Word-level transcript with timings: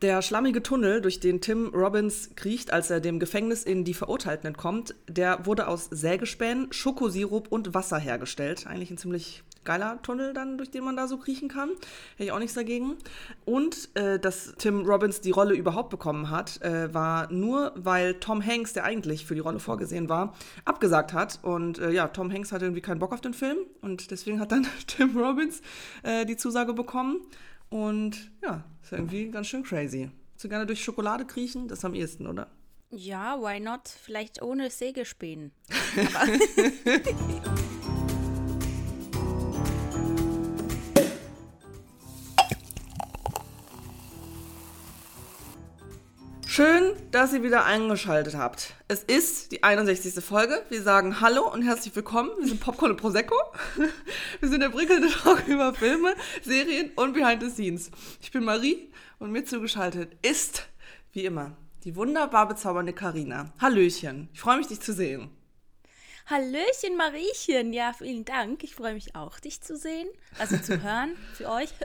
Der 0.00 0.22
schlammige 0.22 0.62
Tunnel, 0.62 1.00
durch 1.00 1.18
den 1.18 1.40
Tim 1.40 1.74
Robbins 1.74 2.30
kriecht, 2.36 2.72
als 2.72 2.88
er 2.88 3.00
dem 3.00 3.18
Gefängnis 3.18 3.64
in 3.64 3.82
die 3.82 3.94
Verurteilten 3.94 4.46
entkommt, 4.46 4.94
der 5.08 5.44
wurde 5.44 5.66
aus 5.66 5.88
Sägespänen, 5.90 6.72
Schokosirup 6.72 7.48
und 7.50 7.74
Wasser 7.74 7.98
hergestellt. 7.98 8.68
Eigentlich 8.68 8.92
ein 8.92 8.98
ziemlich 8.98 9.42
geiler 9.64 10.00
Tunnel 10.02 10.32
dann, 10.32 10.56
durch 10.56 10.70
den 10.70 10.84
man 10.84 10.96
da 10.96 11.08
so 11.08 11.18
kriechen 11.18 11.48
kann. 11.48 11.70
Hätte 12.16 12.24
ich 12.24 12.32
auch 12.32 12.38
nichts 12.38 12.54
dagegen. 12.54 12.94
Und 13.44 13.90
äh, 13.94 14.20
dass 14.20 14.54
Tim 14.56 14.86
Robbins 14.86 15.20
die 15.20 15.32
Rolle 15.32 15.54
überhaupt 15.54 15.90
bekommen 15.90 16.30
hat, 16.30 16.62
äh, 16.62 16.94
war 16.94 17.30
nur, 17.32 17.72
weil 17.74 18.14
Tom 18.14 18.44
Hanks, 18.44 18.72
der 18.72 18.84
eigentlich 18.84 19.26
für 19.26 19.34
die 19.34 19.40
Rolle 19.40 19.58
vorgesehen 19.58 20.08
war, 20.08 20.34
abgesagt 20.64 21.12
hat. 21.12 21.40
Und 21.42 21.80
äh, 21.80 21.90
ja, 21.90 22.06
Tom 22.08 22.32
Hanks 22.32 22.52
hatte 22.52 22.66
irgendwie 22.66 22.82
keinen 22.82 23.00
Bock 23.00 23.12
auf 23.12 23.20
den 23.20 23.34
Film 23.34 23.58
und 23.82 24.10
deswegen 24.12 24.38
hat 24.38 24.52
dann 24.52 24.66
Tim 24.86 25.18
Robbins 25.18 25.60
äh, 26.04 26.24
die 26.24 26.36
Zusage 26.36 26.72
bekommen. 26.72 27.20
Und 27.70 28.30
ja, 28.42 28.64
ist 28.82 28.92
irgendwie 28.92 29.30
ganz 29.30 29.48
schön 29.48 29.62
crazy. 29.62 30.10
Du 30.40 30.48
gerne 30.48 30.66
durch 30.66 30.82
Schokolade 30.82 31.24
kriechen? 31.24 31.68
Das 31.68 31.84
am 31.84 31.94
ehesten, 31.94 32.26
oder? 32.26 32.48
Ja, 32.90 33.38
why 33.40 33.60
not? 33.60 33.88
Vielleicht 33.88 34.40
ohne 34.40 34.70
Sägespänen. 34.70 35.52
Schön, 46.58 46.96
dass 47.12 47.32
ihr 47.32 47.44
wieder 47.44 47.66
eingeschaltet 47.66 48.34
habt. 48.34 48.74
Es 48.88 49.04
ist 49.04 49.52
die 49.52 49.62
61. 49.62 50.12
Folge. 50.24 50.60
Wir 50.70 50.82
sagen 50.82 51.20
Hallo 51.20 51.48
und 51.48 51.62
herzlich 51.62 51.94
willkommen. 51.94 52.30
Wir 52.40 52.48
sind 52.48 52.58
Popcorn 52.58 52.90
und 52.90 52.96
Prosecco. 52.96 53.36
Wir 54.40 54.48
sind 54.48 54.58
der 54.62 54.70
prickelnde 54.70 55.08
Talk 55.08 55.46
über 55.46 55.72
Filme, 55.72 56.16
Serien 56.42 56.90
und 56.96 57.12
Behind 57.12 57.40
the 57.44 57.50
Scenes. 57.50 57.92
Ich 58.20 58.32
bin 58.32 58.42
Marie 58.42 58.90
und 59.20 59.30
mir 59.30 59.44
zugeschaltet 59.44 60.16
ist, 60.26 60.66
wie 61.12 61.26
immer, 61.26 61.56
die 61.84 61.94
wunderbar 61.94 62.48
bezaubernde 62.48 62.92
Karina. 62.92 63.52
Hallöchen. 63.60 64.28
Ich 64.32 64.40
freue 64.40 64.56
mich, 64.56 64.66
dich 64.66 64.80
zu 64.80 64.92
sehen. 64.92 65.30
Hallöchen, 66.26 66.96
Mariechen. 66.96 67.72
Ja, 67.72 67.92
vielen 67.92 68.24
Dank. 68.24 68.64
Ich 68.64 68.74
freue 68.74 68.94
mich 68.94 69.14
auch, 69.14 69.38
dich 69.38 69.60
zu 69.60 69.76
sehen. 69.76 70.08
Also 70.40 70.58
zu 70.58 70.82
hören 70.82 71.16
für 71.34 71.50
euch. 71.50 71.70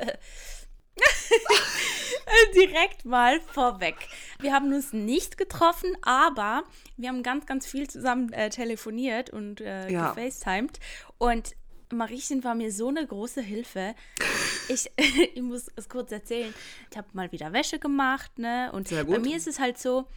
Direkt 2.56 3.06
mal 3.06 3.40
vorweg. 3.42 3.96
Wir 4.40 4.54
haben 4.54 4.74
uns 4.74 4.94
nicht 4.94 5.38
getroffen, 5.38 5.96
aber 6.02 6.64
wir 6.98 7.10
haben 7.10 7.24
ganz, 7.24 7.46
ganz 7.46 7.66
viel 7.66 7.90
zusammen 7.90 8.32
äh, 8.34 8.50
telefoniert 8.50 9.30
und 9.30 9.62
äh, 9.62 9.90
ja. 9.90 10.14
gefacetimed. 10.14 10.80
Und 11.18 11.56
Mariechen 11.92 12.44
war 12.44 12.56
mir 12.56 12.72
so 12.72 12.90
eine 12.90 13.06
große 13.06 13.42
Hilfe. 13.42 13.96
Ich, 14.68 14.92
ich 14.98 15.42
muss 15.42 15.72
es 15.76 15.90
kurz 15.90 16.12
erzählen. 16.12 16.54
Ich 16.92 16.98
habe 16.98 17.08
mal 17.14 17.32
wieder 17.32 17.54
Wäsche 17.54 17.80
gemacht, 17.80 18.38
ne? 18.40 18.72
Und 18.74 18.90
bei 18.90 19.20
mir 19.20 19.38
ist 19.38 19.48
es 19.48 19.60
halt 19.60 19.78
so, 19.78 20.08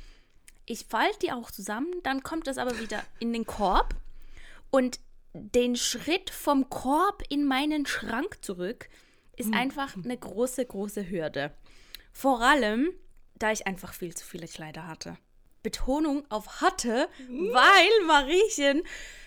ich 0.66 0.86
falte 0.86 1.18
die 1.20 1.32
auch 1.32 1.50
zusammen, 1.50 1.92
dann 2.02 2.22
kommt 2.22 2.46
das 2.46 2.58
aber 2.58 2.78
wieder 2.80 3.02
in 3.18 3.32
den 3.32 3.46
Korb. 3.46 3.94
Und 4.70 5.00
den 5.32 5.76
Schritt 5.76 6.30
vom 6.30 6.70
Korb 6.70 7.22
in 7.28 7.46
meinen 7.46 7.86
Schrank 7.86 8.38
zurück 8.42 8.88
ist 9.36 9.48
mhm. 9.48 9.54
einfach 9.54 9.94
eine 9.96 10.16
große, 10.16 10.64
große 10.64 11.08
Hürde. 11.08 11.54
Vor 12.12 12.40
allem, 12.40 12.90
da 13.34 13.52
ich 13.52 13.66
einfach 13.66 13.92
viel 13.92 14.14
zu 14.14 14.24
viele 14.24 14.48
Kleider 14.48 14.86
hatte. 14.86 15.16
Betonung 15.62 16.24
auf 16.30 16.60
hatte, 16.60 17.08
mhm. 17.28 17.52
weil 17.52 18.06
Mariechen 18.06 18.82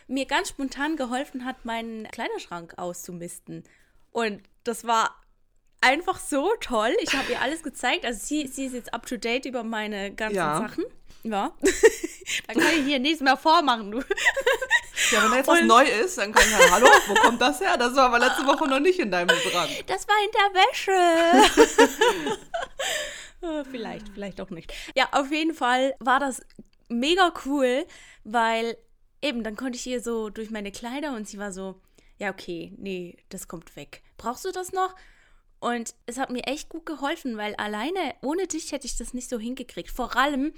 mir 0.07 0.25
ganz 0.25 0.49
spontan 0.49 0.95
geholfen 0.95 1.45
hat, 1.45 1.65
meinen 1.65 2.05
Kleiderschrank 2.05 2.75
auszumisten. 2.77 3.63
Und 4.11 4.41
das 4.63 4.85
war 4.85 5.21
einfach 5.81 6.19
so 6.19 6.53
toll. 6.59 6.95
Ich 7.01 7.13
habe 7.13 7.31
ihr 7.31 7.41
alles 7.41 7.63
gezeigt. 7.63 8.05
Also 8.05 8.19
sie, 8.23 8.47
sie 8.47 8.65
ist 8.65 8.73
jetzt 8.73 8.93
up 8.93 9.05
to 9.05 9.17
date 9.17 9.45
über 9.45 9.63
meine 9.63 10.13
ganzen 10.13 10.37
ja. 10.37 10.57
Sachen. 10.57 10.85
Ja. 11.23 11.51
da 12.47 12.53
kann 12.53 12.73
ich 12.77 12.85
hier 12.85 12.99
nichts 12.99 13.21
mehr 13.21 13.37
vormachen, 13.37 13.91
du. 13.91 13.99
Ja, 15.11 15.23
wenn 15.23 15.31
da 15.31 15.37
jetzt 15.37 15.47
was 15.47 15.63
neu 15.63 15.83
ist, 15.83 16.17
dann 16.17 16.31
kann 16.31 16.43
ich 16.45 16.51
ja, 16.51 16.71
hallo, 16.71 16.87
wo 17.07 17.13
kommt 17.15 17.41
das 17.41 17.59
her? 17.59 17.77
Das 17.77 17.95
war 17.95 18.05
aber 18.05 18.19
letzte 18.19 18.45
Woche 18.45 18.67
noch 18.67 18.79
nicht 18.79 18.99
in 18.99 19.11
deinem 19.11 19.35
Schrank. 19.37 19.69
Das 19.87 20.07
war 20.07 20.15
in 20.23 20.31
der 20.31 20.53
Wäsche. 20.61 22.37
Oh, 23.41 23.63
vielleicht, 23.71 24.09
vielleicht 24.09 24.41
auch 24.41 24.49
nicht. 24.49 24.73
Ja, 24.95 25.07
auf 25.13 25.31
jeden 25.31 25.53
Fall 25.53 25.95
war 25.99 26.19
das 26.19 26.41
mega 26.89 27.31
cool, 27.45 27.85
weil 28.25 28.77
eben, 29.21 29.43
dann 29.43 29.55
konnte 29.55 29.77
ich 29.77 29.83
hier 29.83 30.01
so 30.01 30.29
durch 30.29 30.49
meine 30.49 30.73
Kleider 30.73 31.15
und 31.15 31.25
sie 31.25 31.37
war 31.37 31.53
so, 31.53 31.79
ja, 32.17 32.31
okay, 32.31 32.73
nee, 32.77 33.17
das 33.29 33.47
kommt 33.47 33.77
weg. 33.77 34.03
Brauchst 34.17 34.43
du 34.43 34.51
das 34.51 34.73
noch? 34.73 34.93
Und 35.59 35.93
es 36.05 36.17
hat 36.17 36.29
mir 36.29 36.43
echt 36.45 36.69
gut 36.69 36.85
geholfen, 36.85 37.37
weil 37.37 37.55
alleine 37.55 38.15
ohne 38.21 38.47
dich 38.47 38.71
hätte 38.71 38.87
ich 38.87 38.97
das 38.97 39.13
nicht 39.13 39.29
so 39.29 39.39
hingekriegt. 39.39 39.91
Vor 39.91 40.15
allem, 40.15 40.53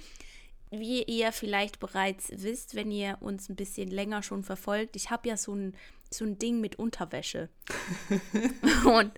wie 0.70 1.02
ihr 1.02 1.32
vielleicht 1.32 1.80
bereits 1.80 2.30
wisst, 2.34 2.74
wenn 2.74 2.90
ihr 2.90 3.18
uns 3.20 3.48
ein 3.48 3.56
bisschen 3.56 3.90
länger 3.90 4.22
schon 4.22 4.42
verfolgt, 4.42 4.96
ich 4.96 5.10
habe 5.10 5.28
ja 5.28 5.36
so 5.36 5.54
ein, 5.54 5.74
so 6.10 6.24
ein 6.24 6.38
Ding 6.38 6.60
mit 6.60 6.76
Unterwäsche. 6.76 7.48
und 8.84 9.12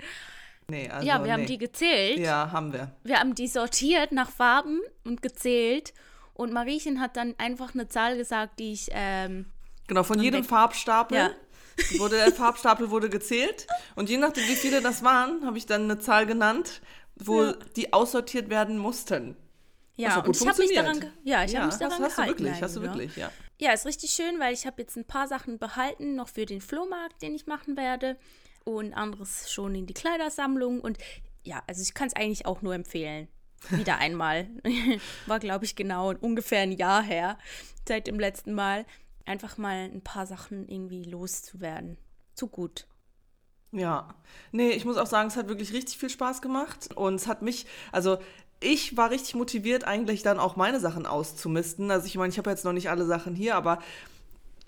nee, 0.68 0.88
also, 0.88 1.06
ja, 1.06 1.18
wir 1.18 1.26
nee. 1.26 1.32
haben 1.32 1.46
die 1.46 1.58
gezählt. 1.58 2.18
Ja, 2.18 2.50
haben 2.50 2.72
wir. 2.72 2.90
Wir 3.04 3.20
haben 3.20 3.34
die 3.34 3.48
sortiert 3.48 4.10
nach 4.12 4.30
Farben 4.30 4.80
und 5.04 5.20
gezählt. 5.20 5.92
Und 6.32 6.52
Mariechen 6.52 7.00
hat 7.00 7.16
dann 7.16 7.34
einfach 7.38 7.74
eine 7.74 7.88
Zahl 7.88 8.16
gesagt, 8.16 8.58
die 8.58 8.72
ich. 8.72 8.88
Ähm, 8.90 9.46
genau, 9.86 10.02
von 10.02 10.20
jedem 10.20 10.44
Farbstapel. 10.44 11.16
Ja. 11.16 11.30
Wurde, 11.98 12.16
der 12.16 12.32
Farbstapel 12.32 12.90
wurde 12.90 13.08
gezählt. 13.08 13.66
Und 13.94 14.08
je 14.08 14.16
nachdem, 14.16 14.44
wie 14.44 14.56
viele 14.56 14.80
das 14.80 15.02
waren, 15.02 15.44
habe 15.44 15.58
ich 15.58 15.66
dann 15.66 15.84
eine 15.84 15.98
Zahl 15.98 16.26
genannt, 16.26 16.80
wo 17.16 17.44
ja. 17.44 17.54
die 17.76 17.92
aussortiert 17.92 18.50
werden 18.50 18.78
mussten. 18.78 19.36
Ja, 19.96 20.20
und 20.20 20.36
ich 20.36 20.46
habe 20.46 20.58
mich 20.58 20.74
daran, 20.74 21.12
ja, 21.22 21.44
ich 21.44 21.52
ja, 21.52 21.60
habe 21.60 21.66
mich 21.68 21.78
daran 21.78 22.02
hast, 22.02 22.16
hast 22.16 22.18
du 22.18 22.26
wirklich, 22.26 22.62
hast 22.62 22.76
du 22.76 22.82
wirklich, 22.82 23.16
ja. 23.16 23.30
Ja, 23.60 23.72
ist 23.72 23.86
richtig 23.86 24.10
schön, 24.10 24.40
weil 24.40 24.52
ich 24.52 24.66
habe 24.66 24.82
jetzt 24.82 24.96
ein 24.96 25.04
paar 25.04 25.28
Sachen 25.28 25.58
behalten, 25.58 26.16
noch 26.16 26.28
für 26.28 26.46
den 26.46 26.60
Flohmarkt, 26.60 27.22
den 27.22 27.34
ich 27.34 27.46
machen 27.46 27.76
werde 27.76 28.16
und 28.64 28.92
anderes 28.94 29.52
schon 29.52 29.74
in 29.76 29.86
die 29.86 29.94
Kleidersammlung 29.94 30.80
und 30.80 30.98
ja, 31.44 31.62
also 31.66 31.82
ich 31.82 31.94
kann 31.94 32.08
es 32.08 32.16
eigentlich 32.16 32.46
auch 32.46 32.62
nur 32.62 32.74
empfehlen. 32.74 33.28
Wieder 33.70 33.98
einmal. 33.98 34.48
War, 35.26 35.38
glaube 35.38 35.64
ich, 35.64 35.76
genau 35.76 36.12
ungefähr 36.20 36.60
ein 36.60 36.72
Jahr 36.72 37.02
her, 37.02 37.38
seit 37.86 38.06
dem 38.06 38.18
letzten 38.18 38.54
Mal. 38.54 38.84
Einfach 39.26 39.58
mal 39.58 39.90
ein 39.92 40.02
paar 40.02 40.26
Sachen 40.26 40.68
irgendwie 40.68 41.04
loszuwerden. 41.04 41.96
Zu 42.34 42.48
gut. 42.48 42.86
Ja, 43.72 44.14
nee, 44.52 44.70
ich 44.70 44.84
muss 44.84 44.96
auch 44.96 45.06
sagen, 45.06 45.28
es 45.28 45.36
hat 45.36 45.48
wirklich 45.48 45.72
richtig 45.72 45.98
viel 45.98 46.10
Spaß 46.10 46.42
gemacht 46.42 46.90
und 46.94 47.16
es 47.16 47.26
hat 47.26 47.42
mich, 47.42 47.66
also 47.90 48.18
ich 48.60 48.96
war 48.96 49.10
richtig 49.10 49.34
motiviert, 49.34 49.84
eigentlich 49.84 50.22
dann 50.22 50.38
auch 50.38 50.56
meine 50.56 50.78
Sachen 50.78 51.06
auszumisten. 51.06 51.90
Also 51.90 52.06
ich 52.06 52.16
meine, 52.16 52.30
ich 52.30 52.38
habe 52.38 52.50
jetzt 52.50 52.64
noch 52.64 52.72
nicht 52.72 52.88
alle 52.88 53.04
Sachen 53.04 53.34
hier, 53.34 53.56
aber 53.56 53.80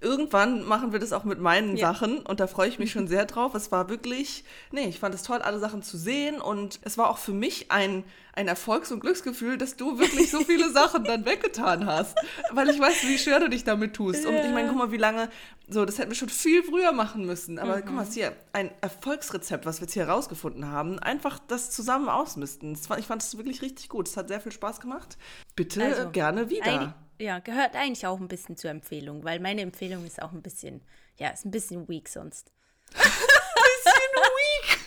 irgendwann 0.01 0.63
machen 0.65 0.93
wir 0.93 0.99
das 0.99 1.13
auch 1.13 1.25
mit 1.25 1.41
meinen 1.41 1.77
ja. 1.77 1.89
Sachen 1.89 2.19
und 2.19 2.39
da 2.41 2.47
freue 2.47 2.69
ich 2.69 2.79
mich 2.79 2.93
schon 2.93 3.09
sehr 3.09 3.25
drauf. 3.25 3.55
Es 3.55 3.73
war 3.73 3.89
wirklich, 3.89 4.45
nee, 4.71 4.87
ich 4.89 4.99
fand 4.99 5.15
es 5.15 5.23
toll, 5.23 5.39
alle 5.39 5.59
Sachen 5.59 5.83
zu 5.83 5.97
sehen 5.97 6.41
und 6.41 6.81
es 6.83 6.99
war 6.99 7.09
auch 7.09 7.19
für 7.19 7.33
mich 7.33 7.71
ein, 7.71 8.05
ein 8.35 8.47
Erfolgs- 8.47 8.93
und 8.93 9.01
Glücksgefühl, 9.01 9.57
dass 9.57 9.77
du 9.77 9.99
wirklich 9.99 10.31
so 10.31 10.41
viele 10.41 10.71
Sachen 10.71 11.05
dann 11.05 11.25
weggetan 11.25 11.87
hast, 11.87 12.17
weil 12.53 12.69
ich 12.69 12.79
weiß, 12.79 13.05
wie 13.05 13.17
schwer 13.17 13.41
du 13.41 13.49
dich 13.49 13.65
damit 13.65 13.95
tust. 13.95 14.25
Ja. 14.25 14.31
Und 14.31 14.37
ich 14.37 14.53
meine, 14.53 14.69
guck 14.69 14.77
mal, 14.77 14.93
wie 14.93 14.99
lange, 14.99 15.31
so, 15.67 15.87
das 15.87 15.99
hätten 15.99 16.11
wir 16.11 16.17
schon 16.17 16.29
viel 16.29 16.63
früher 16.63 16.93
machen 16.93 17.25
müssen, 17.25 17.59
aber 17.59 17.79
mhm. 17.79 17.83
guck 17.87 17.95
mal, 17.95 18.07
hier 18.07 18.33
ein 18.53 18.71
Erfolgsrezept, 18.83 19.65
was 19.65 19.81
wir 19.81 19.87
jetzt 19.87 19.95
hier 19.95 20.07
herausgefunden 20.07 20.69
haben, 20.69 20.99
einfach 20.99 21.39
das 21.49 21.71
zusammen 21.71 22.11
ausmisten. 22.11 22.79
Ich 22.99 23.07
fand 23.07 23.23
es 23.23 23.37
wirklich 23.37 23.63
richtig 23.63 23.89
gut, 23.89 24.09
es 24.09 24.17
hat 24.19 24.29
sehr 24.29 24.41
viel 24.41 24.53
Spaß 24.53 24.81
gemacht. 24.81 25.17
Bitte 25.55 25.83
also, 25.83 26.11
gerne 26.11 26.51
wieder 26.51 26.95
ja, 27.19 27.39
gehört 27.39 27.75
eigentlich 27.75 28.07
auch 28.07 28.21
ein 28.21 28.29
bisschen 28.29 28.57
zur 28.57 28.71
Empfehlung, 28.71 29.25
weil 29.25 29.41
meine 29.41 29.63
Empfehlung 29.63 30.05
ist 30.05 30.23
auch 30.23 30.33
ein 30.33 30.43
bisschen, 30.43 30.81
ja, 31.19 31.31
ist 31.31 31.45
ein 31.45 31.51
bisschen 31.51 31.89
weak 31.89 32.09
sonst. 32.09 32.53
ein 32.95 33.03
bisschen 33.03 34.03
weak. 34.37 34.79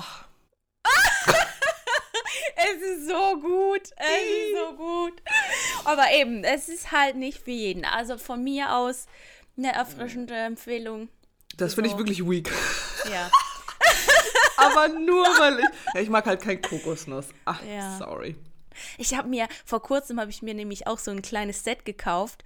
es 2.55 2.81
ist 2.81 3.07
so 3.07 3.39
gut. 3.39 3.91
Es 3.97 4.21
ist 4.21 4.55
so 4.57 4.73
gut. 4.75 5.21
Aber 5.85 6.11
eben, 6.11 6.43
es 6.43 6.67
ist 6.69 6.91
halt 6.91 7.15
nicht 7.15 7.39
für 7.39 7.51
jeden. 7.51 7.85
Also 7.85 8.17
von 8.17 8.43
mir 8.43 8.75
aus 8.75 9.05
eine 9.57 9.73
erfrischende 9.73 10.33
Empfehlung. 10.35 11.09
Das 11.57 11.73
finde 11.73 11.89
ich 11.89 11.97
wirklich 11.97 12.27
weak. 12.27 12.51
Ja. 13.11 13.29
Aber 14.57 14.87
nur 14.89 15.25
weil 15.25 15.59
ich. 15.59 15.65
Ja, 15.93 16.01
ich 16.01 16.09
mag 16.09 16.25
halt 16.25 16.41
kein 16.41 16.61
Kokosnuss. 16.61 17.27
Ach, 17.45 17.61
Ja. 17.63 17.97
sorry. 17.97 18.35
Ich 18.97 19.13
habe 19.15 19.27
mir, 19.27 19.47
vor 19.65 19.81
kurzem 19.81 20.19
habe 20.19 20.31
ich 20.31 20.41
mir 20.41 20.53
nämlich 20.53 20.87
auch 20.87 20.97
so 20.97 21.11
ein 21.11 21.21
kleines 21.21 21.63
Set 21.63 21.83
gekauft 21.83 22.43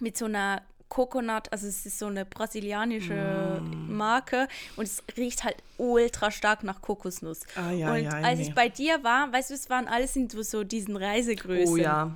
mit 0.00 0.16
so 0.16 0.24
einer 0.24 0.62
Coconut, 0.88 1.50
also 1.52 1.66
es 1.66 1.84
ist 1.84 1.98
so 1.98 2.06
eine 2.06 2.24
brasilianische 2.24 3.60
Marke 3.88 4.46
und 4.76 4.84
es 4.84 5.02
riecht 5.16 5.42
halt 5.42 5.56
ultra 5.78 6.30
stark 6.30 6.62
nach 6.62 6.80
Kokosnuss. 6.80 7.40
Ah, 7.56 7.72
ja, 7.72 7.92
und 7.92 8.04
ja, 8.04 8.10
als 8.10 8.38
nee. 8.38 8.46
ich 8.46 8.54
bei 8.54 8.68
dir 8.68 9.02
war, 9.02 9.32
weißt 9.32 9.50
du, 9.50 9.54
es 9.54 9.68
waren 9.68 9.88
alles 9.88 10.14
in 10.14 10.30
so 10.30 10.62
diesen 10.64 10.96
Reisegrößen. 10.96 11.74
Oh 11.74 11.76
ja. 11.76 12.14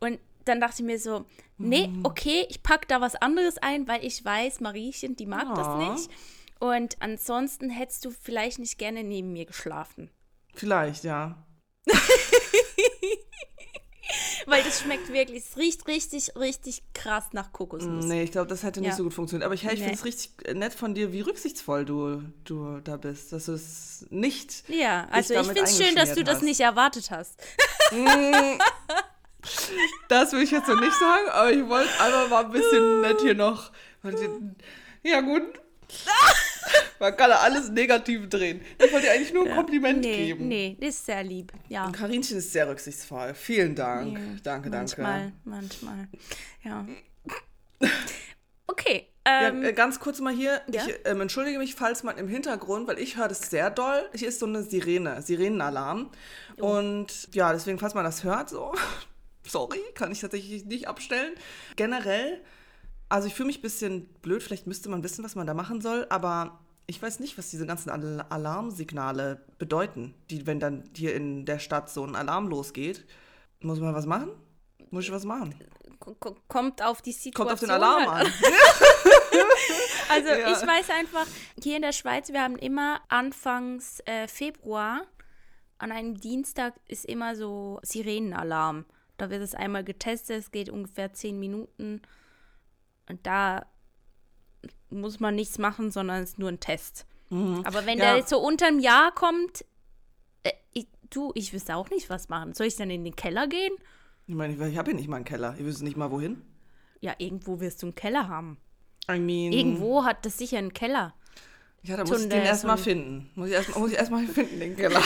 Und 0.00 0.18
dann 0.44 0.60
dachte 0.60 0.82
ich 0.82 0.86
mir 0.86 0.98
so, 0.98 1.24
nee, 1.62 1.88
Mhm. 1.88 2.04
okay, 2.04 2.46
ich 2.48 2.62
packe 2.62 2.86
da 2.86 3.00
was 3.00 3.14
anderes 3.16 3.58
ein, 3.58 3.86
weil 3.88 4.04
ich 4.04 4.24
weiß, 4.24 4.60
Mariechen, 4.60 5.16
die 5.16 5.26
mag 5.26 5.46
Ah. 5.48 5.54
das 5.54 5.98
nicht. 6.06 6.10
Und 6.60 6.96
ansonsten 7.00 7.70
hättest 7.70 8.04
du 8.04 8.10
vielleicht 8.10 8.58
nicht 8.58 8.78
gerne 8.78 9.02
neben 9.04 9.32
mir 9.32 9.46
geschlafen. 9.46 10.10
Vielleicht, 10.54 11.02
ja. 11.04 11.44
Weil 14.46 14.62
das 14.64 14.80
schmeckt 14.80 15.10
wirklich, 15.12 15.44
es 15.44 15.56
riecht 15.56 15.86
richtig, 15.86 16.34
richtig 16.36 16.82
krass 16.94 17.26
nach 17.32 17.52
Kokosnuss. 17.52 18.04
Nee, 18.04 18.24
ich 18.24 18.32
glaube, 18.32 18.48
das 18.48 18.62
hätte 18.64 18.80
nicht 18.80 18.90
Ja. 18.90 18.96
so 18.96 19.04
gut 19.04 19.14
funktioniert. 19.14 19.46
Aber 19.46 19.54
ich, 19.54 19.62
ich 19.64 19.70
Nee. 19.70 19.76
finde 19.76 19.94
es 19.94 20.04
richtig 20.04 20.32
nett 20.54 20.74
von 20.74 20.94
dir, 20.94 21.12
wie 21.12 21.20
rücksichtsvoll 21.20 21.84
du, 21.84 22.22
du 22.44 22.80
da 22.80 22.96
bist. 22.96 23.32
Dass 23.32 23.46
du 23.46 23.52
es 23.52 24.04
nicht. 24.10 24.64
Ja, 24.68 25.06
also 25.10 25.34
ich 25.34 25.46
finde 25.46 25.62
es 25.62 25.76
schön, 25.78 25.94
dass 25.94 26.10
du 26.14 26.20
eingeschmiert 26.20 26.28
das 26.28 26.34
hast. 26.36 26.42
nicht 26.42 26.60
erwartet 26.60 27.10
hast. 27.12 27.40
Das 30.08 30.32
will 30.32 30.42
ich 30.42 30.50
jetzt 30.50 30.66
so 30.66 30.74
nicht 30.74 30.92
sagen, 30.92 31.28
aber 31.30 31.50
ich 31.52 31.66
wollte 31.68 31.88
einfach 32.00 32.28
mal 32.28 32.44
ein 32.44 32.52
bisschen 32.52 33.00
nett 33.00 33.20
hier 33.20 33.34
noch. 33.34 33.72
Ja, 35.02 35.20
gut. 35.20 35.42
Man 37.00 37.16
kann 37.16 37.30
ja 37.30 37.38
alles 37.38 37.68
negativ 37.70 38.28
drehen. 38.28 38.60
Ich 38.78 38.92
wollte 38.92 39.06
dir 39.06 39.12
eigentlich 39.12 39.32
nur 39.34 39.46
ein 39.46 39.54
Kompliment 39.56 40.00
Nee, 40.00 40.26
geben. 40.26 40.48
nee, 40.48 40.76
das 40.80 40.90
ist 40.90 41.06
sehr 41.06 41.24
lieb. 41.24 41.52
Ja. 41.68 41.86
Und 41.86 41.92
Karinchen 41.92 42.38
ist 42.38 42.52
sehr 42.52 42.68
rücksichtsvoll. 42.68 43.34
Vielen 43.34 43.74
Dank. 43.74 44.16
Ja, 44.16 44.24
danke, 44.44 44.70
danke. 44.70 45.02
Manchmal, 45.02 45.32
manchmal. 45.44 46.08
Ja. 46.62 46.86
Okay. 48.68 49.08
Ja, 49.26 49.48
Ähm, 49.48 49.62
äh, 49.64 49.72
ganz 49.72 50.00
kurz 50.00 50.18
mal 50.20 50.32
hier, 50.32 50.60
ja? 50.72 50.86
ich 50.86 50.94
ähm, 51.04 51.20
entschuldige 51.20 51.58
mich, 51.58 51.74
falls 51.74 52.02
man 52.04 52.16
im 52.16 52.26
Hintergrund, 52.26 52.88
weil 52.88 52.98
ich 52.98 53.16
höre 53.18 53.28
das 53.28 53.50
sehr 53.50 53.70
doll, 53.70 54.08
hier 54.14 54.28
ist 54.28 54.40
so 54.40 54.46
eine 54.46 54.62
Sirene, 54.62 55.20
Sirenenalarm. 55.20 56.10
Oh. 56.58 56.78
Und 56.78 57.28
ja, 57.34 57.52
deswegen, 57.52 57.78
falls 57.78 57.92
man 57.94 58.04
das 58.04 58.24
hört, 58.24 58.48
so, 58.48 58.72
sorry, 59.46 59.80
kann 59.94 60.12
ich 60.12 60.20
tatsächlich 60.20 60.64
nicht 60.64 60.88
abstellen. 60.88 61.34
Generell, 61.76 62.42
also 63.08 63.28
ich 63.28 63.34
fühle 63.34 63.48
mich 63.48 63.58
ein 63.58 63.62
bisschen 63.62 64.06
blöd, 64.22 64.42
vielleicht 64.42 64.66
müsste 64.66 64.88
man 64.88 65.02
wissen, 65.02 65.24
was 65.24 65.34
man 65.34 65.46
da 65.46 65.54
machen 65.54 65.80
soll, 65.80 66.06
aber 66.10 66.60
ich 66.86 67.00
weiß 67.00 67.20
nicht, 67.20 67.38
was 67.38 67.50
diese 67.50 67.66
ganzen 67.66 67.90
Al 67.90 68.24
Alarmsignale 68.28 69.44
bedeuten, 69.58 70.14
die, 70.30 70.46
wenn 70.46 70.60
dann 70.60 70.84
hier 70.96 71.14
in 71.14 71.46
der 71.46 71.58
Stadt 71.58 71.90
so 71.90 72.04
ein 72.04 72.16
Alarm 72.16 72.48
losgeht. 72.48 73.06
Muss 73.60 73.78
man 73.78 73.94
was 73.94 74.06
machen? 74.06 74.30
Muss 74.90 75.04
ich 75.04 75.12
was 75.12 75.24
machen? 75.24 75.54
kommt 76.48 76.82
auf 76.82 77.00
die 77.00 77.12
Situation. 77.12 77.46
Kommt 77.46 77.52
auf 77.52 77.60
den 77.60 77.70
Alarm 77.70 78.10
halt 78.10 78.26
an. 78.26 78.32
Also 80.08 80.28
Ja. 80.28 80.52
ich 80.52 80.66
weiß 80.66 80.90
einfach, 80.90 81.26
hier 81.62 81.76
in 81.76 81.82
der 81.82 81.92
Schweiz, 81.92 82.28
wir 82.32 82.42
haben 82.42 82.56
immer 82.56 83.00
anfangs 83.08 84.00
äh, 84.00 84.28
Februar, 84.28 85.06
an 85.78 85.90
einem 85.90 86.20
Dienstag 86.20 86.74
ist 86.86 87.06
immer 87.06 87.34
so 87.34 87.80
Sirenenalarm. 87.82 88.84
Da 89.22 89.30
wird 89.30 89.40
es 89.40 89.54
einmal 89.54 89.84
getestet, 89.84 90.36
es 90.40 90.50
geht 90.50 90.68
ungefähr 90.68 91.12
zehn 91.12 91.38
Minuten. 91.38 92.02
Und 93.08 93.24
da 93.24 93.66
muss 94.90 95.20
man 95.20 95.36
nichts 95.36 95.58
machen, 95.58 95.92
sondern 95.92 96.24
es 96.24 96.30
ist 96.30 96.38
nur 96.40 96.48
ein 96.48 96.58
Test. 96.58 97.06
Aber 97.30 97.86
wenn 97.86 97.98
Ja. 97.98 98.06
der 98.06 98.16
jetzt 98.16 98.30
so 98.30 98.40
unterm 98.40 98.80
Jahr 98.80 99.14
kommt, 99.14 99.64
äh, 100.42 100.50
ich, 100.72 100.88
du, 101.10 101.30
ich 101.36 101.52
wüsste 101.52 101.76
auch 101.76 101.88
nicht, 101.90 102.10
was 102.10 102.30
machen. 102.30 102.52
Soll 102.52 102.66
ich 102.66 102.74
dann 102.74 102.90
in 102.90 103.04
den 103.04 103.14
Keller 103.14 103.46
gehen? 103.46 103.72
Ich 104.26 104.34
meine, 104.34 104.54
ich, 104.54 104.60
ich 104.60 104.76
habe 104.76 104.90
hier 104.90 104.98
nicht 104.98 105.06
mal 105.08 105.16
einen 105.18 105.24
Keller. 105.24 105.54
Ich 105.56 105.64
wüsste 105.64 105.84
nicht 105.84 105.96
mal, 105.96 106.10
wohin. 106.10 106.42
Ja, 107.00 107.14
irgendwo 107.18 107.60
wirst 107.60 107.80
du 107.84 107.86
einen 107.86 107.94
Keller 107.94 108.26
haben. 108.26 108.58
I 109.08 109.20
mean, 109.20 109.52
Irgendwo 109.52 110.02
hat 110.04 110.26
das 110.26 110.36
sicher 110.36 110.58
einen 110.58 110.74
Keller. 110.74 111.14
Ja, 111.84 111.96
da 111.96 112.02
muss 112.04 112.10
so 112.10 112.24
ich 112.24 112.28
den 112.28 112.42
erstmal 112.42 112.78
finden. 112.78 113.30
Muss 113.34 113.48
ich 113.48 113.54
erstmal 113.54 114.22
erst 114.22 114.34
finden, 114.34 114.60
den 114.60 114.76
Keller. 114.76 115.02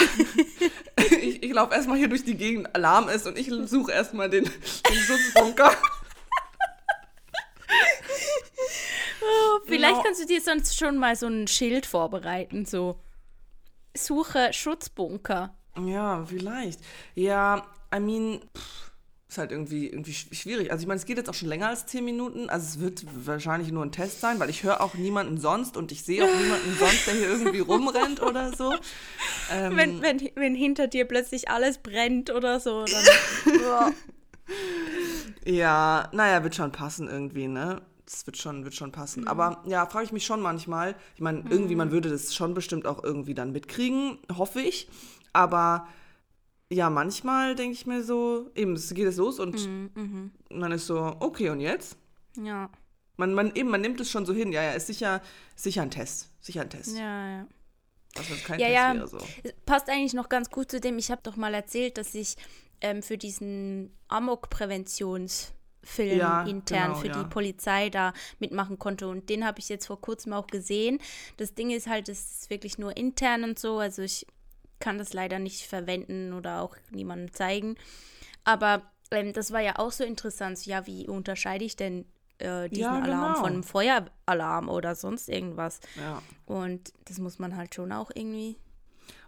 ich 1.20 1.42
ich 1.42 1.52
laufe 1.52 1.74
erstmal 1.74 1.96
hier 1.96 2.08
durch 2.08 2.24
die 2.24 2.36
Gegend, 2.36 2.74
Alarm 2.74 3.08
ist 3.08 3.26
und 3.26 3.38
ich 3.38 3.50
suche 3.64 3.92
erstmal 3.92 4.28
den, 4.28 4.44
den 4.44 4.94
Schutzbunker. 4.94 5.72
Vielleicht 9.66 9.94
Genau. 9.94 10.02
kannst 10.02 10.22
du 10.22 10.26
dir 10.26 10.40
sonst 10.40 10.78
schon 10.78 10.96
mal 10.96 11.16
so 11.16 11.26
ein 11.26 11.48
Schild 11.48 11.86
vorbereiten, 11.86 12.64
so 12.64 13.00
Suche 13.96 14.52
Schutzbunker. 14.52 15.54
Ja, 15.78 16.24
vielleicht. 16.26 16.80
Ja, 17.14 17.66
I 17.94 17.98
mean, 17.98 18.40
pff, 18.56 18.85
ist 19.36 19.38
halt 19.38 19.52
irgendwie, 19.52 19.86
irgendwie 19.88 20.12
sch- 20.12 20.34
schwierig. 20.34 20.70
Also 20.72 20.82
ich 20.82 20.88
meine, 20.88 20.98
es 20.98 21.04
geht 21.06 21.18
jetzt 21.18 21.28
auch 21.28 21.34
schon 21.34 21.48
länger 21.48 21.68
als 21.68 21.86
10 21.86 22.04
Minuten. 22.04 22.48
Also 22.48 22.66
es 22.66 22.80
wird 22.80 23.04
wahrscheinlich 23.26 23.70
nur 23.70 23.84
ein 23.84 23.92
Test 23.92 24.20
sein, 24.20 24.40
weil 24.40 24.48
ich 24.50 24.62
höre 24.62 24.80
auch 24.80 24.94
niemanden 24.94 25.38
sonst 25.38 25.76
und 25.76 25.92
ich 25.92 26.02
sehe 26.04 26.24
auch 26.24 26.28
niemanden 26.40 26.74
sonst, 26.78 27.06
der 27.06 27.14
hier 27.14 27.28
irgendwie 27.28 27.60
rumrennt 27.60 28.22
oder 28.22 28.52
so. 28.56 28.72
Ähm, 29.52 29.76
Wenn, 29.76 30.02
wenn, 30.02 30.30
wenn 30.34 30.54
hinter 30.54 30.86
dir 30.88 31.04
plötzlich 31.06 31.48
alles 31.50 31.78
brennt 31.78 32.30
oder 32.30 32.60
so, 32.60 32.84
dann. 32.84 33.94
Ja, 35.44 36.08
naja, 36.12 36.42
wird 36.42 36.54
schon 36.54 36.72
passen 36.72 37.08
irgendwie, 37.08 37.46
ne? 37.48 37.80
Das 38.04 38.26
wird 38.26 38.36
schon, 38.36 38.64
wird 38.64 38.74
schon 38.74 38.92
passen. 38.92 39.22
Mhm. 39.22 39.28
Aber 39.28 39.62
ja, 39.66 39.86
frage 39.86 40.04
ich 40.06 40.12
mich 40.12 40.24
schon 40.24 40.40
manchmal. 40.40 40.94
Ich 41.14 41.20
meine, 41.20 41.44
irgendwie, 41.48 41.74
man 41.74 41.90
würde 41.90 42.08
das 42.10 42.34
schon 42.34 42.54
bestimmt 42.54 42.86
auch 42.86 43.02
irgendwie 43.02 43.34
dann 43.34 43.52
mitkriegen, 43.52 44.18
hoffe 44.36 44.60
ich. 44.60 44.88
Aber 45.32 45.86
ja, 46.72 46.90
manchmal 46.90 47.54
denke 47.54 47.72
ich 47.74 47.86
mir 47.86 48.02
so, 48.02 48.50
eben, 48.54 48.74
es 48.74 48.92
geht 48.92 49.06
es 49.06 49.16
los 49.16 49.38
und 49.40 49.54
Mhm, 49.66 50.30
man 50.50 50.72
ist 50.72 50.86
so, 50.86 51.16
okay, 51.20 51.50
und 51.50 51.60
jetzt? 51.60 51.96
ja, 52.36 52.68
Man, 53.18 53.32
man, 53.34 53.54
eben, 53.54 53.70
man 53.70 53.80
nimmt 53.80 53.98
es 54.00 54.10
schon 54.10 54.26
so 54.26 54.34
hin. 54.34 54.52
Ja, 54.52 54.62
ja, 54.62 54.72
ist 54.72 54.88
sicher, 54.88 55.22
sicher 55.54 55.82
ein 55.82 55.90
Test. 55.90 56.30
Sicher 56.40 56.62
ein 56.62 56.70
Test. 56.70 56.96
ja, 56.98 57.28
ja. 57.38 57.46
Es 58.14 58.44
kein 58.44 58.60
Ja, 58.60 58.66
Test 58.66 58.76
ja. 58.76 58.94
wäre, 58.94 59.08
so. 59.08 59.18
Passt 59.64 59.88
eigentlich 59.88 60.14
noch 60.14 60.28
ganz 60.28 60.50
gut 60.50 60.70
zu 60.70 60.80
dem, 60.80 60.98
ich 60.98 61.10
habe 61.10 61.20
doch 61.22 61.36
mal 61.36 61.54
erzählt, 61.54 61.96
dass 61.98 62.14
ich 62.14 62.36
ähm, 62.80 63.02
für 63.02 63.16
diesen 63.16 63.96
Amok-Präventionsfilm 64.08 66.18
Ja, 66.18 66.42
intern 66.44 66.88
genau, 66.88 66.94
für 67.00 67.08
ja. 67.08 67.22
die 67.22 67.28
Polizei 67.28 67.90
da 67.90 68.12
mitmachen 68.38 68.78
konnte. 68.78 69.08
Und 69.08 69.28
den 69.30 69.44
habe 69.44 69.58
ich 69.60 69.68
jetzt 69.68 69.86
vor 69.86 70.00
kurzem 70.00 70.32
auch 70.32 70.46
gesehen. 70.46 70.98
Das 71.36 71.54
Ding 71.54 71.70
ist 71.70 71.86
halt, 71.86 72.08
es 72.08 72.42
ist 72.42 72.50
wirklich 72.50 72.78
nur 72.78 72.96
intern 72.96 73.44
und 73.44 73.58
so. 73.58 73.78
Also 73.78 74.02
ich 74.02 74.26
kann 74.78 74.98
das 74.98 75.12
leider 75.12 75.38
nicht 75.38 75.66
verwenden 75.66 76.32
oder 76.32 76.62
auch 76.62 76.76
niemandem 76.90 77.32
zeigen. 77.32 77.76
Aber 78.44 78.82
ähm, 79.10 79.32
das 79.32 79.52
war 79.52 79.60
ja 79.60 79.78
auch 79.78 79.92
so 79.92 80.04
interessant. 80.04 80.64
Ja, 80.66 80.86
wie 80.86 81.06
unterscheide 81.06 81.64
ich 81.64 81.76
denn 81.76 82.04
äh, 82.38 82.68
diesen 82.68 82.82
Ja, 82.82 83.00
Alarm 83.00 83.32
genau. 83.32 83.40
von 83.40 83.52
einem 83.52 83.62
Feueralarm 83.62 84.68
oder 84.68 84.94
sonst 84.94 85.28
irgendwas? 85.28 85.80
Ja. 85.96 86.22
Und 86.44 86.92
das 87.06 87.18
muss 87.18 87.38
man 87.38 87.56
halt 87.56 87.74
schon 87.74 87.92
auch 87.92 88.10
irgendwie 88.14 88.56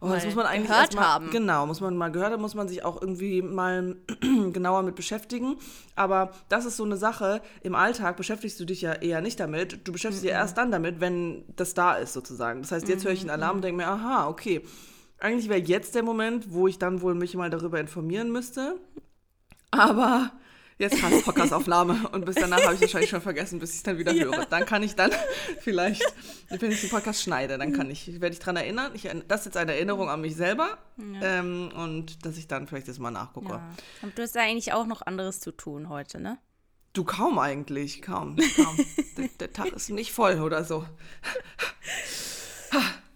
Oh, 0.01 0.09
das 0.09 0.25
muss 0.25 0.35
man 0.35 0.47
eigentlich 0.47 0.69
gehört 0.69 0.95
mal, 0.95 1.05
haben. 1.05 1.31
Genau, 1.31 1.67
muss 1.67 1.81
man 1.81 1.97
mal 1.97 2.11
gehört 2.11 2.33
haben, 2.33 2.41
muss 2.41 2.55
man 2.55 2.69
sich 2.69 2.85
auch 2.85 3.01
irgendwie 3.01 3.43
mal 3.43 3.97
genauer 4.53 4.83
mit 4.83 4.95
beschäftigen. 4.95 5.57
Aber 5.97 6.33
das 6.49 6.65
ist 6.65 6.77
so 6.77 6.85
eine 6.85 6.97
Sache, 6.97 7.43
im 7.63 7.75
Alltag 7.75 8.17
beschäftigst 8.17 8.59
du 8.61 8.65
dich 8.65 8.81
ja 8.81 8.93
eher 8.93 9.21
nicht 9.21 9.41
damit. 9.41 9.87
Du 9.87 9.93
beschäftigst 9.93 10.23
dich 10.25 10.31
ja 10.31 10.39
erst 10.39 10.57
dann 10.57 10.71
damit, 10.71 11.01
wenn 11.01 11.45
das 11.57 11.75
da 11.75 11.95
ist, 11.95 12.13
sozusagen. 12.13 12.63
Das 12.63 12.73
heißt, 12.73 12.89
jetzt 12.89 13.05
höre 13.05 13.13
ich 13.13 13.21
einen 13.21 13.31
Alarm 13.31 13.57
und 13.57 13.63
denke 13.63 13.77
mir, 13.79 13.89
aha, 13.89 14.29
okay. 14.29 14.63
Eigentlich 15.19 15.49
wäre 15.49 15.61
jetzt 15.61 15.95
der 15.95 16.03
Moment, 16.03 16.53
wo 16.53 16.69
ich 16.69 16.79
dann 16.79 17.01
wohl 17.03 17.15
mich 17.15 17.35
mal 17.35 17.51
darüber 17.51 17.81
informieren 17.81 18.31
müsste. 18.31 18.77
Aber 19.71 20.33
jetzt 20.79 21.01
passt 21.01 21.25
Podcastaufnahme 21.25 22.09
und 22.13 22.25
bis 22.25 22.37
danach 22.37 22.63
habe 22.63 22.75
ich 22.75 22.81
wahrscheinlich 22.81 23.11
schon 23.11 23.21
vergessen, 23.21 23.59
bis 23.59 23.71
ich 23.71 23.77
es 23.79 23.83
dann 23.83 23.99
wieder 23.99 24.13
höre. 24.15 24.47
Dann 24.47 24.65
kann 24.65 24.83
ich 24.83 24.95
dann 24.95 25.11
vielleicht, 25.61 26.03
wenn 26.49 26.71
ich 26.71 26.81
den 26.81 26.91
Podcast 26.91 27.23
schneide, 27.23 27.59
dann 27.59 27.73
kann 27.73 27.91
ich, 27.91 28.21
werde 28.21 28.33
ich 28.33 28.39
dran 28.39 28.57
erinnern. 28.57 28.93
Ich, 28.95 29.09
das 29.27 29.41
ist 29.41 29.47
jetzt 29.47 29.57
eine 29.57 29.75
Erinnerung 29.75 30.09
an 30.09 30.21
mich 30.21 30.37
selber 30.37 30.79
ähm, 30.99 31.71
und 31.77 32.25
dass 32.25 32.39
ich 32.39 32.47
dann 32.47 32.69
vielleicht 32.69 32.89
das 32.89 32.99
mal 32.99 33.11
nachgucke. 33.11 33.55
Ja. 33.55 33.75
Aber 34.03 34.13
du 34.15 34.23
hast 34.23 34.35
ja 34.35 34.43
eigentlich 34.43 34.73
auch 34.73 34.87
noch 34.87 35.03
anderes 35.03 35.41
zu 35.41 35.53
tun 35.53 35.89
heute, 35.89 36.21
ne? 36.21 36.39
Du 36.93 37.05
kaum 37.05 37.39
eigentlich, 37.39 38.03
kaum. 38.03 38.37
kaum. 38.57 38.77
der, 39.17 39.29
der, 39.41 39.53
Tag 39.53 39.69
ist 39.69 39.91
nicht 39.91 40.13
voll 40.13 40.41
oder 40.41 40.65
so. 40.65 40.85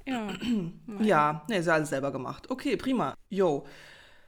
Ja. 0.07 0.29
ja, 1.01 1.43
ne, 1.49 1.59
ist 1.59 1.67
ja 1.67 1.75
alles 1.75 1.91
selber 1.91 2.13
gemacht. 2.13 2.51
Okay, 2.51 2.77
prima. 2.77 3.15
Jo. 3.29 3.65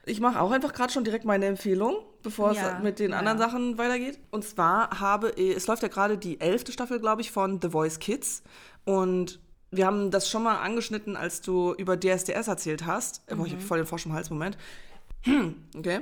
Ich 0.06 0.20
mache 0.20 0.40
auch 0.40 0.50
einfach 0.50 0.74
gerade 0.74 0.92
schon 0.92 1.04
direkt 1.04 1.24
meine 1.24 1.46
Empfehlung, 1.46 1.96
bevor 2.22 2.52
ja, 2.52 2.76
es 2.76 2.82
mit 2.82 2.98
den 2.98 3.12
ja. 3.12 3.18
anderen 3.18 3.38
Sachen 3.38 3.78
weitergeht. 3.78 4.18
Und 4.30 4.44
zwar 4.44 5.00
habe, 5.00 5.34
es 5.36 5.66
läuft 5.66 5.82
ja 5.82 5.88
gerade 5.88 6.18
die 6.18 6.40
elfte 6.40 6.72
Staffel, 6.72 7.00
glaube 7.00 7.22
ich, 7.22 7.30
von 7.30 7.58
The 7.62 7.70
Voice 7.70 7.98
Kids. 7.98 8.42
Und 8.84 9.40
wir 9.70 9.86
haben 9.86 10.10
das 10.10 10.28
schon 10.28 10.42
mal 10.42 10.60
angeschnitten, 10.60 11.16
als 11.16 11.40
du 11.40 11.72
über 11.74 11.98
DSDS 11.98 12.48
erzählt 12.48 12.84
hast. 12.86 13.30
Mhm. 13.30 13.38
Boah, 13.38 13.46
ich 13.46 13.52
habe 13.52 13.62
voll 13.62 13.78
den 13.78 13.86
Frosch 13.86 14.04
im 14.04 14.12
Hals, 14.12 14.28
Moment. 14.30 14.58
okay. 15.76 16.00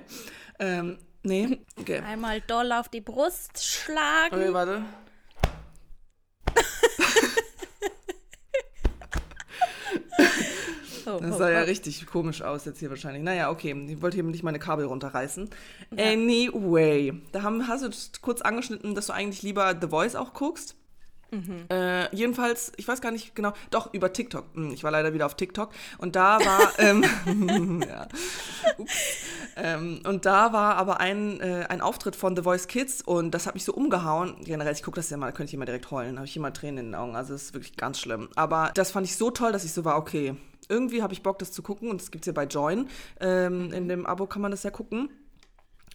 Ähm, 0.58 0.98
nee, 1.22 1.58
okay. 1.78 2.00
Einmal 2.00 2.40
doll 2.40 2.72
auf 2.72 2.88
die 2.88 3.00
Brust 3.00 3.64
schlagen. 3.64 4.34
Okay, 4.34 4.52
warte. 4.52 4.82
Oh, 4.84 5.02
das 11.04 11.38
sah 11.38 11.46
oh, 11.46 11.50
ja 11.50 11.62
oh. 11.62 11.64
richtig 11.64 12.06
komisch 12.06 12.42
aus 12.42 12.64
jetzt 12.64 12.78
hier 12.80 12.90
wahrscheinlich. 12.90 13.22
Naja, 13.22 13.50
okay, 13.50 13.74
ich 13.88 14.00
wollte 14.00 14.16
hier 14.16 14.24
nicht 14.24 14.42
meine 14.42 14.58
Kabel 14.58 14.86
runterreißen. 14.86 15.50
Anyway, 15.96 17.12
da 17.32 17.42
haben, 17.42 17.66
hast 17.68 17.84
du 17.84 18.20
kurz 18.20 18.40
angeschnitten, 18.42 18.94
dass 18.94 19.06
du 19.06 19.12
eigentlich 19.12 19.42
lieber 19.42 19.76
The 19.80 19.88
Voice 19.88 20.14
auch 20.14 20.34
guckst. 20.34 20.76
Mhm. 21.32 21.64
Äh, 21.70 22.14
jedenfalls, 22.14 22.72
ich 22.76 22.86
weiß 22.86 23.00
gar 23.00 23.10
nicht 23.10 23.34
genau, 23.34 23.54
doch 23.70 23.92
über 23.94 24.12
TikTok. 24.12 24.44
Hm, 24.54 24.72
ich 24.72 24.84
war 24.84 24.90
leider 24.90 25.14
wieder 25.14 25.24
auf 25.24 25.34
TikTok 25.34 25.70
und 25.98 26.14
da 26.14 26.38
war, 26.38 26.72
ähm, 26.78 27.82
ja. 27.88 28.06
ähm, 29.56 30.00
und 30.06 30.26
da 30.26 30.52
war 30.52 30.76
aber 30.76 31.00
ein, 31.00 31.40
äh, 31.40 31.66
ein 31.70 31.80
Auftritt 31.80 32.16
von 32.16 32.36
The 32.36 32.42
Voice 32.42 32.68
Kids 32.68 33.00
und 33.00 33.32
das 33.32 33.46
hat 33.46 33.54
mich 33.54 33.64
so 33.64 33.72
umgehauen. 33.72 34.36
Generell, 34.44 34.74
ich 34.74 34.82
gucke 34.82 34.96
das 34.96 35.08
ja 35.08 35.16
mal, 35.16 35.26
da 35.26 35.32
könnte 35.32 35.50
ich 35.50 35.54
immer 35.54 35.64
direkt 35.64 35.90
heulen, 35.90 36.16
habe 36.18 36.26
ich 36.26 36.36
immer 36.36 36.52
Tränen 36.52 36.78
in 36.78 36.84
den 36.92 36.94
Augen, 36.94 37.16
also 37.16 37.32
es 37.32 37.44
ist 37.44 37.54
wirklich 37.54 37.76
ganz 37.76 37.98
schlimm. 37.98 38.28
Aber 38.36 38.70
das 38.74 38.90
fand 38.90 39.06
ich 39.06 39.16
so 39.16 39.30
toll, 39.30 39.52
dass 39.52 39.64
ich 39.64 39.72
so 39.72 39.86
war, 39.86 39.96
okay, 39.96 40.36
irgendwie 40.68 41.02
habe 41.02 41.12
ich 41.12 41.22
Bock, 41.22 41.38
das 41.38 41.50
zu 41.50 41.62
gucken 41.62 41.90
und 41.90 42.00
das 42.00 42.10
gibt 42.10 42.24
es 42.24 42.26
ja 42.26 42.32
bei 42.32 42.44
Join. 42.44 42.88
Ähm, 43.20 43.72
in 43.72 43.88
dem 43.88 44.06
Abo 44.06 44.26
kann 44.26 44.42
man 44.42 44.50
das 44.50 44.62
ja 44.62 44.70
gucken. 44.70 45.08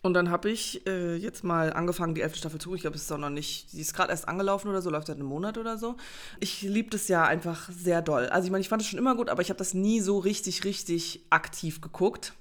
Und 0.03 0.13
dann 0.13 0.29
habe 0.29 0.51
ich 0.51 0.85
äh, 0.87 1.15
jetzt 1.15 1.43
mal 1.43 1.73
angefangen, 1.73 2.13
die 2.13 2.21
elfte 2.21 2.37
Staffel 2.37 2.61
zu. 2.61 2.75
Ich 2.75 2.81
glaube, 2.81 2.95
es 2.95 3.01
ist 3.03 3.11
auch 3.11 3.17
noch 3.17 3.31
nicht, 3.31 3.71
sie 3.71 3.81
ist 3.81 3.95
gerade 3.95 4.11
erst 4.11 4.27
angelaufen 4.27 4.69
oder 4.69 4.81
so, 4.81 4.89
läuft 4.89 5.07
seit 5.07 5.17
einem 5.17 5.25
Monat 5.25 5.57
oder 5.57 5.77
so. 5.77 5.97
Ich 6.39 6.61
liebe 6.61 6.89
das 6.89 7.07
ja 7.07 7.25
einfach 7.25 7.69
sehr 7.71 8.01
doll. 8.01 8.27
Also 8.27 8.45
ich 8.45 8.51
meine, 8.51 8.61
ich 8.61 8.69
fand 8.69 8.81
es 8.81 8.87
schon 8.87 8.99
immer 8.99 9.15
gut, 9.15 9.29
aber 9.29 9.41
ich 9.41 9.49
habe 9.49 9.57
das 9.57 9.73
nie 9.73 9.99
so 9.99 10.19
richtig, 10.19 10.63
richtig 10.65 11.25
aktiv 11.29 11.81
geguckt. 11.81 12.33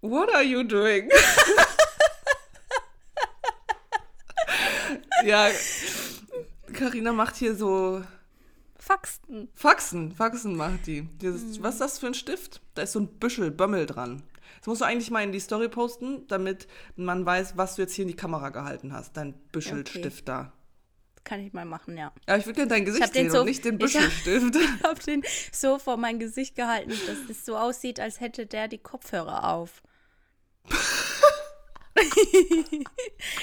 What 0.00 0.34
are 0.34 0.42
you 0.42 0.64
doing? 0.64 1.10
ja, 5.24 5.48
Karina 6.72 7.12
macht 7.12 7.36
hier 7.36 7.54
so 7.54 8.02
Faxen. 8.78 9.48
Faxen, 9.54 10.12
Faxen 10.12 10.56
macht 10.56 10.86
die. 10.86 11.02
Dieses, 11.20 11.58
mhm. 11.58 11.62
Was 11.62 11.74
ist 11.74 11.80
das 11.80 11.98
für 12.00 12.08
ein 12.08 12.14
Stift? 12.14 12.60
Da 12.74 12.82
ist 12.82 12.92
so 12.92 13.00
ein 13.00 13.06
Büschel 13.06 13.52
Bömmel 13.52 13.86
dran. 13.86 14.24
Das 14.62 14.68
musst 14.68 14.80
du 14.80 14.84
eigentlich 14.84 15.10
mal 15.10 15.24
in 15.24 15.32
die 15.32 15.40
Story 15.40 15.68
posten, 15.68 16.24
damit 16.28 16.68
man 16.94 17.26
weiß, 17.26 17.56
was 17.56 17.74
du 17.74 17.82
jetzt 17.82 17.94
hier 17.94 18.04
in 18.04 18.08
die 18.08 18.16
Kamera 18.16 18.50
gehalten 18.50 18.92
hast. 18.92 19.16
Dein 19.16 19.34
Büschelstift 19.50 20.20
okay. 20.20 20.22
da. 20.24 20.52
Kann 21.24 21.40
ich 21.40 21.52
mal 21.52 21.64
machen, 21.64 21.98
ja. 21.98 22.12
Ja, 22.28 22.36
ich 22.36 22.46
würde 22.46 22.58
gerne 22.58 22.68
dein 22.68 22.84
Gesicht 22.84 23.12
sehen 23.12 23.28
so, 23.28 23.40
und 23.40 23.46
nicht 23.46 23.64
den 23.64 23.76
Büschelstift. 23.80 24.54
Ich 24.62 24.68
habe 24.68 24.82
hab 24.84 25.00
den 25.00 25.24
so 25.50 25.80
vor 25.80 25.96
mein 25.96 26.20
Gesicht 26.20 26.54
gehalten, 26.54 26.90
dass 26.90 27.28
es 27.28 27.44
so 27.44 27.56
aussieht, 27.56 27.98
als 27.98 28.20
hätte 28.20 28.46
der 28.46 28.68
die 28.68 28.78
Kopfhörer 28.78 29.52
auf. 29.52 29.82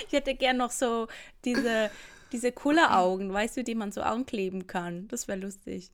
ich 0.07 0.13
hätte 0.13 0.35
gern 0.35 0.55
noch 0.55 0.71
so 0.71 1.09
diese, 1.43 1.91
diese 2.31 2.53
Kulleraugen, 2.53 3.33
weißt 3.33 3.57
du, 3.57 3.65
die 3.65 3.75
man 3.75 3.91
so 3.91 3.99
ankleben 4.03 4.67
kann. 4.67 5.09
Das 5.09 5.27
wäre 5.27 5.39
lustig. 5.39 5.91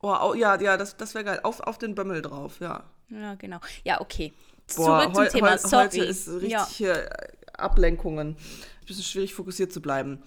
Oh, 0.00 0.32
ja, 0.32 0.58
ja, 0.58 0.78
das, 0.78 0.96
das 0.96 1.12
wäre 1.12 1.24
geil. 1.24 1.40
Auf, 1.42 1.60
auf 1.60 1.76
den 1.76 1.94
Bömmel 1.94 2.22
drauf, 2.22 2.60
ja. 2.60 2.88
Ja, 3.10 3.34
genau. 3.34 3.58
Ja, 3.84 4.00
okay. 4.00 4.32
Boah, 4.76 5.02
Zurück 5.02 5.14
zum 5.14 5.28
Thema. 5.28 5.58
Sorry. 5.58 5.84
Heute 5.84 6.04
ist 6.04 6.28
richtig 6.28 6.50
ja. 6.50 6.68
hier 6.68 7.10
Ablenkungen. 7.54 8.28
Ein 8.28 8.86
bisschen 8.86 9.04
schwierig 9.04 9.34
fokussiert 9.34 9.72
zu 9.72 9.82
bleiben. 9.82 10.22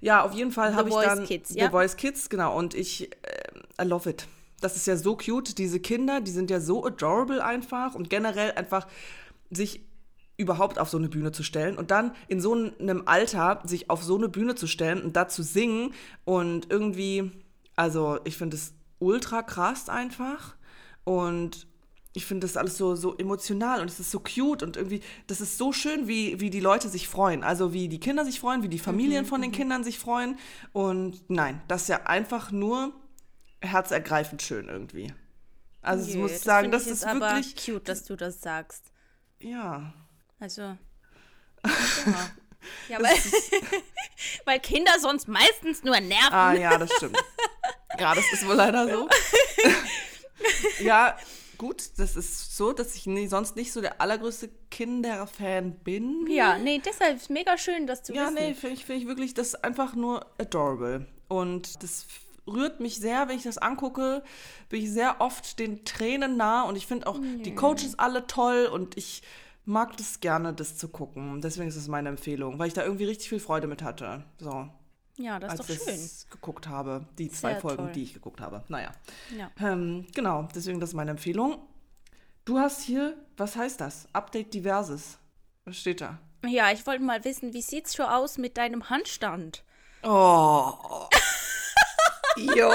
Ja, 0.00 0.24
auf 0.24 0.34
jeden 0.34 0.52
Fall 0.52 0.74
habe 0.74 0.88
ich 0.88 0.94
dann 0.94 1.24
Kids, 1.24 1.50
The 1.50 1.68
Voice 1.68 1.96
Kids, 1.96 2.28
genau. 2.28 2.56
Und 2.56 2.74
ich, 2.74 3.12
äh, 3.12 3.82
I 3.82 3.86
love 3.86 4.08
it. 4.08 4.26
Das 4.60 4.76
ist 4.76 4.86
ja 4.86 4.96
so 4.96 5.16
cute. 5.16 5.58
Diese 5.58 5.80
Kinder, 5.80 6.20
die 6.20 6.30
sind 6.30 6.50
ja 6.50 6.60
so 6.60 6.84
adorable 6.84 7.44
einfach 7.44 7.94
und 7.94 8.10
generell 8.10 8.52
einfach 8.52 8.86
sich 9.50 9.80
überhaupt 10.36 10.78
auf 10.78 10.90
so 10.90 10.98
eine 10.98 11.08
Bühne 11.08 11.32
zu 11.32 11.42
stellen 11.42 11.78
und 11.78 11.90
dann 11.90 12.14
in 12.28 12.40
so 12.40 12.52
einem 12.52 13.02
Alter 13.06 13.62
sich 13.64 13.88
auf 13.88 14.02
so 14.02 14.16
eine 14.16 14.28
Bühne 14.28 14.54
zu 14.54 14.66
stellen 14.66 15.02
und 15.02 15.16
da 15.16 15.28
zu 15.28 15.42
singen 15.42 15.94
und 16.24 16.70
irgendwie, 16.70 17.30
also 17.74 18.18
ich 18.24 18.36
finde 18.36 18.56
es 18.56 18.74
ultra 18.98 19.42
krass 19.42 19.88
einfach 19.88 20.56
und 21.04 21.66
ich 22.16 22.24
finde 22.24 22.46
das 22.46 22.56
alles 22.56 22.78
so, 22.78 22.96
so 22.96 23.14
emotional 23.18 23.82
und 23.82 23.90
es 23.90 24.00
ist 24.00 24.10
so 24.10 24.20
cute 24.20 24.62
und 24.62 24.78
irgendwie, 24.78 25.02
das 25.26 25.42
ist 25.42 25.58
so 25.58 25.72
schön, 25.72 26.08
wie, 26.08 26.40
wie 26.40 26.48
die 26.48 26.60
Leute 26.60 26.88
sich 26.88 27.08
freuen. 27.08 27.44
Also 27.44 27.74
wie 27.74 27.88
die 27.88 28.00
Kinder 28.00 28.24
sich 28.24 28.40
freuen, 28.40 28.62
wie 28.62 28.70
die 28.70 28.78
Familien 28.78 29.24
mhm, 29.24 29.28
von 29.28 29.42
den 29.42 29.50
mhm. 29.50 29.54
Kindern 29.54 29.84
sich 29.84 29.98
freuen. 29.98 30.38
Und 30.72 31.28
nein, 31.28 31.60
das 31.68 31.82
ist 31.82 31.88
ja 31.88 32.06
einfach 32.06 32.50
nur 32.50 32.94
herzergreifend 33.60 34.40
schön 34.40 34.68
irgendwie. 34.68 35.12
Also 35.82 36.08
ich 36.08 36.16
muss 36.16 36.42
sagen, 36.42 36.72
das 36.72 36.86
ist 36.86 37.04
aber 37.04 37.34
wirklich 37.34 37.54
cute, 37.54 37.86
dass 37.86 38.04
du 38.04 38.16
das 38.16 38.40
sagst. 38.40 38.84
Ja. 39.38 39.92
Also. 40.40 40.76
Ja, 42.88 42.98
ja 42.98 43.02
weil, 43.04 43.14
weil 44.44 44.58
Kinder 44.58 44.90
sonst 44.98 45.28
meistens 45.28 45.84
nur 45.84 46.00
nerven. 46.00 46.32
Ah 46.32 46.52
ja, 46.52 46.76
das 46.76 46.92
stimmt. 46.94 47.16
Ja, 47.96 48.12
das 48.12 48.24
ist 48.32 48.44
wohl 48.44 48.56
leider 48.56 48.88
so. 48.88 49.08
ja, 50.80 51.16
gut, 51.58 51.98
das 51.98 52.16
ist 52.16 52.56
so, 52.56 52.72
dass 52.72 52.94
ich 52.94 53.06
nie, 53.06 53.26
sonst 53.26 53.56
nicht 53.56 53.72
so 53.72 53.80
der 53.80 54.00
allergrößte 54.00 54.48
Kinderfan 54.70 55.76
bin. 55.80 56.26
Ja, 56.28 56.58
nee, 56.58 56.80
deshalb 56.84 57.16
ist 57.16 57.30
mega 57.30 57.56
schön, 57.58 57.86
dass 57.86 58.02
du 58.02 58.12
Ja, 58.14 58.24
wissen. 58.24 58.34
nee, 58.34 58.54
finde 58.54 58.76
ich, 58.76 58.84
find 58.84 59.00
ich 59.02 59.08
wirklich, 59.08 59.34
das 59.34 59.54
einfach 59.54 59.94
nur 59.94 60.26
adorable. 60.38 61.06
Und 61.28 61.82
das 61.82 62.06
rührt 62.46 62.80
mich 62.80 62.96
sehr, 62.96 63.28
wenn 63.28 63.36
ich 63.36 63.42
das 63.42 63.58
angucke, 63.58 64.22
bin 64.68 64.82
ich 64.82 64.90
sehr 64.90 65.20
oft 65.20 65.58
den 65.58 65.84
Tränen 65.84 66.36
nah 66.36 66.62
und 66.62 66.76
ich 66.76 66.86
finde 66.86 67.06
auch 67.06 67.18
nee. 67.18 67.42
die 67.42 67.54
Coaches 67.54 67.98
alle 67.98 68.26
toll 68.26 68.66
und 68.72 68.96
ich 68.96 69.22
mag 69.64 69.96
das 69.96 70.20
gerne, 70.20 70.52
das 70.52 70.76
zu 70.76 70.88
gucken. 70.88 71.40
Deswegen 71.40 71.68
ist 71.68 71.76
es 71.76 71.88
meine 71.88 72.08
Empfehlung, 72.08 72.58
weil 72.58 72.68
ich 72.68 72.74
da 72.74 72.84
irgendwie 72.84 73.04
richtig 73.04 73.28
viel 73.28 73.40
Freude 73.40 73.66
mit 73.66 73.82
hatte. 73.82 74.24
So. 74.38 74.68
Ja, 75.18 75.38
das 75.38 75.54
ist 75.54 75.60
doch 75.60 75.66
schön. 75.66 75.94
ich 75.94 76.30
geguckt 76.30 76.68
habe, 76.68 77.06
die 77.18 77.30
zwei 77.30 77.52
Sehr 77.52 77.60
Folgen, 77.60 77.84
toll. 77.84 77.92
die 77.92 78.02
ich 78.02 78.14
geguckt 78.14 78.40
habe. 78.40 78.64
Naja. 78.68 78.92
Ja. 79.36 79.50
Ähm, 79.60 80.06
genau, 80.14 80.46
deswegen 80.54 80.78
das 80.78 80.90
ist 80.90 80.94
meine 80.94 81.12
Empfehlung. 81.12 81.58
Du 82.44 82.58
hast 82.58 82.82
hier, 82.82 83.16
was 83.36 83.56
heißt 83.56 83.80
das? 83.80 84.08
Update 84.12 84.52
Diverses. 84.52 85.18
Was 85.64 85.78
steht 85.78 86.00
da? 86.00 86.18
Ja, 86.46 86.70
ich 86.70 86.86
wollte 86.86 87.02
mal 87.02 87.24
wissen, 87.24 87.54
wie 87.54 87.62
sieht's 87.62 87.96
schon 87.96 88.06
aus 88.06 88.38
mit 88.38 88.56
deinem 88.56 88.88
Handstand? 88.90 89.64
Oh. 90.02 91.08
jo. 92.36 92.70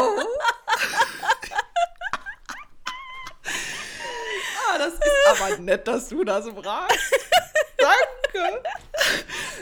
ah, 4.67 4.77
das 4.77 4.93
ist 4.95 5.41
aber 5.41 5.57
nett, 5.60 5.88
dass 5.88 6.10
du 6.10 6.24
das 6.24 6.48
fragst. 6.50 7.13
Danke. 7.77 8.63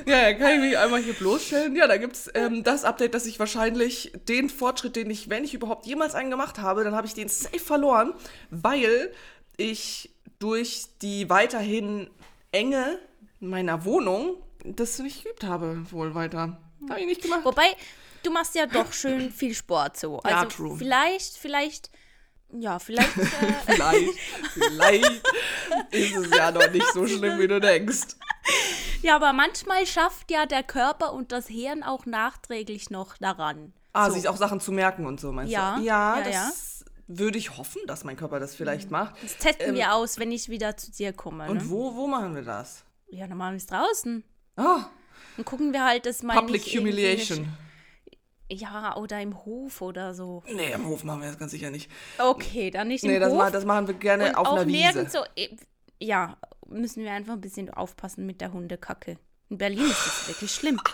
Ja, 0.06 0.34
kann 0.34 0.56
ich 0.56 0.60
mich 0.60 0.78
einmal 0.78 1.02
hier 1.02 1.14
bloßstellen. 1.14 1.76
Ja, 1.76 1.88
da 1.88 1.98
gibt 1.98 2.16
es 2.16 2.30
ähm, 2.34 2.64
das 2.64 2.84
Update, 2.84 3.14
dass 3.14 3.26
ich 3.26 3.40
wahrscheinlich 3.40 4.12
den 4.28 4.50
Fortschritt, 4.50 4.96
den 4.96 5.10
ich, 5.10 5.30
wenn 5.30 5.44
ich 5.44 5.54
überhaupt 5.54 5.86
jemals 5.86 6.16
einen 6.16 6.30
gemacht 6.30 6.60
habe, 6.60 6.84
dann 6.84 6.96
habe 6.96 7.08
ich 7.08 7.14
den 7.14 7.30
safe 7.30 7.60
verloren, 7.60 8.14
weil 8.50 9.12
ich 9.58 10.12
durch 10.40 10.86
die 11.02 11.30
weiterhin 11.30 12.10
Enge 12.52 13.00
meiner 13.40 13.86
Wohnung 13.86 14.38
das 14.64 15.00
nicht 15.00 15.24
geübt 15.24 15.44
habe, 15.44 15.86
wohl 15.92 16.16
weiter. 16.16 16.58
Habe 16.90 17.02
ich 17.02 17.06
nicht 17.06 17.22
gemacht. 17.22 17.44
Wobei, 17.44 17.76
du 18.24 18.32
machst 18.32 18.56
ja 18.56 18.66
doch 18.66 18.94
schön 18.94 19.32
viel 19.32 19.54
Sport 19.54 19.98
so. 19.98 20.20
Also 20.20 20.38
ja, 20.38 20.46
true. 20.46 20.78
vielleicht, 20.78 21.38
vielleicht 21.38 21.90
ja, 22.52 22.80
vielleicht. 22.80 23.10
Äh 23.18 23.74
vielleicht, 23.74 24.12
vielleicht 24.54 25.28
ist 25.92 26.16
es 26.16 26.38
ja 26.38 26.52
noch 26.52 26.72
nicht 26.72 26.94
so 26.94 27.08
schlimm, 27.08 27.40
wie 27.40 27.48
du 27.48 27.60
denkst. 27.60 28.16
Ja, 29.02 29.16
aber 29.16 29.34
manchmal 29.34 29.86
schafft 29.86 30.32
ja 30.32 30.46
der 30.46 30.64
Körper 30.64 31.14
und 31.14 31.32
das 31.32 31.48
Hirn 31.48 31.84
auch 31.84 32.06
nachträglich 32.06 32.90
noch 32.90 33.18
daran. 33.18 33.74
Ah, 33.94 34.10
so. 34.10 34.16
sich 34.16 34.28
auch 34.28 34.38
Sachen 34.38 34.60
zu 34.60 34.72
merken 34.72 35.06
und 35.06 35.20
so, 35.20 35.32
meinst 35.32 35.52
ja, 35.52 35.78
du? 35.78 35.84
Ja, 35.84 36.18
ja, 36.18 36.24
das 36.24 36.34
ja. 36.34 36.86
würde 37.08 37.38
ich 37.38 37.58
hoffen, 37.58 37.82
dass 37.88 38.04
mein 38.04 38.18
Körper 38.18 38.40
das 38.40 38.56
vielleicht 38.56 38.86
mhm. 38.86 38.98
macht. 38.98 39.16
Das 39.24 39.38
testen 39.38 39.70
ähm, 39.70 39.76
wir 39.76 39.94
aus, 39.94 40.20
wenn 40.20 40.32
ich 40.32 40.50
wieder 40.50 40.78
zu 40.78 40.92
dir 40.92 41.14
komme. 41.14 41.46
Ne? 41.46 41.52
Und 41.52 41.70
wo, 41.70 41.96
wo 41.96 42.08
machen 42.08 42.36
wir 42.36 42.44
das? 42.44 42.84
Ja, 43.10 43.28
dann 43.28 43.38
machen 43.38 43.54
wir 43.54 43.58
es 43.58 43.66
draußen. 43.66 44.24
Ah. 44.56 44.86
Dann 45.36 45.46
gucken 45.46 45.74
wir 45.74 45.86
halt, 45.86 46.06
dass 46.06 46.22
mein. 46.22 46.38
Public 46.38 46.64
Humiliation. 46.64 47.48
Ja, 48.52 48.96
oder 48.98 49.22
im 49.22 49.46
Hof 49.46 49.82
oder 49.82 50.14
so. 50.14 50.44
Nee, 50.52 50.72
im 50.74 50.88
Hof 50.88 51.04
machen 51.04 51.22
wir 51.22 51.28
das 51.28 51.38
ganz 51.38 51.52
sicher 51.52 51.70
nicht. 51.70 51.90
Okay, 52.18 52.72
dann 52.72 52.88
nicht 52.88 53.04
im 53.04 53.12
nee, 53.12 53.20
Hof. 53.20 53.32
Nee, 53.32 53.38
das, 53.38 53.52
das, 53.52 53.66
machen 53.66 53.88
wir 53.88 53.94
gerne 53.94 54.30
und 54.30 54.36
auf 54.36 54.48
auch 54.48 54.56
einer 54.58 54.68
Wiese. 54.68 55.08
So, 55.10 55.20
ja, 56.00 56.38
müssen 56.68 57.04
wir 57.04 57.12
einfach 57.12 57.34
ein 57.34 57.42
bisschen 57.42 57.70
aufpassen 57.70 58.26
mit 58.26 58.42
der 58.42 58.52
Hundekacke. 58.52 59.18
In 59.50 59.58
Berlin 59.58 59.86
ist 59.86 60.06
das 60.06 60.28
wirklich 60.28 60.52
schlimm. 60.52 60.80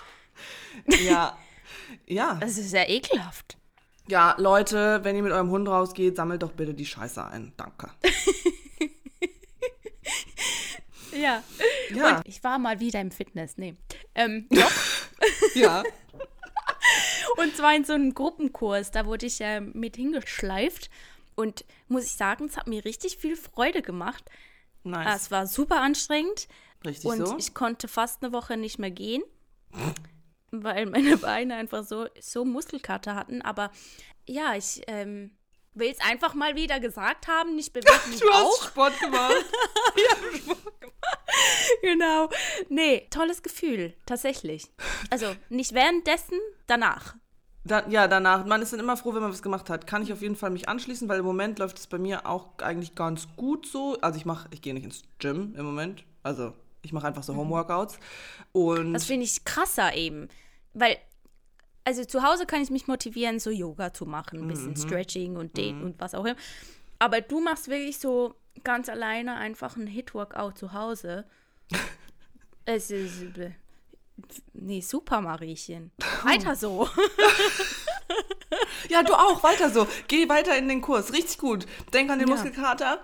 Ja. 1.06 1.38
Ja. 2.06 2.36
Das 2.42 2.58
ist 2.58 2.70
sehr 2.70 2.90
ekelhaft. 2.90 3.58
Ja, 4.08 4.36
Leute, 4.38 5.00
wenn 5.04 5.16
ihr 5.16 5.24
mit 5.24 5.32
eurem 5.32 5.50
Hund 5.50 5.68
rausgeht, 5.68 6.18
sammelt 6.18 6.44
doch 6.44 6.52
bitte 6.52 6.74
die 6.74 6.86
Scheiße 6.86 7.26
ein. 7.26 7.54
Danke. 7.58 7.90
ja. 11.12 11.42
Ja. 11.94 12.18
Und 12.18 12.28
ich 12.28 12.44
war 12.44 12.60
mal 12.60 12.80
wieder 12.82 13.00
im 13.02 13.12
Fitness. 13.12 13.58
Nee. 13.58 13.76
Ähm, 14.14 14.48
doch. 14.52 14.72
ja. 15.56 15.84
Und 17.38 17.56
zwar 17.56 17.76
in 17.76 17.84
so 17.84 17.94
einem 17.94 18.14
Gruppenkurs. 18.14 18.92
Da 18.92 19.06
wurde 19.06 19.26
ich 19.26 19.42
äh, 19.42 19.62
mit 19.62 19.96
hingeschleift. 19.96 20.90
Und 21.36 21.66
muss 21.88 22.06
ich 22.06 22.14
sagen, 22.14 22.46
es 22.46 22.58
hat 22.58 22.68
mir 22.68 22.86
richtig 22.86 23.18
viel 23.18 23.36
Freude 23.36 23.82
gemacht. 23.82 24.24
Nice. 24.84 25.24
Es 25.24 25.32
war 25.32 25.48
super 25.48 25.82
anstrengend. 25.82 26.48
Richtig 26.86 27.10
und 27.10 27.28
so. 27.28 27.38
ich 27.38 27.54
konnte 27.54 27.88
fast 27.88 28.24
eine 28.24 28.32
Woche 28.32 28.58
nicht 28.58 28.78
mehr 28.78 28.92
gehen, 28.92 29.24
weil 30.52 30.86
meine 30.86 31.18
Beine 31.18 31.56
einfach 31.56 31.84
so, 31.84 32.08
so 32.20 32.46
Muskelkater 32.46 33.16
hatten. 33.16 33.42
Aber 33.42 33.72
ja, 34.28 34.56
ich 34.56 34.82
ähm, 34.88 35.36
will 35.74 35.92
es 35.92 36.00
einfach 36.00 36.36
mal 36.36 36.56
wieder 36.56 36.80
gesagt 36.80 37.28
haben. 37.28 37.58
Ich 37.58 37.74
bewege 37.74 38.00
mich 38.10 38.20
Du 38.20 38.30
hast 38.30 38.44
auch. 38.44 38.64
Sport 38.68 39.00
gemacht. 39.00 39.46
Genau. 41.82 42.30
Nee, 42.70 43.08
tolles 43.10 43.44
Gefühl, 43.44 43.94
tatsächlich. 44.06 44.72
Also 45.10 45.36
nicht 45.50 45.74
währenddessen, 45.74 46.40
danach. 46.68 47.16
Da, 47.66 47.84
ja, 47.90 48.08
danach. 48.08 48.46
Man 48.46 48.62
ist 48.62 48.74
dann 48.74 48.80
immer 48.80 48.96
froh, 48.96 49.14
wenn 49.16 49.24
man 49.24 49.32
was 49.32 49.42
gemacht 49.42 49.70
hat. 49.72 49.88
Kann 49.88 50.04
ich 50.04 50.14
auf 50.14 50.22
jeden 50.22 50.36
Fall 50.36 50.52
mich 50.52 50.70
anschließen, 50.70 51.10
weil 51.10 51.20
im 51.20 51.26
Moment 51.26 51.58
läuft 51.58 51.80
es 51.80 51.88
bei 51.88 51.98
mir 51.98 52.28
auch 52.28 52.50
eigentlich 52.60 52.94
ganz 52.94 53.28
gut 53.36 53.66
so. 53.66 53.98
Also 54.02 54.18
ich 54.18 54.26
mache, 54.26 54.48
ich 54.52 54.62
gehe 54.62 54.74
nicht 54.74 54.84
ins 54.84 55.04
Gym 55.18 55.56
im 55.58 55.66
Moment. 55.66 56.04
Also 56.22 56.54
ich 56.84 56.94
mache 56.94 57.08
einfach 57.08 57.24
so 57.24 57.36
Homeworkouts. 57.36 58.00
Und 58.52 58.94
Das 58.94 59.06
finde 59.06 59.26
ich 59.26 59.44
krasser 59.44 59.96
eben. 59.96 60.30
Weil, 60.74 60.98
also 61.84 62.06
zu 62.06 62.22
Hause 62.22 62.46
kann 62.46 62.62
ich 62.62 62.70
mich 62.70 62.88
motivieren, 62.88 63.40
so 63.40 63.50
Yoga 63.50 63.92
zu 63.94 64.06
machen, 64.06 64.42
ein 64.42 64.48
bisschen 64.48 64.76
Stretching 64.76 65.36
und 65.36 65.58
Dehnen 65.58 65.84
und 65.84 66.00
was 66.00 66.14
auch 66.14 66.26
immer. 66.26 66.38
Aber 67.00 67.22
du 67.22 67.42
machst 67.42 67.68
wirklich 67.68 67.98
so 67.98 68.36
ganz 68.64 68.90
alleine 68.90 69.36
einfach 69.38 69.76
ein 69.76 69.88
Hit-Workout 69.88 70.58
zu 70.58 70.74
Hause. 70.74 71.26
es 72.66 72.92
ist. 72.92 73.26
Nee, 74.54 74.82
super, 74.82 75.22
Mariechen. 75.22 75.92
Weiter 76.24 76.56
so. 76.56 76.88
ja, 78.90 79.04
du 79.04 79.14
auch, 79.14 79.44
weiter 79.44 79.70
so. 79.70 79.88
Geh 80.08 80.30
weiter 80.30 80.58
in 80.58 80.68
den 80.68 80.82
Kurs. 80.82 81.14
Richtig 81.14 81.38
gut. 81.38 81.66
Denk 81.94 82.10
an 82.10 82.20
den 82.20 82.28
Ja. 82.28 82.34
Muskelkater. 82.34 83.04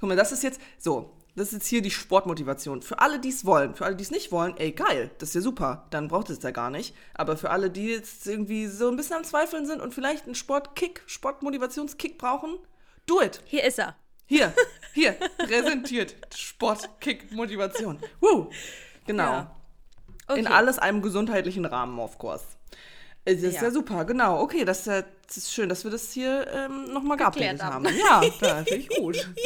Guck 0.00 0.08
mal, 0.08 0.16
das 0.16 0.32
ist 0.32 0.42
jetzt 0.42 0.60
so. 0.78 1.12
Das 1.34 1.48
ist 1.48 1.52
jetzt 1.52 1.66
hier 1.66 1.82
die 1.82 1.90
Sportmotivation. 1.90 2.80
Für 2.80 2.98
alle, 3.00 3.20
die 3.20 3.28
es 3.28 3.44
wollen. 3.44 3.74
Für 3.74 3.84
alle, 3.84 3.94
die 3.94 4.02
es 4.04 4.10
nicht 4.10 4.32
wollen, 4.32 4.56
ey, 4.56 4.72
geil, 4.72 5.10
das 5.18 5.30
ist 5.30 5.34
ja 5.34 5.40
super. 5.42 5.86
Dann 5.90 6.08
braucht 6.08 6.30
es 6.30 6.42
ja 6.42 6.50
gar 6.50 6.70
nicht. 6.70 6.94
Aber 7.12 7.36
für 7.36 7.50
alle, 7.50 7.68
die 7.70 7.88
jetzt 7.88 8.26
irgendwie 8.26 8.66
so 8.68 8.88
ein 8.88 8.96
bisschen 8.96 9.16
am 9.16 9.24
Zweifeln 9.24 9.66
sind 9.66 9.82
und 9.82 9.92
vielleicht 9.92 10.24
einen 10.24 10.34
Sportkick, 10.34 11.02
Sportmotivationskick 11.04 12.16
brauchen, 12.16 12.58
do 13.04 13.20
it. 13.20 13.42
Hier 13.44 13.64
ist 13.64 13.78
er. 13.78 13.96
Hier, 14.24 14.54
hier, 14.94 15.12
präsentiert. 15.36 16.16
Sportkick, 16.34 17.30
Motivation. 17.32 17.98
Woo. 18.20 18.48
Genau. 19.06 19.22
Ja. 19.24 19.56
Okay. 20.28 20.40
In 20.40 20.46
alles 20.46 20.78
einem 20.78 21.02
gesundheitlichen 21.02 21.64
Rahmen, 21.64 21.98
of 21.98 22.18
course. 22.18 22.44
Es 23.24 23.42
ist 23.42 23.56
ja. 23.56 23.64
Ja. 23.64 23.70
super, 23.70 24.04
genau. 24.04 24.40
Okay, 24.40 24.64
das 24.64 24.80
ist, 24.80 24.86
ja, 24.86 25.02
das 25.26 25.36
ist 25.36 25.52
schön, 25.52 25.68
dass 25.68 25.84
wir 25.84 25.90
das 25.90 26.12
hier 26.12 26.46
ähm, 26.52 26.92
nochmal 26.92 27.16
geupdatet 27.16 27.62
haben. 27.62 27.86
haben. 27.86 27.96
Ja, 27.96 28.22
da 28.40 28.64
finde 28.64 28.76
ich 28.76 28.88
gut. 28.88 29.28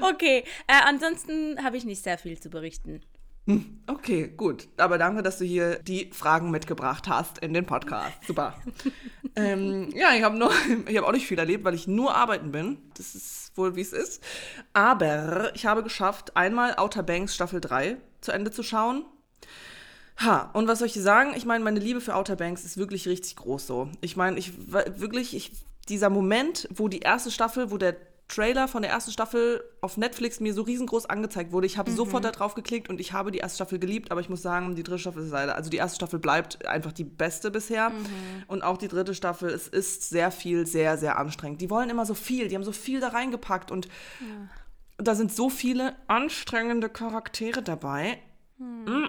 Okay, 0.00 0.44
äh, 0.66 0.74
ansonsten 0.84 1.62
habe 1.64 1.76
ich 1.76 1.84
nicht 1.84 2.02
sehr 2.02 2.18
viel 2.18 2.38
zu 2.38 2.50
berichten. 2.50 3.00
Okay, 3.86 4.28
gut. 4.36 4.68
Aber 4.76 4.98
danke, 4.98 5.22
dass 5.22 5.38
du 5.38 5.44
hier 5.44 5.78
die 5.78 6.10
Fragen 6.12 6.50
mitgebracht 6.50 7.06
hast 7.08 7.38
in 7.38 7.54
den 7.54 7.64
Podcast. 7.64 8.16
Super. 8.26 8.60
ähm, 9.36 9.90
ja, 9.94 10.14
ich 10.14 10.22
habe 10.24 10.44
hab 10.44 11.04
auch 11.04 11.12
nicht 11.12 11.26
viel 11.26 11.38
erlebt, 11.38 11.64
weil 11.64 11.74
ich 11.74 11.86
nur 11.86 12.14
arbeiten 12.14 12.50
bin. 12.50 12.78
Das 12.94 13.14
ist 13.14 13.52
wohl, 13.56 13.76
wie 13.76 13.82
es 13.82 13.92
ist. 13.92 14.22
Aber 14.72 15.54
ich 15.54 15.64
habe 15.64 15.84
geschafft, 15.84 16.36
einmal 16.36 16.74
Outer 16.76 17.04
Banks 17.04 17.36
Staffel 17.36 17.60
3 17.60 17.98
zu 18.26 18.32
Ende 18.32 18.50
zu 18.50 18.62
schauen. 18.62 19.04
Ha, 20.18 20.50
und 20.54 20.66
was 20.68 20.78
soll 20.78 20.86
ich 20.86 20.94
dir 20.94 21.02
sagen? 21.02 21.32
Ich 21.36 21.44
meine, 21.44 21.62
meine 21.62 21.80
Liebe 21.80 22.00
für 22.00 22.14
Outer 22.14 22.36
Banks 22.36 22.64
ist 22.64 22.76
wirklich 22.76 23.06
richtig 23.06 23.36
groß 23.36 23.66
so. 23.66 23.88
Ich 24.00 24.16
meine, 24.16 24.38
ich 24.38 24.52
war 24.72 24.84
wirklich, 24.98 25.34
ich, 25.34 25.52
dieser 25.88 26.10
Moment, 26.10 26.68
wo 26.74 26.88
die 26.88 27.00
erste 27.00 27.30
Staffel, 27.30 27.70
wo 27.70 27.76
der 27.76 27.96
Trailer 28.28 28.66
von 28.66 28.82
der 28.82 28.90
ersten 28.90 29.12
Staffel 29.12 29.62
auf 29.80 29.96
Netflix 29.96 30.40
mir 30.40 30.52
so 30.52 30.62
riesengroß 30.62 31.06
angezeigt 31.06 31.52
wurde, 31.52 31.66
ich 31.66 31.78
habe 31.78 31.92
sofort 31.92 32.24
da 32.24 32.32
drauf 32.32 32.54
geklickt 32.54 32.88
und 32.88 33.00
ich 33.00 33.12
habe 33.12 33.30
die 33.30 33.38
erste 33.38 33.56
Staffel 33.56 33.78
geliebt, 33.78 34.10
aber 34.10 34.20
ich 34.20 34.28
muss 34.28 34.42
sagen, 34.42 34.74
die 34.74 34.82
dritte 34.82 34.98
Staffel 34.98 35.22
ist 35.22 35.30
leider, 35.30 35.54
also 35.54 35.70
die 35.70 35.76
erste 35.76 35.94
Staffel 35.94 36.18
bleibt 36.18 36.66
einfach 36.66 36.90
die 36.90 37.04
beste 37.04 37.52
bisher 37.52 37.92
und 38.48 38.62
auch 38.62 38.78
die 38.78 38.88
dritte 38.88 39.14
Staffel, 39.14 39.50
es 39.50 39.68
ist 39.68 40.08
sehr 40.08 40.32
viel, 40.32 40.66
sehr, 40.66 40.98
sehr 40.98 41.18
anstrengend. 41.18 41.60
Die 41.60 41.70
wollen 41.70 41.88
immer 41.88 42.04
so 42.04 42.14
viel, 42.14 42.48
die 42.48 42.56
haben 42.56 42.64
so 42.64 42.72
viel 42.72 42.98
da 42.98 43.08
reingepackt 43.08 43.70
und 43.70 43.86
da 44.98 45.14
sind 45.14 45.32
so 45.32 45.48
viele 45.50 45.94
anstrengende 46.06 46.88
Charaktere 46.88 47.62
dabei. 47.62 48.18
Mm. 48.58 49.04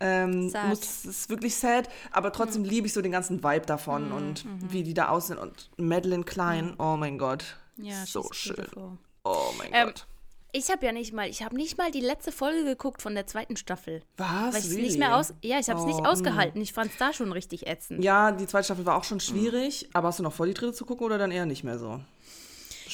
Ähm, 0.00 0.48
Sad. 0.50 0.68
muss, 0.68 0.80
es 0.80 1.04
ist 1.04 1.30
wirklich 1.30 1.54
sad, 1.54 1.88
aber 2.10 2.32
trotzdem 2.32 2.64
liebe 2.64 2.88
ich 2.88 2.92
so 2.92 3.02
den 3.02 3.12
ganzen 3.12 3.42
Vibe 3.44 3.66
davon 3.66 4.10
und 4.10 4.44
wie 4.68 4.82
die 4.82 4.94
da 4.94 5.08
aussehen. 5.08 5.38
Und 5.38 5.70
Madeline 5.76 6.24
Klein, 6.24 6.74
oh 6.78 6.96
mein 6.96 7.18
Gott, 7.18 7.56
Ja, 7.76 8.04
so 8.04 8.28
schön. 8.32 8.56
beautiful. 8.56 8.98
Oh 9.24 9.52
mein 9.58 9.68
Ähm, 9.72 9.86
Gott. 9.88 10.06
Ich 10.54 10.70
habe 10.70 10.84
ja 10.84 10.92
nicht 10.92 11.14
mal, 11.14 11.28
ich 11.28 11.42
habe 11.42 11.54
nicht 11.56 11.78
mal 11.78 11.90
die 11.92 12.00
letzte 12.00 12.30
Folge 12.32 12.64
geguckt 12.64 13.00
von 13.00 13.14
der 13.14 13.26
zweiten 13.26 13.56
Staffel. 13.56 14.02
Was? 14.18 14.52
Weil 14.54 14.60
ich 14.60 14.70
Really? 14.70 14.82
nicht 14.82 14.98
mehr 14.98 15.16
aus, 15.16 15.32
ja, 15.40 15.58
ich 15.60 15.70
habe 15.70 15.78
es 15.78 15.84
Oh, 15.84 15.88
nicht 15.88 16.02
mm. 16.02 16.06
ausgehalten. 16.06 16.60
Ich 16.60 16.72
fand 16.74 16.90
es 16.90 16.98
da 16.98 17.12
schon 17.14 17.30
richtig 17.32 17.66
ätzend. 17.68 18.02
Ja, 18.04 18.32
die 18.32 18.46
zweite 18.46 18.64
Staffel 18.64 18.84
war 18.84 18.96
auch 18.96 19.04
schon 19.04 19.20
schwierig, 19.20 19.88
aber 19.94 20.08
hast 20.08 20.18
du 20.18 20.24
noch 20.24 20.32
vor, 20.34 20.44
die 20.46 20.52
dritte 20.54 20.74
zu 20.74 20.84
gucken 20.84 21.06
oder 21.06 21.16
dann 21.16 21.30
eher 21.30 21.46
nicht 21.46 21.62
mehr 21.64 21.78
so? 21.78 22.00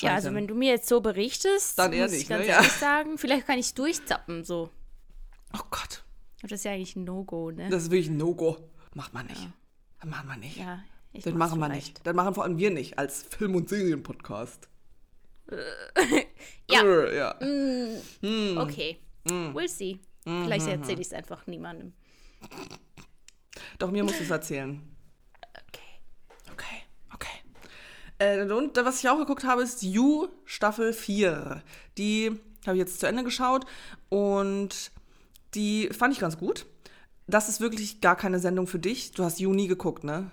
Ja, 0.03 0.15
also 0.15 0.33
wenn 0.35 0.47
du 0.47 0.55
mir 0.55 0.71
jetzt 0.73 0.89
so 0.89 1.01
berichtest, 1.01 1.79
Dann 1.79 1.93
eher 1.93 2.05
muss 2.05 2.13
ich 2.13 2.29
ganz 2.29 2.43
ne? 2.43 2.49
Ja. 2.49 2.57
ehrlich 2.57 2.73
sagen, 2.73 3.19
vielleicht 3.19 3.47
kann 3.47 3.59
ich 3.59 3.75
durchzappen 3.75 4.45
so. 4.45 4.71
Oh 5.55 5.61
Gott, 5.71 6.05
Aber 6.41 6.49
das 6.49 6.61
ist 6.61 6.65
ja 6.65 6.73
eigentlich 6.73 6.95
ein 6.97 7.05
No-Go, 7.05 7.51
ne? 7.51 7.69
das 7.71 7.85
ist 7.85 7.91
wirklich 7.91 8.09
ein 8.09 8.17
No-Go. 8.17 8.57
Macht 8.95 9.15
man 9.15 9.27
nicht. 9.27 9.49
Das 10.01 10.09
machen 10.11 10.29
wir 10.29 10.37
nicht. 10.37 10.57
ja, 10.57 10.81
ich 11.13 11.25
das 11.25 11.35
machen 11.35 11.59
wir 11.59 11.69
nicht. 11.69 12.01
Das 12.07 12.15
machen 12.15 12.35
vor 12.35 12.45
allem 12.45 12.59
wir 12.59 12.71
nicht 12.71 12.99
als 12.99 13.23
Film- 13.23 13.55
und 13.55 13.69
Serien-Podcast. 13.69 14.69
Ja. 16.71 16.85
Ja. 17.11 17.35
Okay, 18.61 18.99
Mm. 19.25 19.57
we'll 19.57 19.69
see. 19.69 19.99
Mhm, 20.27 20.45
Vielleicht 20.45 20.67
erzähle 20.69 21.01
ich 21.01 21.07
es 21.09 21.13
einfach 21.15 21.47
niemandem. 21.47 21.93
Doch, 23.79 23.91
mir 23.91 24.05
musst 24.05 24.21
du 24.21 24.25
es 24.25 24.31
erzählen. 24.31 24.81
Okay. 25.69 25.81
Äh, 28.19 28.43
und 28.51 28.77
was 28.77 29.01
ich 29.01 29.09
auch 29.09 29.19
geguckt 29.19 29.45
habe, 29.45 29.63
ist 29.63 29.83
You 29.83 30.29
Staffel 30.45 30.93
4. 30.93 31.63
Die 31.99 32.39
habe 32.67 32.77
ich 32.77 32.81
jetzt 32.81 33.01
zu 33.01 33.07
Ende 33.07 33.25
geschaut 33.25 33.65
und 34.09 34.91
die 35.55 35.89
fand 35.91 36.13
ich 36.15 36.21
ganz 36.21 36.39
gut. 36.39 36.67
Das 37.27 37.49
ist 37.49 37.61
wirklich 37.61 38.01
gar 38.01 38.17
keine 38.17 38.39
Sendung 38.41 38.67
für 38.67 38.79
dich. 38.79 39.13
Du 39.13 39.25
hast 39.25 39.39
You 39.41 39.53
nie 39.55 39.69
geguckt, 39.69 40.05
ne? 40.05 40.31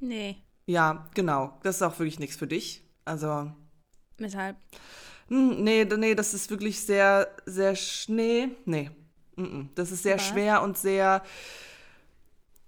Nee, 0.00 0.36
Ja, 0.66 1.08
genau. 1.14 1.58
Das 1.62 1.76
ist 1.76 1.82
auch 1.82 1.98
wirklich 1.98 2.18
nichts 2.18 2.36
für 2.36 2.46
dich. 2.46 2.84
Also, 3.04 3.50
weshalb? 4.18 4.56
hm, 5.28 5.62
nee, 5.64 5.84
nee, 5.84 6.14
das 6.14 6.34
ist 6.34 6.50
wirklich 6.50 6.80
sehr, 6.80 7.28
sehr, 7.46 7.74
sch 7.76 8.08
nee, 8.08 8.48
nee. 8.64 8.90
Mm 9.36 9.42
-mm. 9.44 9.68
Das 9.74 9.92
ist 9.92 10.02
sehr 10.02 10.16
Was? 10.16 10.26
schwer 10.26 10.62
und 10.62 10.76
sehr, 10.78 11.22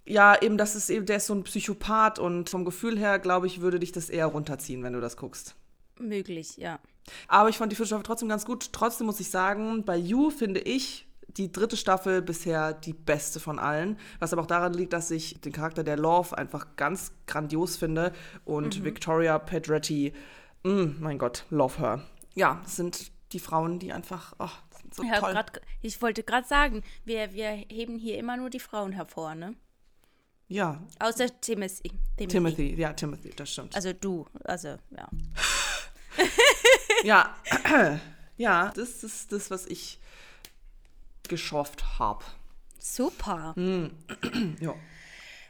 ja, 0.06 0.40
eben, 0.40 0.58
das 0.58 0.74
ist 0.74 0.90
eben, 0.90 1.06
der 1.06 1.16
ist 1.16 1.26
so 1.26 1.34
ein 1.34 1.44
Psychopath 1.44 2.18
und 2.18 2.50
vom 2.50 2.64
Gefühl 2.64 2.98
her, 2.98 3.18
glaube 3.18 3.46
ich, 3.46 3.60
würde 3.60 3.78
dich 3.78 3.92
das 3.92 4.08
eher 4.08 4.26
runterziehen, 4.26 4.82
wenn 4.82 4.92
du 4.92 5.00
das 5.00 5.16
guckst. 5.16 5.54
Möglich, 5.98 6.56
ja. 6.56 6.78
Aber 7.28 7.48
ich 7.48 7.58
fand 7.58 7.72
die 7.72 7.76
vierte 7.76 7.88
Staffel 7.88 8.04
trotzdem 8.04 8.28
ganz 8.28 8.44
gut. 8.44 8.72
Trotzdem 8.72 9.06
muss 9.06 9.20
ich 9.20 9.30
sagen, 9.30 9.84
bei 9.84 9.96
You 9.96 10.30
finde 10.30 10.60
ich 10.60 11.06
die 11.36 11.52
dritte 11.52 11.76
Staffel 11.76 12.22
bisher 12.22 12.72
die 12.72 12.92
beste 12.92 13.40
von 13.40 13.58
allen. 13.58 13.98
Was 14.18 14.32
aber 14.32 14.42
auch 14.42 14.46
daran 14.46 14.72
liegt, 14.72 14.92
dass 14.92 15.10
ich 15.10 15.40
den 15.40 15.52
Charakter 15.52 15.84
der 15.84 15.96
Love 15.96 16.36
einfach 16.36 16.76
ganz 16.76 17.12
grandios 17.26 17.76
finde. 17.76 18.12
Und 18.44 18.84
Victoria 18.84 19.38
Pedretti, 19.38 20.12
mm, 20.64 21.00
mein 21.00 21.18
Gott, 21.18 21.44
love 21.50 21.78
her. 21.78 22.02
Ja, 22.34 22.60
das 22.64 22.76
sind 22.76 23.12
die 23.32 23.38
Frauen, 23.38 23.78
die 23.78 23.92
einfach, 23.92 24.34
oh, 24.38 24.48
so 24.92 25.02
Ja, 25.04 25.20
toll. 25.20 25.32
grad, 25.32 25.60
ich 25.82 26.00
wollte 26.02 26.22
gerade 26.22 26.46
sagen, 26.46 26.82
wir, 27.04 27.32
wir 27.32 27.50
heben 27.50 27.98
hier 27.98 28.18
immer 28.18 28.36
nur 28.36 28.50
die 28.50 28.60
Frauen 28.60 28.92
hervor, 28.92 29.34
ne? 29.34 29.54
Ja, 30.50 30.82
Außer 30.98 31.40
Timothy. 31.40 31.92
Timothy. 32.16 32.26
Timothy, 32.26 32.74
ja, 32.74 32.92
Timothy, 32.92 33.30
das 33.30 33.52
stimmt. 33.52 33.76
Also 33.76 33.92
du, 33.92 34.26
also 34.42 34.76
ja. 34.90 35.08
ja, 37.04 37.36
ja, 38.36 38.72
das 38.74 39.04
ist 39.04 39.30
das, 39.30 39.52
was 39.52 39.66
ich 39.66 40.00
geschafft 41.28 42.00
habe. 42.00 42.24
Super. 42.78 43.54
Ja. 44.60 44.74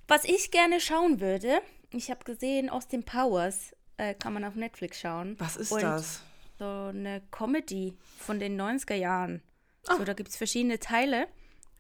Was 0.06 0.24
ich 0.24 0.50
gerne 0.50 0.80
schauen 0.80 1.20
würde, 1.20 1.62
ich 1.92 2.10
habe 2.10 2.24
gesehen, 2.24 2.68
Austin 2.68 3.02
Powers 3.02 3.74
äh, 3.96 4.12
kann 4.14 4.34
man 4.34 4.44
auf 4.44 4.54
Netflix 4.54 5.00
schauen. 5.00 5.36
Was 5.38 5.56
ist 5.56 5.72
Und 5.72 5.82
das? 5.82 6.20
So 6.58 6.64
eine 6.64 7.22
Comedy 7.30 7.96
von 8.18 8.38
den 8.38 8.60
90er 8.60 8.96
Jahren. 8.96 9.40
Ah. 9.86 9.96
So, 9.96 10.04
da 10.04 10.12
gibt 10.12 10.28
es 10.28 10.36
verschiedene 10.36 10.78
Teile. 10.78 11.26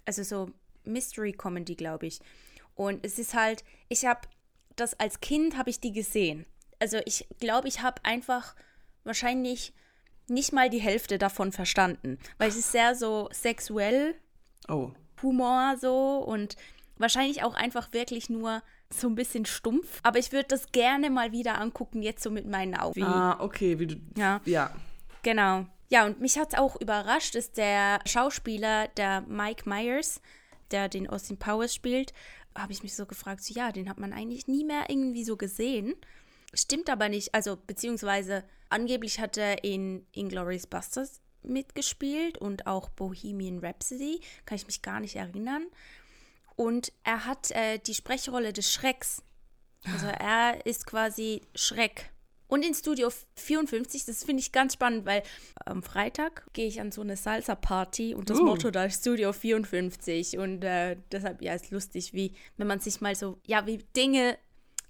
Also 0.06 0.22
so 0.22 0.50
Mystery 0.84 1.32
Comedy, 1.32 1.74
glaube 1.74 2.06
ich. 2.06 2.20
Und 2.74 3.04
es 3.04 3.18
ist 3.18 3.34
halt, 3.34 3.64
ich 3.88 4.06
habe 4.06 4.20
das 4.76 4.98
als 4.98 5.20
Kind 5.20 5.56
habe 5.56 5.70
ich 5.70 5.80
die 5.80 5.92
gesehen. 5.92 6.46
Also 6.78 6.98
ich 7.04 7.26
glaube, 7.38 7.68
ich 7.68 7.82
habe 7.82 8.04
einfach 8.04 8.54
wahrscheinlich 9.04 9.74
nicht 10.28 10.52
mal 10.52 10.70
die 10.70 10.80
Hälfte 10.80 11.18
davon 11.18 11.52
verstanden, 11.52 12.18
weil 12.38 12.48
es 12.48 12.56
ist 12.56 12.72
sehr 12.72 12.94
so 12.94 13.28
sexuell, 13.32 14.14
oh. 14.68 14.90
Humor 15.22 15.76
so 15.78 16.18
und 16.18 16.56
wahrscheinlich 16.96 17.42
auch 17.42 17.54
einfach 17.54 17.92
wirklich 17.92 18.30
nur 18.30 18.62
so 18.92 19.08
ein 19.08 19.14
bisschen 19.14 19.44
stumpf. 19.44 20.00
Aber 20.02 20.18
ich 20.18 20.32
würde 20.32 20.48
das 20.48 20.72
gerne 20.72 21.10
mal 21.10 21.32
wieder 21.32 21.58
angucken, 21.60 22.02
jetzt 22.02 22.22
so 22.22 22.30
mit 22.30 22.46
meinen 22.46 22.74
Augen. 22.74 23.02
Ah, 23.02 23.38
okay, 23.40 23.78
wie 23.78 23.86
du. 23.86 23.96
Ja. 24.16 24.40
Ja. 24.44 24.74
Genau. 25.22 25.66
Ja, 25.90 26.06
und 26.06 26.20
mich 26.20 26.38
hat 26.38 26.52
es 26.52 26.58
auch 26.58 26.80
überrascht, 26.80 27.34
ist 27.34 27.56
der 27.56 28.00
Schauspieler, 28.06 28.88
der 28.88 29.22
Mike 29.22 29.68
Myers, 29.68 30.20
der 30.70 30.88
den 30.88 31.08
Austin 31.08 31.36
Powers 31.36 31.74
spielt, 31.74 32.12
habe 32.56 32.72
ich 32.72 32.82
mich 32.82 32.94
so 32.96 33.06
gefragt, 33.06 33.42
so, 33.42 33.54
ja, 33.54 33.72
den 33.72 33.88
hat 33.88 33.98
man 33.98 34.12
eigentlich 34.12 34.46
nie 34.46 34.64
mehr 34.64 34.86
irgendwie 34.88 35.24
so 35.24 35.36
gesehen. 35.36 35.94
Stimmt 36.52 36.90
aber 36.90 37.08
nicht, 37.08 37.34
also 37.34 37.56
beziehungsweise 37.56 38.44
angeblich 38.68 39.20
hat 39.20 39.36
er 39.36 39.64
in 39.64 40.06
Inglourious 40.12 40.66
Busters 40.66 41.20
mitgespielt 41.42 42.38
und 42.38 42.66
auch 42.66 42.88
Bohemian 42.90 43.60
Rhapsody, 43.60 44.20
kann 44.44 44.56
ich 44.56 44.66
mich 44.66 44.82
gar 44.82 45.00
nicht 45.00 45.16
erinnern. 45.16 45.66
Und 46.56 46.92
er 47.04 47.24
hat 47.24 47.50
äh, 47.52 47.78
die 47.78 47.94
Sprechrolle 47.94 48.52
des 48.52 48.72
Schrecks. 48.72 49.22
Also 49.84 50.08
er 50.08 50.66
ist 50.66 50.86
quasi 50.86 51.42
Schreck. 51.54 52.10
Und 52.50 52.64
in 52.64 52.74
Studio 52.74 53.08
54, 53.36 54.04
das 54.04 54.24
finde 54.24 54.40
ich 54.40 54.50
ganz 54.50 54.74
spannend, 54.74 55.06
weil 55.06 55.22
am 55.64 55.82
Freitag 55.82 56.44
gehe 56.52 56.66
ich 56.66 56.80
an 56.80 56.90
so 56.90 57.00
eine 57.00 57.16
Salsa-Party 57.16 58.14
und 58.14 58.28
das 58.28 58.40
uh. 58.40 58.44
Motto 58.44 58.70
da 58.70 58.84
ist 58.84 59.00
Studio 59.00 59.32
54. 59.32 60.36
Und 60.36 60.64
äh, 60.64 60.96
deshalb, 61.12 61.40
ja, 61.42 61.54
ist 61.54 61.70
lustig, 61.70 62.12
wie, 62.12 62.34
wenn 62.56 62.66
man 62.66 62.80
sich 62.80 63.00
mal 63.00 63.14
so, 63.14 63.38
ja, 63.46 63.66
wie 63.66 63.78
Dinge 63.96 64.36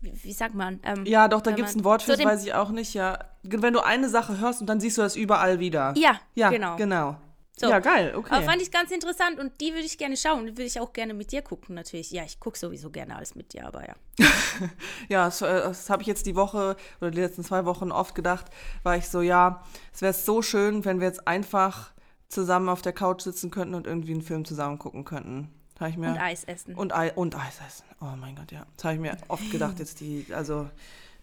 wie, 0.01 0.25
wie, 0.25 0.33
sagt 0.33 0.55
man? 0.55 0.81
Ähm, 0.83 1.05
ja, 1.05 1.29
doch, 1.29 1.43
da 1.43 1.51
gibt 1.53 1.69
es 1.69 1.77
ein 1.77 1.85
Wort 1.85 2.03
für, 2.03 2.13
so 2.13 2.17
das 2.17 2.25
weiß 2.25 2.45
ich 2.47 2.55
auch 2.55 2.71
nicht, 2.71 2.95
ja. 2.95 3.19
Wenn 3.43 3.75
du 3.75 3.81
eine 3.81 4.09
Sache 4.09 4.41
hörst 4.41 4.63
und 4.63 4.67
dann 4.67 4.81
siehst 4.81 4.97
du 4.97 5.03
das 5.03 5.15
überall 5.15 5.61
wieder. 5.61 5.93
Ja, 5.97 6.19
ja 6.35 6.49
genau. 6.49 6.77
genau. 6.77 7.17
So. 7.59 7.69
Ja, 7.69 7.79
geil, 7.79 8.15
okay. 8.17 8.35
Aber 8.35 8.45
fand 8.45 8.63
ich 8.63 8.71
ganz 8.71 8.91
interessant 8.91 9.39
und 9.39 9.61
die 9.61 9.73
würde 9.73 9.85
ich 9.85 9.99
gerne 9.99 10.17
schauen. 10.17 10.47
Die 10.47 10.53
würde 10.53 10.65
ich 10.65 10.81
auch 10.81 10.95
gerne 10.95 11.13
mit 11.13 11.31
dir 11.31 11.43
gucken, 11.43 11.75
natürlich. 11.75 12.11
Ja, 12.11 12.25
ich 12.25 12.41
gucke 12.41 12.59
sowieso 12.59 12.91
gerne 12.91 13.17
alles 13.17 13.35
mit 13.35 13.53
dir, 13.53 13.67
aber 13.67 13.87
ja. 13.87 13.95
ja, 15.09 15.25
das, 15.27 15.43
äh, 15.43 15.47
das 15.47 15.91
habe 15.91 16.01
ich 16.03 16.09
jetzt 16.09 16.25
die 16.25 16.37
Woche 16.37 16.77
oder 17.01 17.11
die 17.11 17.21
letzten 17.21 17.45
zwei 17.45 17.67
Wochen 17.67 17.93
oft 17.93 18.15
gedacht, 18.15 18.47
war 18.83 18.97
ich 18.97 19.09
so, 19.09 19.21
ja, 19.21 19.63
es 19.93 20.01
wäre 20.01 20.15
so 20.15 20.41
schön, 20.41 20.85
wenn 20.87 21.01
wir 21.01 21.07
jetzt 21.07 21.29
einfach 21.29 21.93
zusammen 22.29 22.69
auf 22.69 22.81
der 22.81 22.93
Couch 22.93 23.23
sitzen 23.23 23.51
könnten 23.51 23.75
und 23.75 23.87
irgendwie 23.87 24.13
einen 24.13 24.23
Film 24.23 24.45
zusammen 24.45 24.79
gucken 24.79 25.05
könnten. 25.05 25.53
Ich 25.87 25.97
mir, 25.97 26.11
und 26.11 26.19
Eis 26.19 26.45
essen. 26.45 26.75
Und, 26.75 26.95
Ei, 26.95 27.13
und 27.15 27.35
Eis 27.35 27.59
essen. 27.67 27.85
Oh 28.01 28.17
mein 28.17 28.37
Gott, 28.37 28.53
ja. 28.53 28.67
Das 28.77 28.85
habe 28.85 28.95
ich 28.95 29.01
mir 29.01 29.17
oft 29.29 29.51
gedacht, 29.51 29.79
jetzt 29.79 30.01
die, 30.01 30.27
also 30.31 30.69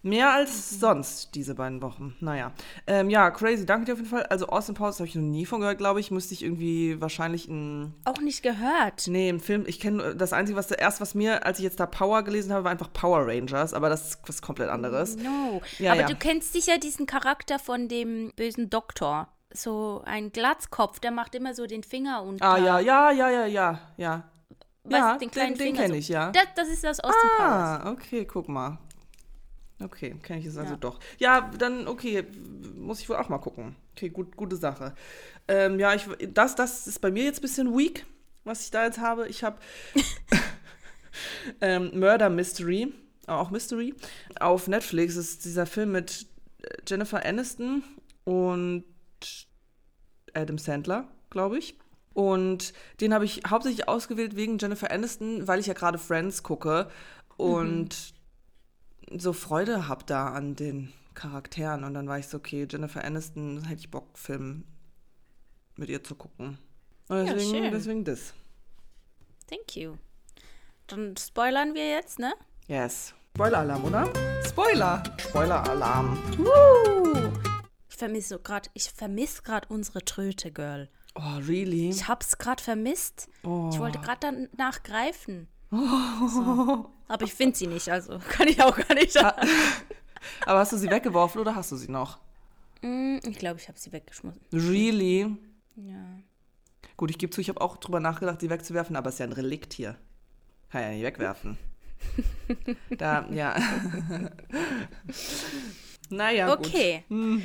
Mehr 0.08 0.32
als 0.32 0.80
sonst 0.80 1.36
diese 1.36 1.56
beiden 1.56 1.82
Wochen. 1.82 2.16
Naja. 2.20 2.52
Ähm, 2.86 3.10
ja, 3.10 3.30
crazy. 3.32 3.66
Danke 3.66 3.86
dir 3.86 3.94
auf 3.94 4.00
jeden 4.00 4.10
Fall. 4.10 4.24
Also 4.24 4.48
Austin 4.48 4.76
Powers 4.76 5.00
habe 5.00 5.08
ich 5.08 5.16
noch 5.16 5.22
nie 5.22 5.46
von 5.46 5.60
gehört, 5.60 5.78
glaube 5.78 6.00
ich. 6.00 6.12
Müsste 6.12 6.34
ich 6.34 6.44
irgendwie 6.44 7.00
wahrscheinlich 7.02 7.48
ein. 7.48 7.94
Auch 8.06 8.20
nicht 8.20 8.44
gehört. 8.44 9.08
Nee, 9.08 9.30
im 9.30 9.40
Film. 9.40 9.66
Ich 9.68 9.80
kenne 9.80 10.16
das 10.16 10.34
Einzige, 10.34 10.58
was 10.58 10.72
erst, 10.72 11.02
was 11.02 11.16
mir, 11.16 11.46
als 11.46 11.60
ich 11.60 11.64
jetzt 11.64 11.80
da 11.80 11.86
Power 11.86 12.24
gelesen 12.24 12.54
habe, 12.54 12.64
war 12.64 12.72
einfach 12.72 12.92
Power 12.94 13.28
Rangers. 13.28 13.74
Aber 13.74 13.90
das 13.90 14.10
ist 14.10 14.20
was 14.28 14.42
komplett 14.42 14.70
anderes. 14.70 15.18
No. 15.18 15.62
Ja, 15.80 15.92
aber 15.92 16.02
ja. 16.02 16.08
du 16.08 16.16
kennst 16.16 16.54
sicher 16.54 16.78
diesen 16.78 17.06
Charakter 17.06 17.60
von 17.60 17.88
dem 17.88 18.32
bösen 18.36 18.70
Doktor. 18.70 19.28
So 19.54 20.04
ein 20.06 20.32
Glatzkopf, 20.32 21.00
der 21.00 21.12
macht 21.12 21.34
immer 21.36 21.54
so 21.54 21.66
den 21.66 21.84
Finger 21.84 22.22
und. 22.24 22.42
Ah, 22.42 22.58
ja, 22.58 22.80
ja, 22.80 23.12
ja, 23.12 23.30
ja, 23.30 23.46
ja, 23.46 23.80
ja. 23.98 24.24
Weißt, 24.84 25.02
ja, 25.02 25.18
den 25.18 25.32
kleinen 25.32 25.58
den, 25.58 25.74
den 25.74 25.76
kenne 25.76 25.98
ich, 25.98 26.08
ja. 26.08 26.32
Das, 26.32 26.48
das 26.56 26.70
ist 26.70 26.84
das 26.84 27.00
Austin 27.02 27.30
ah, 27.38 27.38
Powers. 27.38 27.82
Ah, 27.86 27.92
okay, 27.92 28.26
guck 28.26 28.48
mal. 28.48 28.78
Okay, 29.80 30.16
kenne 30.24 30.40
ich 30.40 30.48
es 30.48 30.58
also 30.58 30.74
ja. 30.74 30.78
doch. 30.78 31.00
Ja, 31.20 31.52
dann, 31.58 31.88
okay, 31.88 32.26
muss 32.78 33.00
ich 33.00 33.10
wohl 33.10 33.18
auch 33.18 33.30
mal 33.30 33.38
gucken. 33.38 33.76
Okay, 33.94 34.10
gut, 34.10 34.36
gute 34.36 34.56
Sache. 34.56 34.96
Ähm, 35.48 35.80
ja, 35.80 35.94
ich, 35.94 36.08
das, 36.34 36.56
das 36.56 36.88
ist 36.88 37.00
bei 37.00 37.12
mir 37.12 37.24
jetzt 37.24 37.40
ein 37.40 37.42
bisschen 37.44 37.78
weak, 37.78 38.06
was 38.44 38.64
ich 38.66 38.72
da 38.72 38.86
jetzt 38.86 39.00
habe. 39.00 39.28
Ich 39.28 39.44
habe 39.44 39.58
ähm, 41.62 41.92
Murder 42.00 42.30
Mystery, 42.30 42.92
auch 43.28 43.52
Mystery, 43.52 43.94
auf 44.40 44.68
Netflix. 44.68 45.16
Das 45.16 45.26
ist 45.26 45.46
dieser 45.46 45.68
Film 45.68 45.92
mit 45.92 46.26
äh, 46.64 46.70
Jennifer 46.88 47.24
Aniston 47.24 47.84
und 48.24 48.84
Adam 50.34 50.58
Sandler, 50.58 51.08
glaube 51.30 51.60
ich. 51.60 51.78
Und 52.16 52.74
den 53.00 53.14
habe 53.14 53.26
ich 53.26 53.42
hauptsächlich 53.48 53.88
ausgewählt 53.88 54.36
wegen 54.36 54.58
Jennifer 54.58 54.90
Aniston, 54.90 55.48
weil 55.48 55.60
ich 55.60 55.68
ja 55.68 55.76
gerade 55.76 56.00
Friends 56.00 56.42
gucke. 56.42 56.90
Und 57.38 57.90
mhm 57.90 58.17
so 59.16 59.34
Freude 59.34 59.88
habe 59.88 60.04
da 60.06 60.28
an 60.30 60.56
den 60.56 60.94
Charakteren. 61.14 61.84
Und 61.84 61.94
dann 61.94 62.08
war 62.08 62.20
ich 62.20 62.28
so, 62.28 62.38
okay, 62.38 62.68
Jennifer 62.70 63.04
Aniston, 63.04 63.64
hätte 63.66 63.82
ich 63.82 63.92
Bock, 63.92 64.18
Film 64.18 64.66
mit 65.76 65.90
ihr 65.90 66.04
zu 66.04 66.16
gucken. 66.16 66.58
Und 67.08 67.26
deswegen, 67.26 67.54
ja, 67.56 67.62
schön. 67.64 67.72
deswegen 67.72 68.04
das. 68.04 68.34
Thank 69.48 69.76
you. 69.76 69.96
Dann 70.88 71.16
spoilern 71.18 71.74
wir 71.74 71.90
jetzt, 71.90 72.20
ne? 72.20 72.34
Yes. 72.68 73.14
Spoiler-Alarm, 73.36 73.86
oder? 73.86 74.14
Spoiler! 74.46 75.04
Spoiler-Alarm. 75.20 76.18
Ich 77.90 77.96
vermisse 77.96 78.30
so 78.30 78.40
gerade, 78.40 78.70
ich 78.74 78.90
vermisse 78.90 79.44
gerade 79.44 79.68
unsere 79.70 80.04
Tröte, 80.04 80.52
Girl. 80.52 80.90
Oh, 81.16 81.38
really? 81.48 81.90
Ich 81.90 82.08
hab's 82.08 82.38
gerade 82.38 82.62
vermisst. 82.64 83.30
Oh. 83.44 83.70
Ich 83.72 83.80
wollte 83.80 84.00
gerade 84.00 84.48
danach 84.52 84.84
greifen. 84.84 85.48
So. 85.70 86.90
Aber 87.08 87.24
ich 87.24 87.34
finde 87.34 87.58
sie 87.58 87.68
nicht, 87.68 87.90
also 87.90 88.20
kann 88.30 88.48
ich 88.48 88.62
auch 88.62 88.76
gar 88.76 88.94
nicht 88.94 89.12
sagen. 89.12 89.48
Aber 90.46 90.60
hast 90.60 90.74
du 90.74 90.78
sie 90.78 90.90
weggeworfen 90.90 91.40
oder 91.40 91.56
hast 91.56 91.72
du 91.72 91.76
sie 91.76 91.92
noch? 91.92 92.20
Mm, 92.82 93.18
ich 93.24 93.38
glaube, 93.38 93.60
ich 93.60 93.68
habe 93.68 93.80
sie 93.80 93.92
weggeschmissen. 93.92 94.42
Really? 94.52 95.36
Ja. 95.76 96.20
Gut, 96.96 97.12
ich 97.12 97.18
gebe 97.18 97.30
zu, 97.30 97.42
ich 97.42 97.50
habe 97.50 97.62
auch 97.62 97.78
drüber 97.78 98.00
nachgedacht, 98.00 98.42
sie 98.42 98.50
wegzuwerfen, 98.50 98.96
aber 98.96 99.10
es 99.10 99.16
ist 99.16 99.20
ja 99.20 99.26
ein 99.26 99.34
Relikt 99.34 99.74
hier. 99.74 99.96
Kann 100.70 100.82
ja 100.82 100.90
nicht 100.90 101.04
wegwerfen. 101.04 101.58
da, 102.98 103.28
ja. 103.32 103.56
naja. 106.10 106.54
Okay. 106.54 107.04
Gut. 107.08 107.18
Hm. 107.18 107.44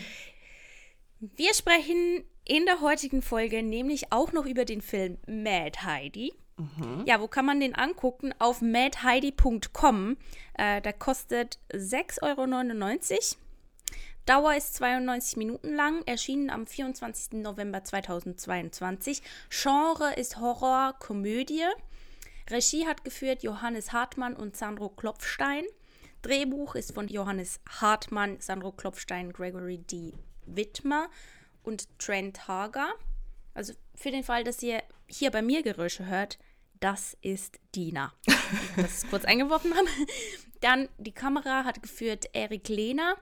Wir 1.20 1.54
sprechen 1.54 2.24
in 2.44 2.64
der 2.66 2.80
heutigen 2.80 3.22
Folge 3.22 3.62
nämlich 3.62 4.12
auch 4.12 4.32
noch 4.32 4.46
über 4.46 4.64
den 4.64 4.80
Film 4.80 5.18
Mad 5.26 5.80
Heidi. 5.82 6.32
Mhm. 6.56 7.04
Ja, 7.06 7.20
wo 7.20 7.28
kann 7.28 7.46
man 7.46 7.60
den 7.60 7.74
angucken? 7.74 8.34
Auf 8.38 8.60
madheidi.com. 8.60 10.16
Äh, 10.54 10.80
der 10.80 10.92
kostet 10.92 11.58
6,99 11.72 12.22
Euro. 12.22 13.42
Dauer 14.24 14.54
ist 14.54 14.74
92 14.74 15.36
Minuten 15.36 15.74
lang, 15.74 16.02
erschienen 16.06 16.50
am 16.50 16.66
24. 16.66 17.42
November 17.42 17.82
2022. 17.82 19.20
Genre 19.50 20.14
ist 20.14 20.38
Horror, 20.38 20.94
Komödie. 21.00 21.64
Regie 22.48 22.86
hat 22.86 23.02
geführt 23.02 23.42
Johannes 23.42 23.92
Hartmann 23.92 24.34
und 24.34 24.56
Sandro 24.56 24.90
Klopfstein. 24.90 25.64
Drehbuch 26.22 26.76
ist 26.76 26.94
von 26.94 27.08
Johannes 27.08 27.58
Hartmann, 27.80 28.40
Sandro 28.40 28.70
Klopfstein, 28.70 29.32
Gregory 29.32 29.78
D. 29.78 30.12
Wittmer 30.46 31.08
und 31.64 31.88
Trent 31.98 32.46
Hager. 32.46 32.92
Also 33.54 33.74
für 33.96 34.12
den 34.12 34.22
Fall, 34.22 34.44
dass 34.44 34.62
ihr 34.62 34.82
hier 35.12 35.31
bei 35.31 35.42
mir 35.42 35.62
Geräusche 35.62 36.07
hört, 36.07 36.38
das 36.81 37.16
ist 37.20 37.61
Dina. 37.75 38.12
das 38.77 39.07
kurz 39.11 39.25
eingeworfen 39.25 39.75
haben. 39.75 39.87
Dann 40.61 40.88
die 40.98 41.12
Kamera 41.12 41.64
hat 41.64 41.83
geführt 41.83 42.27
Erik 42.33 42.68
Lehner. 42.68 43.16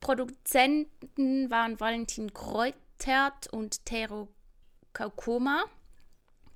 Produzenten 0.00 1.50
waren 1.50 1.80
Valentin 1.80 2.34
Kreutert 2.34 3.46
und 3.50 3.84
Tero 3.86 4.28
Kaukoma. 4.92 5.64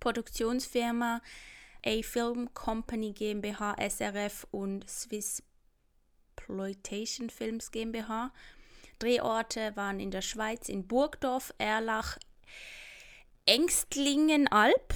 Produktionsfirma 0.01 1.23
A 1.85 2.03
Film 2.03 2.53
Company 2.53 3.13
GmbH, 3.13 3.77
SRF 3.79 4.47
und 4.51 4.89
Swiss 4.89 5.43
Ploitation 6.35 7.31
Films 7.31 7.71
GmbH. 7.71 8.33
Drehorte 8.99 9.75
waren 9.77 10.01
in 10.01 10.11
der 10.11 10.23
Schweiz 10.23 10.69
in 10.69 10.87
Burgdorf, 10.87 11.55
Erlach, 11.59 12.19
Ängstlingenalb, 13.49 14.93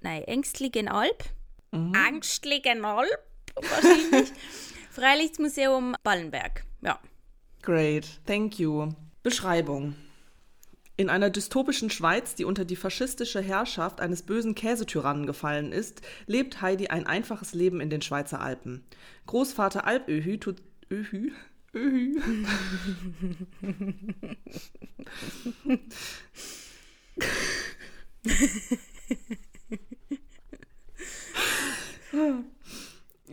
nein, 0.00 0.22
Ängstlingenalb, 0.22 1.24
mhm. 1.72 1.92
Angstlingenalb 1.92 3.18
wahrscheinlich, 3.56 4.32
Freilichtmuseum 4.90 5.96
Ballenberg, 6.04 6.64
ja. 6.82 7.00
Great, 7.62 8.20
thank 8.26 8.60
you. 8.60 8.92
Beschreibung. 9.24 9.96
In 10.96 11.10
einer 11.10 11.30
dystopischen 11.30 11.90
Schweiz, 11.90 12.36
die 12.36 12.44
unter 12.44 12.64
die 12.64 12.76
faschistische 12.76 13.40
Herrschaft 13.40 14.00
eines 14.00 14.22
bösen 14.22 14.54
Käsetyrannen 14.54 15.26
gefallen 15.26 15.72
ist, 15.72 16.02
lebt 16.26 16.62
Heidi 16.62 16.86
ein 16.86 17.08
einfaches 17.08 17.54
Leben 17.54 17.80
in 17.80 17.90
den 17.90 18.02
Schweizer 18.02 18.40
Alpen. 18.40 18.84
Großvater 19.26 19.84
Alpöhü 19.84 20.38
tut 20.38 20.62
Öhü 20.92 21.32
Öhü 21.74 22.22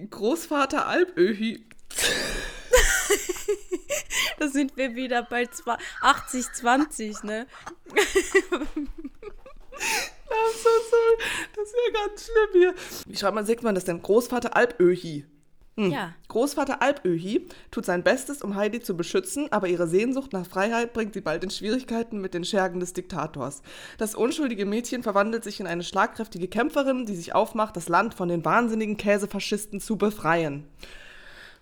Großvater 0.09 0.87
Alpöhi. 0.87 1.67
da 4.39 4.47
sind 4.47 4.77
wir 4.77 4.95
wieder 4.95 5.23
bei 5.23 5.43
80-20, 5.43 7.25
ne? 7.25 7.47
Das, 10.31 10.63
so, 10.63 10.69
so, 10.89 10.95
das 11.55 11.67
ist 11.67 11.75
ja 11.75 11.91
ganz 11.99 12.25
schlimm 12.25 12.51
hier. 12.53 12.73
Wie 13.05 13.17
schreibt 13.17 13.35
man, 13.35 13.45
sagt 13.45 13.63
man 13.63 13.75
das 13.75 13.83
denn? 13.83 14.01
Großvater 14.01 14.55
Alpöhi. 14.55 15.25
Hm. 15.77 15.91
Ja. 15.91 16.13
Großvater 16.27 16.81
Alpöhi 16.81 17.47
tut 17.71 17.85
sein 17.85 18.03
Bestes, 18.03 18.41
um 18.41 18.55
Heidi 18.55 18.81
zu 18.81 18.97
beschützen, 18.97 19.47
aber 19.51 19.67
ihre 19.67 19.87
Sehnsucht 19.87 20.33
nach 20.33 20.45
Freiheit 20.45 20.93
bringt 20.93 21.13
sie 21.13 21.21
bald 21.21 21.43
in 21.43 21.49
Schwierigkeiten 21.49 22.19
mit 22.19 22.33
den 22.33 22.43
Schergen 22.43 22.79
des 22.79 22.93
Diktators. 22.93 23.61
Das 23.97 24.13
unschuldige 24.13 24.65
Mädchen 24.65 25.01
verwandelt 25.01 25.43
sich 25.43 25.59
in 25.59 25.67
eine 25.67 25.83
schlagkräftige 25.83 26.49
Kämpferin, 26.49 27.05
die 27.05 27.15
sich 27.15 27.33
aufmacht, 27.33 27.77
das 27.77 27.87
Land 27.87 28.13
von 28.13 28.27
den 28.27 28.43
wahnsinnigen 28.43 28.97
Käsefaschisten 28.97 29.79
zu 29.79 29.97
befreien. 29.97 30.67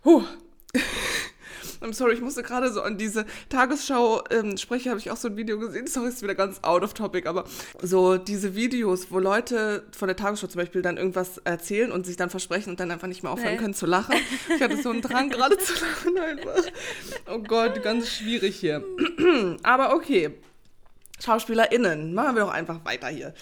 Puh. 0.01 0.23
I'm 1.81 1.93
sorry, 1.93 2.13
ich 2.13 2.21
musste 2.21 2.43
gerade 2.43 2.71
so 2.71 2.81
an 2.81 2.97
diese 2.97 3.25
Tagesschau-Sprecher, 3.49 4.85
ähm, 4.85 4.89
habe 4.89 4.99
ich 4.99 5.11
auch 5.11 5.17
so 5.17 5.29
ein 5.29 5.37
Video 5.37 5.57
gesehen. 5.59 5.87
Sorry, 5.87 6.09
ist 6.09 6.21
wieder 6.21 6.35
ganz 6.35 6.59
out 6.61 6.83
of 6.83 6.93
topic, 6.93 7.27
aber 7.27 7.45
so 7.81 8.17
diese 8.17 8.55
Videos, 8.55 9.11
wo 9.11 9.19
Leute 9.19 9.83
von 9.95 10.07
der 10.07 10.17
Tagesschau 10.17 10.47
zum 10.47 10.59
Beispiel 10.59 10.81
dann 10.81 10.97
irgendwas 10.97 11.37
erzählen 11.39 11.91
und 11.91 12.05
sich 12.05 12.17
dann 12.17 12.29
versprechen 12.29 12.71
und 12.71 12.79
dann 12.79 12.91
einfach 12.91 13.07
nicht 13.07 13.23
mehr 13.23 13.31
aufhören 13.31 13.57
können 13.57 13.73
zu 13.73 13.85
lachen. 13.85 14.15
Ich 14.53 14.61
hatte 14.61 14.81
so 14.81 14.89
einen 14.89 15.01
Drang, 15.01 15.29
gerade 15.29 15.57
zu 15.57 15.73
lachen 15.73 16.17
einfach. 16.17 16.63
Oh 17.31 17.39
Gott, 17.39 17.81
ganz 17.81 18.09
schwierig 18.09 18.57
hier. 18.57 18.83
aber 19.63 19.93
okay. 19.93 20.31
SchauspielerInnen, 21.21 22.13
machen 22.13 22.35
wir 22.35 22.43
doch 22.43 22.51
einfach 22.51 22.83
weiter 22.85 23.07
hier. 23.07 23.33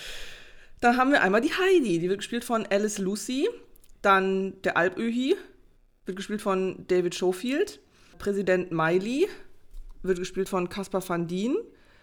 Dann 0.80 0.98
haben 0.98 1.12
wir 1.12 1.22
einmal 1.22 1.42
die 1.42 1.54
Heidi, 1.54 2.00
die 2.00 2.10
wird 2.10 2.20
gespielt 2.20 2.44
von 2.44 2.66
Alice 2.68 2.98
Lucy. 2.98 3.48
Dann 4.02 4.62
der 4.62 4.78
Alpöhi, 4.78 5.36
wird 6.06 6.18
gespielt 6.18 6.42
von 6.42 6.86
David 6.88 7.16
Schofield. 7.16 7.80
Präsident 8.18 8.72
Miley 8.72 9.28
wird 10.04 10.20
gespielt 10.20 10.50
von 10.50 10.70
Caspar 10.70 11.08
van 11.08 11.28
Dien. 11.28 11.56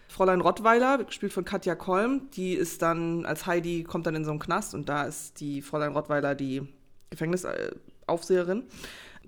Fräulein 0.07 0.41
Rottweiler 0.41 0.99
wird 0.99 1.09
gespielt 1.09 1.33
von 1.33 1.45
Katja 1.45 1.75
Kolm. 1.75 2.29
Die 2.31 2.53
ist 2.53 2.81
dann, 2.81 3.25
als 3.25 3.45
Heidi 3.45 3.83
kommt 3.83 4.05
dann 4.05 4.15
in 4.15 4.23
so 4.23 4.31
einen 4.31 4.39
Knast 4.39 4.73
und 4.73 4.87
da 4.87 5.03
ist 5.03 5.39
die 5.39 5.61
Fräulein 5.61 5.93
Rottweiler 5.93 6.35
die 6.35 6.67
Gefängnisaufseherin. 7.09 8.63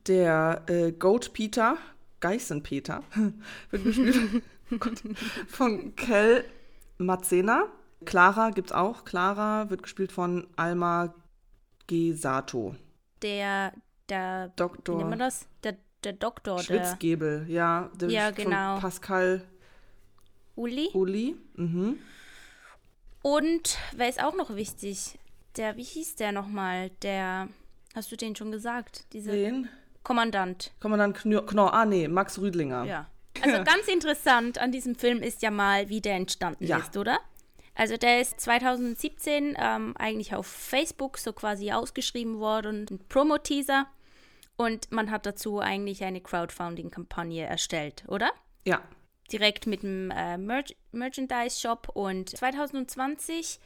Der 0.07 0.63
äh, 0.67 0.91
Goat 0.91 1.33
Peter, 1.33 1.77
Geißenpeter, 2.19 3.03
wird 3.71 3.83
gespielt 3.83 4.43
von 5.47 5.95
Kel 5.95 6.45
Mazzena. 6.97 7.65
Clara 8.05 8.51
gibt 8.51 8.69
es 8.69 8.75
auch. 8.75 9.05
Clara 9.05 9.69
wird 9.69 9.83
gespielt 9.83 10.11
von 10.11 10.47
Alma 10.55 11.13
Gesato. 11.87 12.75
Der, 13.21 13.73
der, 14.09 14.49
Doktor. 14.49 14.93
Wie 14.93 14.97
nennt 14.99 15.09
man 15.09 15.19
das? 15.19 15.47
Der 15.63 15.77
der 16.07 16.13
Doktor. 16.13 16.59
Schwitzgebel, 16.59 17.45
der, 17.45 17.53
ja. 17.53 17.91
Der 17.95 18.09
ja, 18.09 18.31
genau. 18.31 18.79
Pascal 18.79 19.41
Uli. 20.55 20.89
Uli, 20.93 21.35
mhm. 21.55 21.99
Und 23.21 23.77
wer 23.95 24.07
ist 24.07 24.23
auch 24.23 24.35
noch 24.35 24.55
wichtig? 24.55 25.19
Der, 25.57 25.75
wie 25.75 25.83
hieß 25.83 26.15
der 26.15 26.31
nochmal? 26.31 26.91
Der, 27.01 27.49
hast 27.93 28.11
du 28.11 28.15
den 28.15 28.35
schon 28.35 28.51
gesagt? 28.51 29.05
Diese 29.11 29.33
Wen? 29.33 29.67
Kommandant. 30.03 30.71
Kommandant 30.79 31.17
Knorr, 31.17 31.73
ah 31.73 31.85
nee, 31.85 32.07
Max 32.07 32.39
Rüdlinger. 32.39 32.85
Ja. 32.85 33.09
Also 33.41 33.63
ganz 33.65 33.87
interessant 33.87 34.59
an 34.59 34.71
diesem 34.71 34.95
Film 34.95 35.21
ist 35.21 35.41
ja 35.41 35.51
mal, 35.51 35.89
wie 35.89 35.99
der 35.99 36.15
entstanden 36.15 36.65
ja. 36.65 36.77
ist, 36.77 36.95
oder? 36.95 37.19
Also 37.75 37.97
der 37.97 38.21
ist 38.21 38.39
2017 38.39 39.55
ähm, 39.59 39.93
eigentlich 39.97 40.33
auf 40.33 40.47
Facebook 40.47 41.17
so 41.17 41.33
quasi 41.33 41.71
ausgeschrieben 41.71 42.39
worden, 42.39 42.87
ein 42.89 42.99
Promo-Teaser. 43.09 43.87
Und 44.57 44.91
man 44.91 45.11
hat 45.11 45.25
dazu 45.25 45.59
eigentlich 45.59 46.03
eine 46.03 46.19
Crowdfunding-Kampagne 46.19 47.45
erstellt, 47.45 48.03
oder? 48.07 48.31
Ja. 48.65 48.81
Direkt 49.31 49.67
mit 49.67 49.83
dem 49.83 50.11
äh, 50.11 50.37
Mer 50.37 50.63
Merchandise-Shop. 50.91 51.89
Und 51.93 52.29
2020 52.31 53.59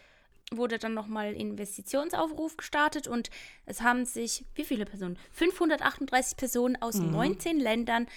wurde 0.53 0.77
dann 0.77 0.93
nochmal 0.93 1.33
Investitionsaufruf 1.33 2.57
gestartet 2.57 3.07
und 3.07 3.29
es 3.65 3.81
haben 3.81 4.05
sich, 4.05 4.45
wie 4.53 4.65
viele 4.65 4.85
Personen? 4.85 5.17
538 5.31 6.35
Personen 6.35 6.81
aus 6.81 6.95
mhm. 6.95 7.11
19 7.11 7.59
Ländern 7.59 8.07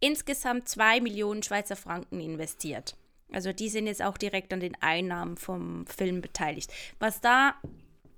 insgesamt 0.00 0.68
2 0.68 1.00
Millionen 1.00 1.42
Schweizer 1.42 1.76
Franken 1.76 2.20
investiert. 2.20 2.96
Also 3.32 3.52
die 3.52 3.68
sind 3.68 3.86
jetzt 3.86 4.02
auch 4.02 4.18
direkt 4.18 4.52
an 4.52 4.60
den 4.60 4.80
Einnahmen 4.82 5.36
vom 5.36 5.86
Film 5.86 6.20
beteiligt. 6.20 6.72
Was 6.98 7.20
da 7.20 7.54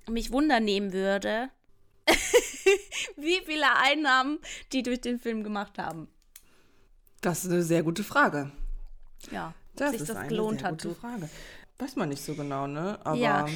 mich 0.09 0.33
wundernehmen 0.33 0.93
würde, 0.93 1.49
wie 3.17 3.41
viele 3.45 3.77
Einnahmen 3.77 4.39
die 4.73 4.83
durch 4.83 5.01
den 5.01 5.19
Film 5.19 5.43
gemacht 5.43 5.79
haben? 5.79 6.09
Das 7.21 7.45
ist 7.45 7.51
eine 7.51 7.63
sehr 7.63 7.83
gute 7.83 8.05
Frage. 8.05 8.51
Ja, 9.31 9.55
das 9.75 9.93
sich 9.93 10.03
ist 10.03 10.11
das 10.11 10.17
eine 10.17 10.29
gelohnt 10.29 10.61
sehr 10.61 10.69
hat. 10.69 10.83
Gute 10.83 10.95
Frage. 10.95 11.29
Weiß 11.79 11.97
man 11.97 12.09
nicht 12.09 12.23
so 12.23 12.35
genau, 12.35 12.67
ne? 12.67 12.99
Aber 13.05 13.17
ja. 13.17 13.47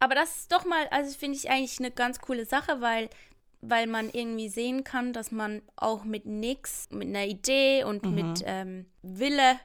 Aber 0.00 0.14
das 0.14 0.36
ist 0.36 0.52
doch 0.52 0.64
mal, 0.64 0.86
also 0.88 1.16
finde 1.16 1.38
ich 1.38 1.50
eigentlich 1.50 1.78
eine 1.78 1.90
ganz 1.90 2.20
coole 2.20 2.44
Sache, 2.44 2.80
weil, 2.80 3.08
weil 3.60 3.86
man 3.86 4.10
irgendwie 4.10 4.48
sehen 4.48 4.84
kann, 4.84 5.12
dass 5.12 5.30
man 5.30 5.62
auch 5.76 6.04
mit 6.04 6.26
nix, 6.26 6.88
mit 6.90 7.08
einer 7.08 7.24
Idee 7.24 7.84
und 7.84 8.04
mhm. 8.04 8.14
mit 8.14 8.42
ähm, 8.44 8.86
Wille 9.02 9.58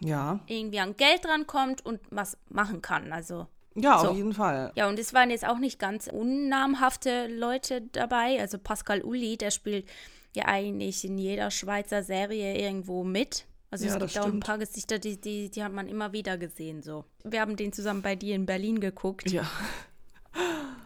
ja. 0.00 0.40
irgendwie 0.46 0.80
an 0.80 0.96
Geld 0.96 1.26
rankommt 1.26 1.84
und 1.84 2.00
was 2.10 2.38
machen 2.48 2.82
kann. 2.82 3.12
Also 3.12 3.48
ja, 3.74 3.98
so. 3.98 4.08
auf 4.08 4.16
jeden 4.16 4.32
Fall. 4.32 4.72
Ja, 4.74 4.88
und 4.88 4.98
es 4.98 5.14
waren 5.14 5.30
jetzt 5.30 5.46
auch 5.46 5.58
nicht 5.58 5.78
ganz 5.78 6.08
unnamhafte 6.08 7.28
Leute 7.28 7.82
dabei. 7.92 8.40
Also 8.40 8.58
Pascal 8.58 9.02
Uli, 9.02 9.36
der 9.36 9.50
spielt 9.50 9.88
ja 10.34 10.46
eigentlich 10.46 11.04
in 11.04 11.18
jeder 11.18 11.50
Schweizer 11.50 12.02
Serie 12.02 12.58
irgendwo 12.58 13.04
mit. 13.04 13.46
Also 13.70 13.86
ja, 13.86 13.94
es 13.94 13.98
gibt 13.98 14.18
auch 14.18 14.26
ein 14.26 14.40
paar 14.40 14.58
Gesichter, 14.58 14.98
die, 14.98 15.20
die, 15.20 15.50
die 15.50 15.62
hat 15.62 15.72
man 15.72 15.88
immer 15.88 16.12
wieder 16.12 16.38
gesehen. 16.38 16.82
So. 16.82 17.04
Wir 17.24 17.40
haben 17.40 17.56
den 17.56 17.72
zusammen 17.72 18.02
bei 18.02 18.16
dir 18.16 18.34
in 18.34 18.46
Berlin 18.46 18.80
geguckt. 18.80 19.30
Ja. 19.30 19.48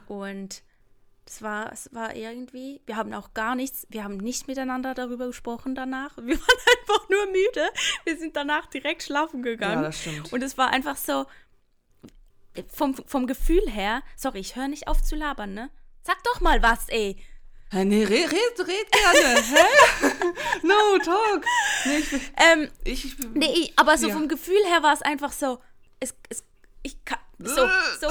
Und 0.09 0.63
es 1.27 1.41
war, 1.43 1.73
es 1.73 1.89
war 1.95 2.17
irgendwie, 2.17 2.81
wir 2.87 2.97
haben 2.97 3.15
auch 3.15 3.33
gar 3.35 3.55
nichts, 3.55 3.87
wir 3.91 4.03
haben 4.03 4.17
nicht 4.17 4.49
miteinander 4.49 4.95
darüber 4.95 5.29
gesprochen 5.29 5.75
danach. 5.75 6.17
Wir 6.17 6.37
waren 6.41 6.59
einfach 6.81 7.09
nur 7.09 7.27
müde. 7.27 7.69
Wir 8.05 8.19
sind 8.19 8.37
danach 8.37 8.67
direkt 8.67 9.05
schlafen 9.05 9.43
gegangen. 9.43 9.83
Ja, 9.83 9.83
das 9.83 10.01
stimmt. 10.01 10.33
Und 10.33 10.43
es 10.43 10.59
war 10.59 10.71
einfach 10.71 10.97
so, 10.97 11.27
vom, 12.69 12.95
vom 12.95 13.27
Gefühl 13.27 13.69
her, 13.69 14.03
sorry, 14.17 14.41
ich 14.41 14.57
höre 14.57 14.69
nicht 14.69 14.89
auf 14.89 15.03
zu 15.03 15.17
labern, 15.17 15.55
ne? 15.55 15.71
Sag 16.03 16.23
doch 16.25 16.41
mal 16.41 16.63
was, 16.63 16.89
ey. 16.89 17.17
Nee, 17.73 18.05
red, 18.05 18.31
red, 18.31 18.59
red 18.59 18.93
gerne. 18.93 19.43
Hä? 19.43 19.65
no, 20.63 20.99
talk. 20.99 21.45
Nee, 21.87 21.99
ich, 21.99 22.13
ähm, 22.37 22.71
ich, 22.85 23.17
nee, 23.33 23.73
aber 23.77 23.97
so 23.97 24.09
ja. 24.09 24.15
vom 24.15 24.29
Gefühl 24.29 24.63
her 24.67 24.83
war 24.83 24.93
es 24.93 25.01
einfach 25.01 25.33
so, 25.33 25.59
es, 25.99 26.15
es, 26.29 26.45
ich 26.83 27.03
kann, 27.05 27.19
so, 27.39 27.55
so. 27.55 28.11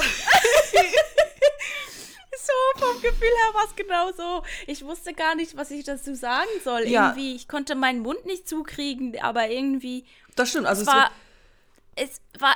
so, 2.40 2.52
vom 2.76 3.00
Gefühl 3.02 3.28
her 3.28 3.54
war 3.54 3.66
es 3.66 3.76
genau 3.76 4.10
so. 4.12 4.42
Ich 4.66 4.84
wusste 4.84 5.14
gar 5.14 5.36
nicht, 5.36 5.56
was 5.56 5.70
ich 5.70 5.84
dazu 5.84 6.16
sagen 6.16 6.50
soll. 6.64 6.88
Ja. 6.88 7.10
Irgendwie, 7.10 7.36
ich 7.36 7.46
konnte 7.46 7.76
meinen 7.76 8.00
Mund 8.00 8.26
nicht 8.26 8.48
zukriegen, 8.48 9.20
aber 9.20 9.48
irgendwie. 9.48 10.06
Das 10.34 10.50
stimmt, 10.50 10.66
also 10.66 10.82
es 10.82 10.88
war 10.88 10.96
es 10.96 11.02
war 11.02 11.12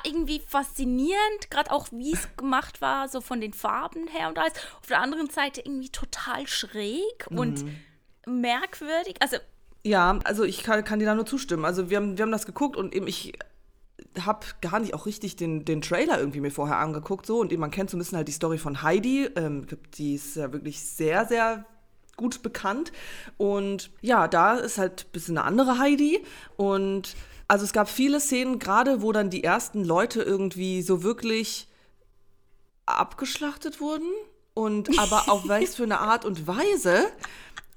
irgendwie 0.05 0.41
faszinierend, 0.47 1.51
gerade 1.51 1.71
auch 1.71 1.89
wie 1.93 2.13
es 2.13 2.29
gemacht 2.37 2.81
war, 2.81 3.09
so 3.09 3.21
von 3.21 3.41
den 3.41 3.53
Farben 3.53 4.09
her 4.09 4.29
und 4.29 4.39
alles. 4.39 4.53
Auf 4.81 4.87
der 4.89 5.01
anderen 5.01 5.31
Seite 5.31 5.61
irgendwie 5.61 5.91
total 5.91 6.47
schräg 6.47 7.31
mhm. 7.31 7.39
und 7.39 7.65
merkwürdig. 8.27 9.17
Also 9.21 9.37
ja, 9.85 10.19
also 10.25 10.43
ich 10.43 10.65
kann, 10.65 10.83
kann 10.83 10.99
dir 10.99 11.05
da 11.05 11.15
nur 11.15 11.27
zustimmen. 11.27 11.65
Also 11.65 11.91
wir 11.91 11.99
haben, 11.99 12.19
wir 12.19 12.23
haben 12.23 12.33
das 12.33 12.47
geguckt 12.47 12.77
und 12.77 12.95
eben 12.95 13.07
ich 13.07 13.35
habe 14.21 14.47
gar 14.61 14.81
nicht 14.81 14.95
auch 14.95 15.07
richtig 15.07 15.37
den, 15.37 15.65
den 15.65 15.81
Trailer 15.81 16.19
irgendwie 16.19 16.41
mir 16.41 16.51
vorher 16.51 16.79
angeguckt 16.79 17.27
so 17.27 17.39
und 17.39 17.53
eben 17.53 17.61
man 17.61 17.71
kennt 17.71 17.91
so 17.91 17.97
ein 17.97 17.99
bisschen 17.99 18.17
halt 18.17 18.29
die 18.29 18.33
Story 18.33 18.59
von 18.59 18.83
Heidi. 18.83 19.29
Ähm, 19.37 19.67
die 19.95 20.15
ist 20.15 20.37
ja 20.37 20.53
wirklich 20.53 20.81
sehr, 20.81 21.27
sehr 21.27 21.67
gut 22.17 22.43
bekannt 22.43 22.93
und 23.37 23.91
ja, 24.01 24.27
da 24.27 24.55
ist 24.55 24.79
halt 24.79 25.07
ein 25.07 25.13
bisschen 25.13 25.39
eine 25.39 25.47
andere 25.47 25.79
Heidi 25.79 26.25
und 26.57 27.15
also 27.49 27.65
es 27.65 27.73
gab 27.73 27.89
viele 27.89 28.21
Szenen, 28.21 28.59
gerade 28.59 29.03
wo 29.03 29.13
dann 29.13 29.31
die 29.31 29.45
ersten 29.45 29.85
Leute 29.85 30.23
irgendwie 30.23 30.83
so 30.83 31.03
wirklich 31.03 31.69
abgeschlachtet 32.87 33.81
wurden 33.81 34.09
und 34.55 34.99
aber 34.99 35.31
auf 35.31 35.43
was 35.49 35.77
für 35.77 35.85
eine 35.85 36.01
Art 36.01 36.25
und 36.25 36.47
Weise. 36.47 37.07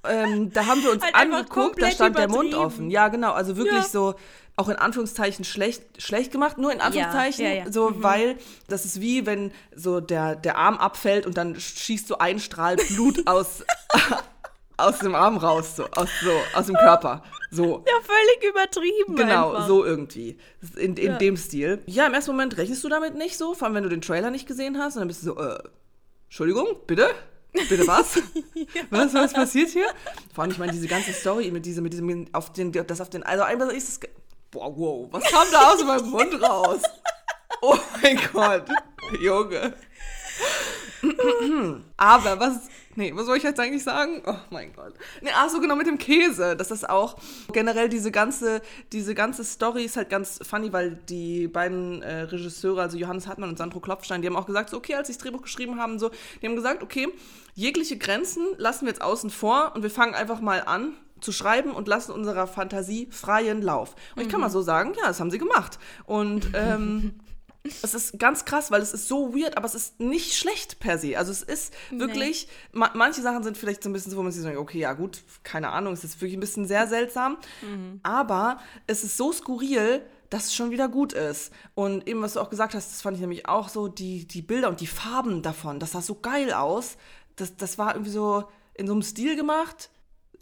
Ähm, 0.04 0.52
da 0.54 0.66
haben 0.66 0.82
wir 0.82 0.92
uns 0.92 1.04
halt 1.04 1.16
angeguckt, 1.16 1.82
da 1.82 1.92
stand 1.92 2.18
der 2.18 2.30
Mund 2.30 2.54
offen. 2.54 2.90
Ja, 2.90 3.10
genau, 3.10 3.34
also 3.34 3.58
wirklich 3.58 3.84
ja. 3.84 3.90
so 3.90 4.16
auch 4.56 4.68
in 4.68 4.76
Anführungszeichen 4.76 5.46
schlecht, 5.46 6.02
schlecht 6.02 6.34
gemacht, 6.34 6.58
nur 6.58 6.74
in 6.74 6.82
Anführungszeichen, 6.82 7.46
ja, 7.46 7.52
ja, 7.52 7.72
so, 7.72 7.92
mhm. 7.92 8.04
weil 8.04 8.38
das 8.68 8.84
ist 8.84 9.00
wie, 9.00 9.26
wenn 9.26 9.52
so 9.74 10.02
der, 10.02 10.36
der 10.36 10.58
Arm 10.58 10.78
abfällt 10.78 11.26
und 11.26 11.38
dann 11.38 11.58
schießt 11.58 12.08
so 12.08 12.18
ein 12.18 12.40
Strahl 12.40 12.76
Blut 12.76 13.26
aus, 13.26 13.64
aus 14.78 15.00
dem 15.00 15.16
Arm 15.16 15.38
raus, 15.38 15.78
so 15.78 15.86
aus, 15.86 16.10
so, 16.22 16.32
aus 16.54 16.66
dem 16.66 16.76
Körper. 16.76 17.24
So. 17.52 17.84
Ja, 17.88 17.94
völlig 18.04 18.50
übertrieben. 18.52 19.16
Genau, 19.16 19.52
einfach. 19.54 19.68
so 19.68 19.84
irgendwie. 19.86 20.38
In, 20.76 20.96
in 20.98 21.12
Ja. 21.14 21.18
dem 21.18 21.38
Stil. 21.38 21.82
Ja, 21.86 22.08
im 22.08 22.14
ersten 22.14 22.32
Moment 22.32 22.58
rechnest 22.58 22.84
du 22.84 22.90
damit 22.90 23.16
nicht 23.16 23.38
so, 23.38 23.54
vor 23.56 23.66
allem 23.68 23.76
wenn 23.76 23.84
du 23.84 23.90
den 23.90 24.02
Trailer 24.02 24.30
nicht 24.32 24.48
gesehen 24.48 24.78
hast. 24.78 24.96
Und 24.96 25.02
dann 25.02 25.08
bist 25.08 25.22
du 25.24 25.28
so, 25.28 25.38
äh, 25.40 25.58
Entschuldigung, 26.28 26.76
bitte? 26.88 27.10
Bitte 27.54 27.88
was? 27.88 28.22
was? 28.92 29.14
Was 29.14 29.34
passiert 29.34 29.70
hier? 29.70 29.88
Vor 30.34 30.44
allem, 30.44 30.52
ich 30.52 30.58
meine, 30.60 30.72
diese 30.72 30.88
ganze 30.88 31.12
Story 31.14 31.50
mit 31.52 31.66
diesem, 31.66 31.84
mit 31.84 31.94
diesem, 31.94 32.28
auf 32.34 32.54
den, 32.54 32.72
das 32.72 33.02
auf 33.02 33.10
den, 33.10 33.24
also 33.24 33.44
einmal 33.44 33.72
ist 33.72 33.90
es, 33.90 34.00
boah, 34.52 34.76
wow, 34.78 35.08
was 35.12 35.24
kam 35.24 35.48
da 35.52 35.72
aus 35.74 35.84
meinem 35.84 36.10
Mund 36.10 36.42
raus? 36.42 36.82
Oh 37.62 37.78
mein 38.02 38.20
Gott, 38.32 38.66
Junge. 39.20 39.74
Aber 41.98 42.40
was, 42.40 42.70
nee, 42.96 43.12
was 43.16 43.26
soll 43.26 43.38
ich 43.38 43.44
jetzt 43.44 43.60
eigentlich 43.60 43.84
sagen? 43.84 44.22
Oh 44.26 44.36
mein 44.50 44.74
Gott. 44.74 44.94
Nee, 45.22 45.30
ach 45.36 45.50
so, 45.50 45.60
genau, 45.60 45.76
mit 45.76 45.88
dem 45.88 45.98
Käse. 45.98 46.56
Das 46.56 46.72
ist 46.72 46.90
auch 46.90 47.18
generell 47.52 47.90
diese 47.90 48.12
ganze, 48.12 48.62
diese 48.92 49.16
ganze 49.16 49.44
Story 49.44 49.86
ist 49.86 49.98
halt 49.98 50.10
ganz 50.10 50.40
funny, 50.44 50.72
weil 50.74 50.98
die 51.10 51.48
beiden 51.48 52.02
äh, 52.02 52.22
Regisseure, 52.22 52.82
also 52.82 52.98
Johannes 52.98 53.28
Hartmann 53.28 53.50
und 53.50 53.58
Sandro 53.58 53.80
Klopfstein, 53.80 54.22
die 54.22 54.28
haben 54.28 54.36
auch 54.36 54.46
gesagt, 54.46 54.70
so, 54.70 54.78
okay, 54.78 54.96
als 54.96 55.08
sie 55.08 55.14
das 55.14 55.22
Drehbuch 55.22 55.44
geschrieben 55.44 55.80
haben, 55.80 56.00
so, 56.00 56.12
die 56.42 56.48
haben 56.48 56.56
gesagt, 56.56 56.84
okay, 56.84 57.08
jegliche 57.56 57.98
Grenzen 57.98 58.46
lassen 58.58 58.86
wir 58.86 58.90
jetzt 58.90 59.02
außen 59.02 59.30
vor 59.30 59.74
und 59.76 59.84
wir 59.84 59.92
fangen 59.92 60.14
einfach 60.14 60.42
mal 60.42 60.64
an 60.66 60.94
zu 61.22 61.32
schreiben 61.32 61.72
und 61.72 61.88
lassen 61.88 62.12
unserer 62.12 62.48
Fantasie 62.48 63.08
freien 63.12 63.62
Lauf. 63.62 63.96
Und 64.16 64.22
ich 64.22 64.30
kann 64.30 64.40
mal 64.40 64.50
so 64.50 64.62
sagen, 64.62 64.94
ja, 64.98 65.08
das 65.08 65.20
haben 65.20 65.32
sie 65.32 65.38
gemacht. 65.38 65.80
Und 66.06 66.52
ähm, 66.54 67.14
es 67.82 67.94
ist 67.94 68.20
ganz 68.20 68.46
krass, 68.46 68.72
weil 68.72 68.82
es 68.82 68.94
ist 68.94 69.08
so 69.08 69.34
weird, 69.36 69.58
aber 69.58 69.66
es 69.66 69.76
ist 69.76 70.00
nicht 70.00 70.36
schlecht 70.36 70.80
per 70.80 70.98
se. 70.98 71.18
Also 71.18 71.32
es 71.32 71.42
ist 71.44 71.74
wirklich, 71.92 72.48
ma 72.72 72.92
manche 72.94 73.22
Sachen 73.22 73.44
sind 73.44 73.58
vielleicht 73.58 73.84
so 73.84 73.90
ein 73.90 73.94
bisschen 73.94 74.12
so, 74.12 74.18
wo 74.18 74.24
man 74.24 74.32
sich 74.32 74.42
sagt, 74.44 74.58
okay, 74.58 74.80
ja 74.80 74.94
gut, 74.94 75.24
keine 75.44 75.70
Ahnung, 75.70 75.94
es 75.94 76.04
ist 76.04 76.20
wirklich 76.22 76.38
ein 76.38 76.40
bisschen 76.40 76.68
sehr 76.68 76.88
seltsam. 76.88 77.38
Aber 78.04 78.60
es 78.88 79.04
ist 79.04 79.18
so 79.18 79.32
skurril, 79.32 80.02
dass 80.30 80.46
es 80.46 80.56
schon 80.56 80.72
wieder 80.72 80.88
gut 80.88 81.14
ist. 81.14 81.52
Und 81.76 82.08
eben, 82.08 82.22
was 82.22 82.34
du 82.34 82.40
auch 82.40 82.50
gesagt 82.50 82.76
hast, 82.76 82.92
das 82.92 83.02
fand 83.02 83.16
ich 83.16 83.22
nämlich 83.22 83.48
auch 83.48 83.70
so, 83.70 83.88
die, 83.88 84.28
die 84.28 84.42
Bilder 84.42 84.70
und 84.70 84.80
die 84.80 84.88
Farben 84.88 85.42
davon, 85.42 85.80
das 85.80 85.92
sah 85.94 86.02
so 86.02 86.16
geil 86.16 86.54
aus. 86.54 86.98
Das, 87.36 87.56
das 87.58 87.78
war 87.78 87.96
irgendwie 87.96 88.12
so 88.12 88.46
in 88.76 88.88
so 88.88 88.94
einem 88.94 89.02
Stil 89.02 89.36
gemacht, 89.36 89.90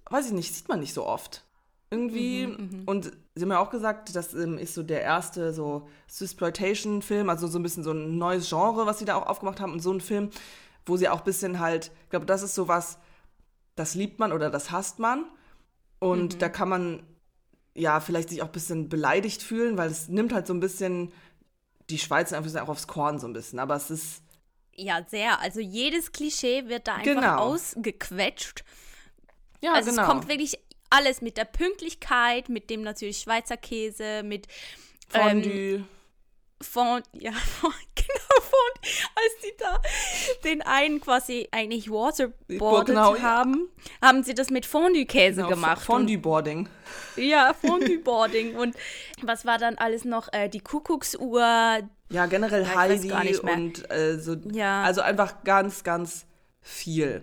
weiß 0.09 0.27
ich 0.27 0.33
nicht, 0.33 0.53
sieht 0.53 0.67
man 0.67 0.79
nicht 0.79 0.93
so 0.93 1.05
oft. 1.05 1.43
Irgendwie, 1.89 2.45
und 2.85 3.13
sie 3.35 3.43
haben 3.43 3.51
ja 3.51 3.59
auch 3.59 3.69
gesagt, 3.69 4.13
das 4.13 4.33
ähm, 4.33 4.57
ist 4.57 4.73
so 4.73 4.83
der 4.83 5.01
erste 5.03 5.53
so 5.53 5.87
Exploitation-Film, 6.19 7.29
also 7.29 7.47
so 7.47 7.59
ein 7.59 7.63
bisschen 7.63 7.83
so 7.83 7.91
ein 7.91 8.17
neues 8.17 8.49
Genre, 8.49 8.85
was 8.85 8.99
sie 8.99 9.05
da 9.05 9.15
auch 9.15 9.25
aufgemacht 9.25 9.61
haben 9.61 9.71
und 9.71 9.79
so 9.79 9.93
ein 9.93 10.01
Film, 10.01 10.29
wo 10.85 10.97
sie 10.97 11.07
auch 11.07 11.19
ein 11.19 11.23
bisschen 11.23 11.59
halt, 11.59 11.91
ich 12.03 12.09
glaube, 12.09 12.25
das 12.25 12.43
ist 12.43 12.55
so 12.55 12.67
was, 12.67 12.97
das 13.75 13.95
liebt 13.95 14.19
man 14.19 14.33
oder 14.33 14.49
das 14.49 14.71
hasst 14.71 14.99
man 14.99 15.25
und 15.99 16.41
da 16.41 16.49
kann 16.49 16.67
man 16.69 17.03
ja 17.73 17.99
vielleicht 18.01 18.29
sich 18.29 18.41
auch 18.41 18.47
ein 18.47 18.51
bisschen 18.51 18.89
beleidigt 18.89 19.41
fühlen, 19.41 19.77
weil 19.77 19.89
es 19.89 20.09
nimmt 20.09 20.33
halt 20.33 20.47
so 20.47 20.53
ein 20.53 20.59
bisschen 20.59 21.13
die 21.89 21.99
Schweiz 21.99 22.33
einfach 22.33 22.61
auch 22.61 22.69
aufs 22.69 22.87
Korn 22.87 23.17
so 23.19 23.27
ein 23.27 23.33
bisschen, 23.33 23.59
aber 23.59 23.75
es 23.75 23.89
ist 23.89 24.21
Ja, 24.75 25.05
sehr. 25.07 25.39
Also 25.39 25.61
jedes 25.61 26.11
Klischee 26.11 26.67
wird 26.67 26.87
da 26.87 26.95
einfach 26.95 27.13
Genau. 27.13 27.37
ausgequetscht. 27.37 28.65
ja 29.61 29.73
also 29.73 29.91
genau. 29.91 30.01
es 30.01 30.07
kommt 30.07 30.27
wirklich 30.27 30.59
alles 30.89 31.21
mit 31.21 31.37
der 31.37 31.45
Pünktlichkeit, 31.45 32.49
mit 32.49 32.69
dem 32.69 32.81
natürlich 32.81 33.19
Schweizer 33.19 33.57
Käse, 33.57 34.23
mit 34.23 34.47
ähm, 35.13 35.43
Fondue. 35.43 35.85
Fond, 36.59 37.05
ja, 37.13 37.31
Fond, 37.61 37.75
genau, 37.95 38.41
Fond, 38.41 38.95
als 39.15 39.33
die 39.43 39.53
da 39.59 39.79
den 40.43 40.63
einen 40.63 40.99
quasi 40.99 41.47
eigentlich 41.51 41.91
waterboardet 41.91 42.87
Genau, 42.87 43.15
ja. 43.15 43.21
haben, 43.21 43.69
haben 44.01 44.23
sie 44.23 44.33
das 44.33 44.49
mit 44.49 44.65
Fondue-Käse 44.65 45.35
Genau, 45.35 45.49
gemacht. 45.49 45.83
Fondue-Boarding. 45.83 46.67
Ja, 47.15 47.53
Fondue-Boarding. 47.61 48.55
und 48.55 48.75
was 49.21 49.45
war 49.45 49.59
dann 49.59 49.77
alles 49.77 50.03
noch? 50.03 50.33
Äh, 50.33 50.49
die 50.49 50.61
Kuckucksuhr. 50.61 51.81
Ja, 52.09 52.25
generell 52.25 52.65
Heidi 52.65 53.11
und 53.13 53.91
äh, 53.91 54.17
so. 54.17 54.35
Ja. 54.51 54.81
Also 54.81 55.01
einfach 55.01 55.43
ganz, 55.43 55.83
ganz 55.83 56.25
viel. 56.61 57.21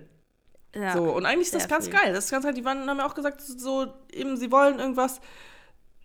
Ja, 0.74 0.92
So, 0.94 1.04
und 1.04 1.24
eigentlich 1.26 1.46
ist 1.48 1.54
das 1.54 1.68
ganz 1.68 1.86
viel. 1.88 1.94
geil. 1.94 2.12
Das 2.12 2.26
ist 2.26 2.30
ganz 2.30 2.44
halt, 2.44 2.56
die 2.56 2.64
waren, 2.64 2.88
haben 2.88 2.98
ja 2.98 3.06
auch 3.06 3.14
gesagt, 3.14 3.40
so 3.40 3.92
eben, 4.12 4.36
sie 4.36 4.50
wollen 4.50 4.78
irgendwas, 4.78 5.20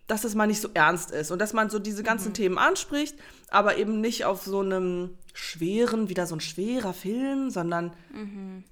dass 0.06 0.24
es 0.24 0.34
mal 0.34 0.46
nicht 0.46 0.60
so 0.60 0.68
ernst 0.74 1.10
ist 1.12 1.30
und 1.30 1.38
dass 1.40 1.52
man 1.52 1.70
so 1.70 1.78
diese 1.78 2.02
ganzen 2.02 2.28
Mhm. 2.28 2.34
Themen 2.34 2.58
anspricht, 2.58 3.16
aber 3.48 3.76
eben 3.76 4.00
nicht 4.00 4.24
auf 4.24 4.42
so 4.42 4.60
einem 4.60 5.16
schweren, 5.34 6.08
wieder 6.08 6.26
so 6.26 6.34
ein 6.36 6.40
schwerer 6.40 6.92
Film, 6.94 7.50
sondern 7.50 7.92
Mhm. 8.12 8.64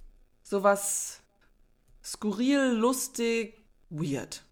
sowas 0.42 1.20
skurril, 2.04 2.72
lustig, 2.72 3.54
weird. 3.90 4.42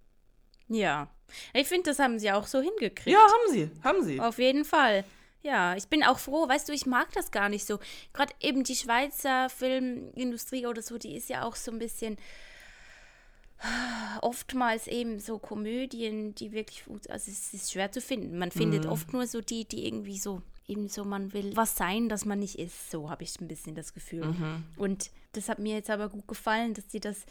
Ja. 0.69 1.09
Ich 1.53 1.67
finde, 1.67 1.91
das 1.91 1.99
haben 1.99 2.19
sie 2.19 2.31
auch 2.31 2.47
so 2.47 2.61
hingekriegt. 2.61 3.07
Ja, 3.09 3.19
haben 3.19 3.53
sie, 3.53 3.71
haben 3.83 4.03
sie. 4.05 4.21
Auf 4.21 4.39
jeden 4.39 4.65
Fall. 4.65 5.05
Ja, 5.47 5.77
ich 5.77 5.87
bin 5.87 6.03
auch 6.03 6.19
froh, 6.19 6.49
weißt 6.49 6.69
du, 6.69 6.73
ich 6.73 6.87
mag 6.87 7.13
das 7.13 7.31
gar 7.31 7.49
nicht 7.49 7.65
so. 7.67 7.79
Gerade 8.13 8.35
eben 8.41 8.65
die 8.65 8.75
Schweizer 8.75 9.49
Filmindustrie 9.49 10.67
oder 10.67 10.83
so, 10.83 10.99
die 10.99 11.15
ist 11.15 11.29
ja 11.29 11.45
auch 11.45 11.55
so 11.55 11.71
ein 11.71 11.79
bisschen 11.79 12.17
oftmals 14.23 14.89
eben 14.89 15.21
so 15.21 15.39
Komödien, 15.39 16.35
die 16.35 16.51
wirklich, 16.51 16.83
also 17.09 17.31
es 17.31 17.55
ist 17.55 17.71
schwer 17.73 17.93
zu 17.93 18.01
finden. 18.01 18.39
Man 18.39 18.51
findet 18.51 18.85
Mhm. 18.85 18.91
oft 18.91 19.13
nur 19.13 19.27
so 19.29 19.41
die, 19.41 19.65
die 19.65 19.87
irgendwie 19.87 20.19
so, 20.19 20.43
eben 20.67 20.89
so, 20.89 21.05
man 21.05 21.33
will 21.33 21.57
was 21.57 21.77
sein, 21.77 22.09
das 22.09 22.25
man 22.25 22.41
nicht 22.41 22.59
ist. 22.59 22.91
So 22.91 23.09
habe 23.09 23.23
ich 23.23 23.41
ein 23.41 23.47
bisschen 23.47 23.77
das 23.77 23.95
Gefühl. 23.95 24.25
Mhm. 24.27 24.65
Und 24.77 25.11
das 25.33 25.49
hat 25.49 25.61
mir 25.61 25.75
jetzt 25.77 25.91
aber 25.91 26.09
gut 26.09 26.27
gefallen, 26.27 26.75
dass 26.75 26.91
sie 26.91 27.01
das 27.01 27.25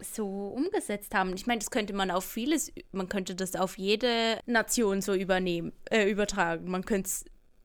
so 0.00 0.48
umgesetzt 0.48 1.14
haben. 1.14 1.32
Ich 1.34 1.46
meine, 1.46 1.60
das 1.60 1.70
könnte 1.70 1.94
man 1.94 2.10
auf 2.10 2.24
vieles, 2.24 2.72
man 2.92 3.08
könnte 3.08 3.34
das 3.34 3.56
auf 3.56 3.78
jede 3.78 4.38
Nation 4.46 5.00
so 5.00 5.14
übernehmen, 5.14 5.72
äh, 5.90 6.08
übertragen. 6.10 6.70
Man 6.70 6.84
könnte 6.84 7.08
es 7.08 7.24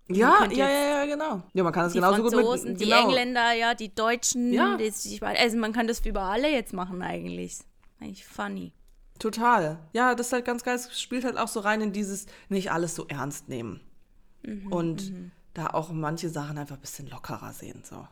Ja, 0.10 0.46
ja, 0.52 0.70
ja, 0.70 0.70
ja, 0.70 1.06
genau. 1.06 1.42
Ja, 1.54 1.64
man 1.64 1.72
kann 1.72 1.86
es 1.86 1.94
die 1.94 2.00
genauso 2.00 2.22
gut 2.24 2.34
Franzosen, 2.34 2.72
mit 2.72 2.82
die 2.82 2.86
genau. 2.86 3.04
Engländer, 3.06 3.54
ja, 3.54 3.74
die 3.74 3.94
Deutschen, 3.94 4.52
Ja. 4.52 4.78
die, 4.78 5.22
also 5.22 5.58
man 5.58 5.72
kann 5.72 5.88
das 5.88 6.06
über 6.06 6.22
alle 6.24 6.52
jetzt 6.52 6.74
machen 6.74 7.02
eigentlich. 7.02 7.60
Eigentlich 8.02 8.26
funny. 8.26 8.74
Total. 9.20 9.80
Ja, 9.94 10.14
das 10.16 10.28
ist 10.28 10.34
halt 10.34 10.46
ganz 10.46 10.64
geil. 10.64 10.76
Es 10.76 11.00
spielt 11.02 11.24
halt 11.24 11.38
auch 11.38 11.48
so 11.48 11.62
rein 11.62 11.80
in 11.82 11.94
dieses 11.94 12.26
nicht 12.50 12.72
alles 12.72 12.96
so 12.96 13.08
ernst 13.08 13.48
nehmen. 13.48 13.80
Mhm, 14.46 14.72
und 14.74 15.14
da 15.54 15.68
auch 15.68 15.90
manche 15.92 16.30
Sachen 16.30 16.58
einfach 16.58 16.76
ein 16.76 16.82
bisschen 16.82 17.08
lockerer 17.08 17.54
sehen. 17.54 17.82
So. 17.86 18.06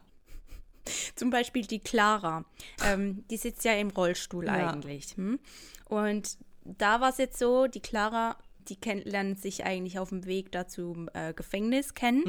Zum 1.16 1.30
Beispiel 1.30 1.66
die 1.66 1.80
Clara, 1.80 2.46
ähm, 2.86 3.26
die 3.30 3.38
sitzt 3.38 3.66
ja 3.66 3.74
im 3.74 3.90
Rollstuhl 3.90 4.46
Ja. 4.46 4.70
eigentlich. 4.70 5.16
Hm? 5.18 5.40
Und 5.86 6.38
da 6.64 7.02
war 7.02 7.10
es 7.10 7.18
jetzt 7.18 7.38
so, 7.38 7.68
die 7.68 7.82
Clara, 7.82 8.38
die 8.70 8.76
kennt, 8.76 9.06
lernt 9.06 9.40
sich 9.40 9.64
eigentlich 9.66 10.00
auf 10.00 10.10
dem 10.10 10.26
Weg 10.26 10.52
da 10.52 10.68
zum 10.68 11.10
äh, 11.14 11.34
Gefängnis 11.34 11.94
kennen. 11.94 12.24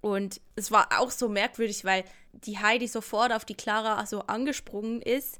Und 0.00 0.40
es 0.54 0.70
war 0.70 0.88
auch 0.98 1.10
so 1.10 1.28
merkwürdig, 1.28 1.84
weil 1.84 2.04
die 2.32 2.58
Heidi 2.58 2.88
sofort 2.88 3.32
auf 3.32 3.44
die 3.44 3.54
Clara 3.54 4.04
so 4.04 4.20
angesprungen 4.20 5.00
ist, 5.00 5.38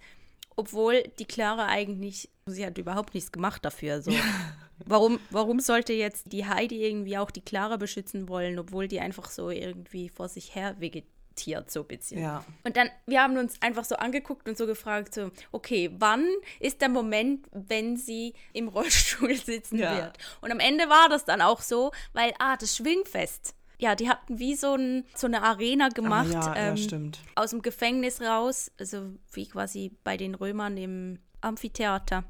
obwohl 0.56 1.02
die 1.18 1.26
Clara 1.26 1.66
eigentlich, 1.66 2.30
sie 2.46 2.64
hat 2.64 2.78
überhaupt 2.78 3.14
nichts 3.14 3.32
gemacht 3.32 3.64
dafür. 3.64 4.00
So. 4.00 4.12
Warum, 4.86 5.20
warum 5.30 5.60
sollte 5.60 5.92
jetzt 5.92 6.32
die 6.32 6.46
Heidi 6.46 6.84
irgendwie 6.84 7.16
auch 7.16 7.30
die 7.30 7.40
Clara 7.40 7.76
beschützen 7.76 8.28
wollen, 8.28 8.58
obwohl 8.58 8.88
die 8.88 8.98
einfach 8.98 9.30
so 9.30 9.48
irgendwie 9.48 10.08
vor 10.08 10.28
sich 10.28 10.56
her 10.56 10.74
vegetiert, 10.80 11.13
so 11.36 11.80
ein 11.80 11.86
bisschen. 11.86 12.20
Ja. 12.20 12.44
Und 12.64 12.76
dann, 12.76 12.88
wir 13.06 13.22
haben 13.22 13.36
uns 13.36 13.60
einfach 13.60 13.84
so 13.84 13.96
angeguckt 13.96 14.48
und 14.48 14.56
so 14.56 14.66
gefragt, 14.66 15.14
so, 15.14 15.30
okay, 15.52 15.90
wann 15.98 16.26
ist 16.60 16.80
der 16.80 16.88
Moment, 16.88 17.46
wenn 17.52 17.96
sie 17.96 18.34
im 18.52 18.68
Rollstuhl 18.68 19.34
sitzen 19.36 19.78
Ja. 19.78 19.96
wird? 19.96 20.18
Und 20.40 20.52
am 20.52 20.60
Ende 20.60 20.88
war 20.88 21.08
das 21.08 21.24
dann 21.24 21.40
auch 21.40 21.60
so, 21.60 21.90
weil, 22.12 22.32
ah, 22.38 22.56
das 22.56 22.76
Schwingfest. 22.76 23.54
Ja, 23.78 23.96
die 23.96 24.08
hatten 24.08 24.38
wie 24.38 24.54
so, 24.54 24.74
ein, 24.74 25.04
so 25.16 25.26
eine 25.26 25.42
Arena 25.42 25.88
gemacht. 25.88 26.28
ah, 26.34 26.54
ja, 26.54 26.54
ja, 26.56 26.68
ähm, 26.68 26.76
stimmt. 26.76 27.18
aus 27.34 27.50
dem 27.50 27.60
Gefängnis 27.60 28.20
raus, 28.20 28.70
also 28.78 29.10
wie 29.32 29.48
quasi 29.48 29.92
bei 30.04 30.16
den 30.16 30.34
Römern 30.36 30.76
im 30.76 31.18
Amphitheater. 31.40 32.24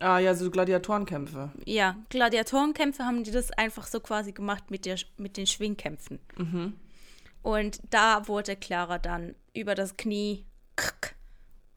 Ah, 0.00 0.20
ja, 0.20 0.32
so 0.36 0.48
Gladiatorenkämpfe. 0.48 1.50
Ja, 1.64 1.96
Gladiatorenkämpfe 2.10 3.04
haben 3.04 3.24
die 3.24 3.32
das 3.32 3.50
einfach 3.50 3.88
so 3.88 3.98
quasi 3.98 4.30
gemacht 4.30 4.70
mit, 4.70 4.86
der, 4.86 4.96
mit 5.16 5.36
den 5.36 5.46
Schwingkämpfen. 5.48 6.20
Und 7.48 7.80
da 7.88 8.28
wurde 8.28 8.56
Clara 8.56 8.98
dann 8.98 9.34
über 9.54 9.74
das 9.74 9.96
Knie 9.96 10.44
krk, 10.76 11.14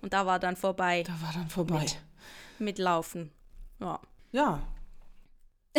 und 0.01 0.11
da 0.11 0.26
war 0.26 0.38
dann 0.38 0.57
vorbei 0.57 1.03
Da 1.03 1.13
war 1.22 1.32
dann 1.34 1.47
vorbei. 1.47 1.86
mit 2.59 2.78
Laufen. 2.78 3.32
Ja. 3.80 4.01
Ja. 4.34 4.67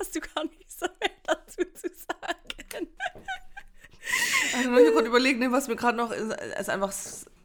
Hast 0.00 0.16
du 0.16 0.20
gar 0.20 0.44
nichts 0.46 0.80
mehr 0.80 1.10
dazu 1.22 1.62
zu 1.74 1.88
sagen? 1.94 2.88
Also, 4.56 4.76
ich 4.76 4.92
gerade 4.92 5.06
überlegen, 5.06 5.38
nee, 5.38 5.52
was 5.52 5.68
mir 5.68 5.76
gerade 5.76 5.96
noch 5.96 6.10
ist, 6.10 6.32
ist 6.58 6.68
einfach. 6.68 6.92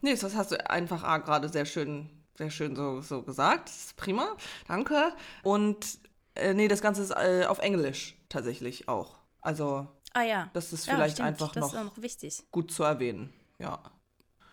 Nee, 0.01 0.15
das 0.15 0.35
hast 0.35 0.51
du 0.51 0.69
einfach 0.69 1.03
ah, 1.03 1.19
gerade 1.19 1.49
sehr 1.49 1.65
schön, 1.65 2.09
sehr 2.35 2.49
schön 2.49 2.75
so, 2.75 3.01
so 3.01 3.21
gesagt. 3.21 3.69
Das 3.69 3.77
ist 3.77 3.95
prima. 3.95 4.35
Danke. 4.67 5.13
Und 5.43 5.99
äh, 6.33 6.55
nee, 6.55 6.67
das 6.67 6.81
Ganze 6.81 7.03
ist 7.03 7.11
äh, 7.11 7.45
auf 7.47 7.59
Englisch 7.59 8.15
tatsächlich 8.27 8.87
auch. 8.87 9.19
Also, 9.41 9.87
Ah 10.13 10.23
ja. 10.23 10.49
das 10.53 10.73
ist 10.73 10.87
ja, 10.87 10.95
vielleicht 10.95 11.15
stimmt, 11.15 11.27
einfach 11.27 11.51
das 11.51 11.73
noch 11.73 11.83
noch 11.83 12.01
wichtig. 12.01 12.43
gut 12.51 12.71
zu 12.71 12.83
erwähnen. 12.83 13.33
Ja. 13.59 13.79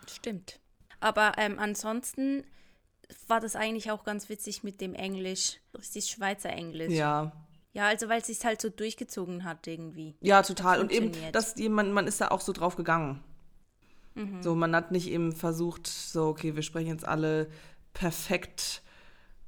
Stimmt. 0.08 0.60
Aber 1.00 1.32
ähm, 1.38 1.58
ansonsten 1.58 2.44
war 3.28 3.40
das 3.40 3.56
eigentlich 3.56 3.90
auch 3.90 4.04
ganz 4.04 4.28
witzig 4.28 4.62
mit 4.62 4.80
dem 4.80 4.94
Englisch, 4.94 5.58
richtig 5.76 6.06
Schweizer 6.06 6.50
Englisch. 6.50 6.92
Ja. 6.92 7.32
Ja, 7.72 7.88
also 7.88 8.08
weil 8.08 8.22
es 8.22 8.26
sich 8.28 8.42
halt 8.42 8.62
so 8.62 8.70
durchgezogen 8.70 9.44
hat 9.44 9.66
irgendwie. 9.66 10.14
Ja, 10.22 10.42
total. 10.42 10.80
Und 10.80 10.90
eben, 10.90 11.12
dass 11.32 11.56
jemand, 11.58 11.92
man 11.92 12.06
ist 12.06 12.20
da 12.22 12.28
auch 12.28 12.40
so 12.40 12.52
drauf 12.52 12.74
gegangen. 12.74 13.22
Mhm. 14.14 14.42
So, 14.42 14.54
man 14.54 14.74
hat 14.74 14.92
nicht 14.92 15.10
eben 15.10 15.32
versucht, 15.32 15.86
so, 15.86 16.28
okay, 16.28 16.56
wir 16.56 16.62
sprechen 16.62 16.88
jetzt 16.88 17.06
alle 17.06 17.50
perfekt 17.92 18.82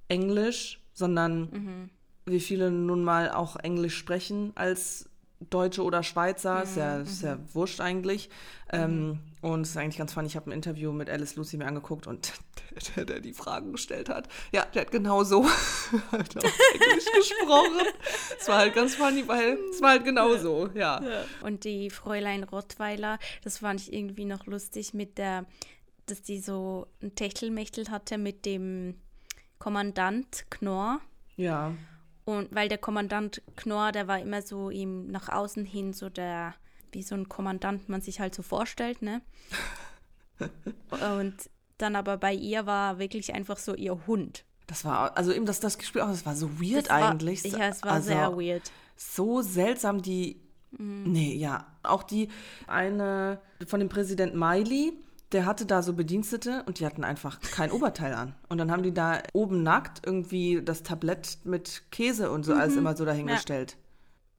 Englisch, 0.09 0.83
sondern 0.93 1.41
mhm. 1.41 1.91
wie 2.27 2.41
viele 2.41 2.71
nun 2.71 3.03
mal 3.03 3.31
auch 3.31 3.57
Englisch 3.57 3.97
sprechen 3.97 4.53
als 4.57 5.09
Deutsche 5.41 5.85
oder 5.85 6.03
Schweizer, 6.03 6.57
mhm. 6.57 6.63
ist, 6.63 6.77
ja, 6.77 7.01
ist 7.01 7.23
ja 7.23 7.37
mhm. 7.37 7.55
wurscht 7.55 7.81
eigentlich. 7.81 8.29
Ähm, 8.71 9.09
mhm. 9.09 9.19
und 9.41 9.61
es 9.63 9.71
ist 9.71 9.77
eigentlich 9.77 9.97
ganz 9.97 10.13
funny, 10.13 10.27
ich 10.27 10.37
habe 10.37 10.51
ein 10.51 10.53
Interview 10.53 10.93
mit 10.93 11.09
Alice 11.09 11.37
Lucy 11.37 11.57
mir 11.57 11.67
angeguckt 11.67 12.07
und 12.07 12.33
der, 12.97 13.05
der, 13.05 13.21
die 13.21 13.33
Fragen 13.33 13.73
gestellt 13.73 14.09
hat, 14.09 14.29
ja, 14.53 14.67
der 14.67 14.83
hat 14.83 14.91
genau 14.91 15.25
so 15.25 15.45
halt 16.13 16.37
auf 16.37 16.59
Englisch 16.75 17.05
gesprochen. 17.17 17.87
Es 18.39 18.49
war 18.49 18.59
halt 18.59 18.75
ganz 18.75 18.97
funny, 18.97 19.27
weil 19.27 19.59
es 19.71 19.81
war 19.81 19.91
halt 19.91 20.05
genau 20.05 20.37
so, 20.37 20.69
ja. 20.75 21.03
ja. 21.03 21.25
Und 21.43 21.65
die 21.65 21.89
Fräulein 21.89 22.45
Rottweiler, 22.45 23.19
das 23.43 23.59
fand 23.59 23.81
ich 23.81 23.93
irgendwie 23.93 24.25
noch 24.25 24.47
lustig 24.47 24.93
mit 24.93 25.19
der, 25.19 25.47
dass 26.07 26.21
die 26.21 26.41
so 26.41 26.89
ein 27.01 27.15
Techtelmechtel 27.15 27.91
hatte 27.91 28.19
mit 28.19 28.45
dem 28.45 28.97
Kommandant 29.59 30.47
Knorr. 30.51 31.01
Ja. 31.37 31.73
Und 32.29 32.55
weil 32.55 32.69
der 32.69 32.77
Kommandant 32.77 33.41
Knorr, 33.57 33.91
der 33.91 34.07
war 34.07 34.21
immer 34.21 34.43
so 34.43 34.69
ihm 34.69 35.07
nach 35.07 35.31
außen 35.31 35.65
hin 35.65 35.95
so 35.95 36.11
der, 36.11 36.55
wie 36.93 37.03
so 37.03 37.15
ein 37.15 37.31
Kommandant 37.31 37.89
man 37.89 38.03
sich 38.03 38.21
halt 38.21 38.35
so 38.35 38.43
vorstellt, 38.43 39.01
ne? 39.01 39.23
Und 40.91 41.35
dann 41.79 41.97
aber 41.97 42.19
bei 42.19 42.35
ihr 42.35 42.67
war 42.67 42.99
wirklich 42.99 43.33
einfach 43.33 43.57
so 43.57 43.75
ihr 43.75 44.07
Hund. 44.07 44.45
Das 44.67 44.85
war, 44.85 45.17
also 45.17 45.33
eben 45.33 45.47
das, 45.47 45.59
das 45.61 45.79
Gespräch, 45.79 46.03
das 46.03 46.27
war 46.27 46.37
so 46.37 46.61
weird 46.61 46.91
war, 46.91 47.13
eigentlich. 47.13 47.45
Ja, 47.45 47.69
es 47.69 47.83
war 47.83 47.93
also, 47.93 48.09
sehr 48.09 48.37
weird. 48.37 48.71
So 48.95 49.41
seltsam, 49.41 50.03
die, 50.03 50.39
mhm. 50.73 51.05
nee, 51.05 51.35
ja, 51.35 51.67
auch 51.83 52.03
die 52.03 52.29
eine 52.67 53.41
von 53.67 53.81
dem 53.81 53.89
Präsident 53.89 54.35
Miley, 54.35 54.93
der 55.33 55.45
hatte 55.45 55.67
da 55.67 55.83
so 55.83 55.93
Bedienstete 55.93 56.63
und 56.67 56.81
die 56.81 56.87
hatten 56.87 57.05
einfach 57.05 57.41
kein 57.41 57.71
Oberteil 57.71 58.15
an. 58.15 58.35
Und 58.49 58.59
dann 58.59 58.71
haben 58.71 58.83
die 58.83 58.95
da 58.95 59.23
oben 59.35 59.63
nackt 59.63 60.07
irgendwie 60.07 60.63
das 60.63 60.83
Tablett 60.83 61.39
mit 61.45 61.83
Käse 61.91 62.31
und 62.31 62.45
so 62.45 62.55
mhm. 62.55 62.61
alles 62.61 62.77
immer 62.77 62.97
so 62.97 63.05
dahingestellt. 63.05 63.73
Ja. 63.73 63.79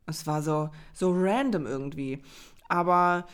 Es 0.08 0.26
war 0.26 0.42
so, 0.42 0.70
so 0.94 1.12
random 1.14 1.68
irgendwie. 1.68 2.24
Aber 2.68 3.28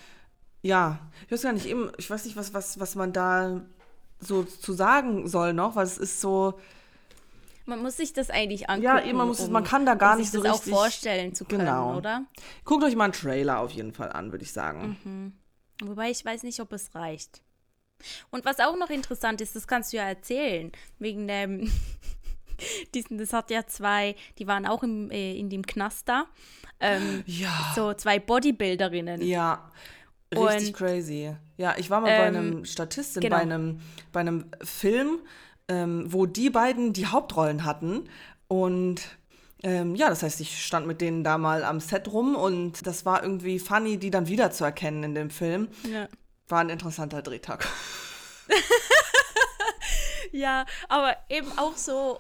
ja, 0.62 0.99
ich 1.26 1.32
weiß 1.32 1.43
gar 1.43 1.53
nicht, 1.53 1.68
eben, 1.68 1.91
ich 1.97 2.10
weiß 2.10 2.26
nicht, 2.26 2.36
was, 2.36 2.53
was, 2.53 2.80
was 2.80 2.95
man 2.95 3.14
da 3.14 3.62
so 4.20 4.43
zu 4.43 4.74
sagen 4.74 5.28
soll 5.28 5.53
noch, 5.53 5.76
weil 5.76 5.86
es 5.86 5.97
ist 5.97 6.20
so. 6.20 6.60
Man 7.66 7.82
muss 7.82 7.97
sich 7.97 8.14
das 8.14 8.30
eigentlich 8.30 8.70
angucken. 8.70 8.84
Ja, 8.84 9.03
eben, 9.03 9.18
man, 9.18 9.28
muss, 9.28 9.39
um, 9.39 9.51
man 9.51 9.64
kann 9.64 9.86
da 9.86 9.95
gar 9.95 10.14
um 10.14 10.20
nicht 10.20 10.32
sich 10.32 10.39
so 10.39 10.43
das 10.43 10.58
richtig. 10.58 10.74
auch 10.74 10.78
vorstellen 10.78 11.34
zu 11.34 11.45
können, 11.45 11.66
genau. 11.66 11.97
oder? 11.97 12.26
Guckt 12.64 12.84
euch 12.84 12.95
mal 12.95 13.06
einen 13.06 13.14
Trailer 13.14 13.60
auf 13.60 13.72
jeden 13.72 13.93
Fall 13.93 14.12
an, 14.12 14.32
würde 14.32 14.43
ich 14.43 14.51
sagen. 14.51 14.97
Mhm. 15.03 15.34
Wobei 15.88 16.10
ich 16.10 16.24
weiß 16.24 16.43
nicht, 16.43 16.60
ob 16.60 16.74
es 16.74 16.93
reicht. 16.95 17.41
Und 18.32 18.46
was 18.46 18.60
auch 18.60 18.78
noch 18.78 18.89
interessant 18.89 19.41
ist, 19.41 19.56
das 19.56 19.68
kannst 19.68 19.93
du 19.93 19.98
ja 19.98 20.04
erzählen, 20.04 20.72
wegen 21.00 21.28
dem, 21.28 21.72
diesen, 22.93 23.18
das 23.18 23.34
hat 23.34 23.52
ja 23.52 23.66
zwei, 23.66 24.16
die 24.38 24.48
waren 24.48 24.66
auch 24.66 24.84
im, 24.84 25.12
äh, 25.12 25.38
in 25.38 25.50
dem 25.50 25.66
Knaster, 25.66 26.28
ähm, 26.80 27.24
ja. 27.26 27.74
so 27.76 27.93
zwei 27.93 28.20
Bodybuilderinnen. 28.20 29.22
Ja, 29.22 29.72
richtig 30.34 30.68
Und, 30.68 30.74
crazy. 30.74 31.36
Ja, 31.58 31.76
ich 31.78 31.89
war 31.89 32.02
mal 32.02 32.10
ähm, 32.10 32.18
bei 32.18 32.28
einem 32.28 32.66
Statistin, 32.66 33.22
genau. 33.22 33.38
bei, 33.38 33.41
einem, 33.41 33.80
bei 34.12 34.20
einem 34.20 34.46
Film, 34.62 35.20
ähm, 35.68 36.12
wo 36.12 36.26
die 36.26 36.50
beiden 36.50 36.93
die 36.93 37.08
Hauptrollen 37.08 37.64
hatten 37.64 38.10
und 38.48 39.02
ähm, 39.64 39.96
ja, 39.96 40.10
das 40.10 40.22
heißt, 40.22 40.41
ich 40.41 40.64
stand 40.64 40.86
mit 40.86 41.02
denen 41.02 41.24
da 41.24 41.39
mal 41.39 41.64
am 41.64 41.80
Set 41.80 42.12
rum 42.12 42.36
und 42.36 42.86
das 42.86 43.04
war 43.04 43.24
irgendwie 43.24 43.58
funny, 43.58 43.98
die 43.98 44.12
dann 44.12 44.28
wiederzuerkennen 44.28 45.04
in 45.04 45.16
dem 45.16 45.30
Film. 45.32 45.70
Ja. 45.91 46.08
War 46.48 46.60
ein 46.60 46.70
interessanter 46.70 47.22
Drehtag. 47.22 47.68
ja, 50.32 50.66
aber 50.89 51.18
eben 51.30 51.58
auch 51.58 51.76
so. 51.76 52.20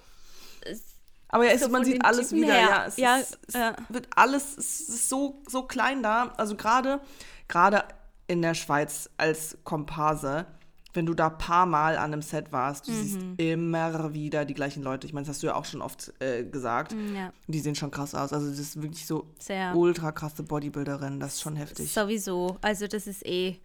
Aber 1.29 1.45
ja, 1.45 1.51
ist, 1.51 1.63
so 1.63 1.69
man 1.69 1.83
sieht 1.85 2.03
alles 2.03 2.29
Typen 2.29 2.43
wieder. 2.43 2.53
Her. 2.53 2.69
Ja, 2.69 2.85
es, 2.85 2.97
ja, 2.97 3.17
ist, 3.17 3.37
es 3.47 3.53
ja. 3.53 3.75
wird 3.89 4.07
alles, 4.15 4.57
es 4.57 4.89
ist 4.89 5.09
so, 5.09 5.43
so 5.47 5.63
klein 5.63 6.01
da. 6.01 6.33
Also 6.37 6.55
gerade, 6.55 7.01
gerade 7.47 7.83
in 8.27 8.41
der 8.41 8.53
Schweiz 8.53 9.09
als 9.17 9.57
Komparse, 9.63 10.47
wenn 10.93 11.05
du 11.05 11.13
da 11.13 11.29
paar 11.29 11.65
Mal 11.65 11.97
an 11.97 12.13
einem 12.13 12.21
Set 12.21 12.51
warst, 12.51 12.87
du 12.87 12.91
mhm. 12.91 13.03
siehst 13.03 13.19
immer 13.37 14.13
wieder 14.13 14.45
die 14.45 14.53
gleichen 14.53 14.81
Leute. 14.81 15.05
Ich 15.05 15.13
meine, 15.13 15.25
das 15.25 15.35
hast 15.35 15.43
du 15.43 15.47
ja 15.47 15.55
auch 15.55 15.65
schon 15.65 15.81
oft 15.81 16.13
äh, 16.19 16.45
gesagt. 16.45 16.93
Mhm, 16.93 17.15
ja. 17.15 17.33
Die 17.47 17.59
sehen 17.59 17.75
schon 17.75 17.91
krass 17.91 18.15
aus. 18.15 18.33
Also 18.33 18.49
das 18.49 18.57
ist 18.57 18.81
wirklich 18.81 19.05
so 19.05 19.27
Sehr. 19.37 19.75
ultra 19.75 20.11
krasse 20.11 20.41
Bodybuilderin. 20.43 21.19
Das 21.19 21.35
ist 21.35 21.41
schon 21.41 21.57
heftig. 21.57 21.91
Sowieso. 21.91 22.57
Also 22.61 22.87
das 22.87 23.07
ist 23.07 23.25
eh 23.25 23.59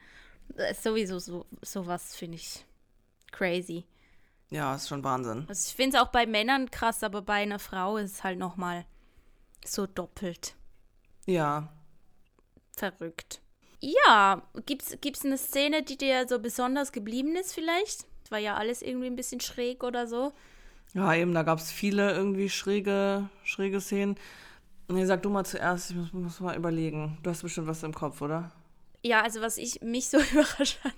äh, 0.57 0.75
sowieso 0.75 1.19
so 1.19 1.47
sowas 1.63 2.17
finde 2.17 2.37
ich 2.37 2.65
crazy. 3.33 3.85
Ja, 4.51 4.75
ist 4.75 4.89
schon 4.89 5.05
Wahnsinn. 5.05 5.45
Also 5.49 5.69
ich 5.69 5.75
finde 5.75 5.97
es 5.97 6.03
auch 6.03 6.09
bei 6.09 6.27
Männern 6.27 6.71
krass, 6.71 7.03
aber 7.03 7.23
bei 7.23 7.43
einer 7.43 7.59
Frau 7.59 7.97
ist 7.97 8.13
es 8.13 8.25
halt 8.25 8.39
noch 8.39 8.57
mal 8.57 8.85
so 9.65 9.87
doppelt. 9.87 10.55
Ja. 11.27 11.69
Verrückt. 12.77 13.41
Ja, 13.81 14.43
gibt's 14.67 14.97
gibt's 15.01 15.25
eine 15.25 15.39
Szene, 15.39 15.83
die 15.83 15.97
dir 15.97 16.27
so 16.29 16.39
besonders 16.39 16.93
geblieben 16.93 17.37
ist 17.37 17.55
vielleicht? 17.55 18.07
War 18.29 18.39
ja 18.39 18.57
alles 18.57 18.83
irgendwie 18.83 19.07
ein 19.07 19.17
bisschen 19.17 19.41
schräg 19.41 19.83
oder 19.83 20.07
so. 20.07 20.33
Ja, 20.95 21.15
eben, 21.15 21.35
da 21.35 21.43
gab 21.43 21.59
es 21.59 21.71
viele 21.71 22.13
irgendwie 22.13 22.49
schräge, 22.49 23.29
schräge 23.45 23.81
Szenen. 23.81 24.17
Nee, 24.89 25.05
sag 25.05 25.23
du 25.23 25.31
mal 25.31 25.45
zuerst, 25.45 25.91
ich 25.91 25.97
muss, 25.97 26.13
muss 26.13 26.41
mal 26.41 26.57
überlegen. 26.57 27.19
Du 27.23 27.31
hast 27.31 27.43
bestimmt 27.43 27.69
was 27.69 27.83
im 27.83 27.95
Kopf, 27.95 28.21
oder? 28.23 28.51
Ja, 29.03 29.23
also 29.23 29.41
was 29.41 29.57
ich 29.57 29.81
mich 29.81 30.09
so 30.09 30.19
überrascht 30.33 30.79
hat, 30.85 30.95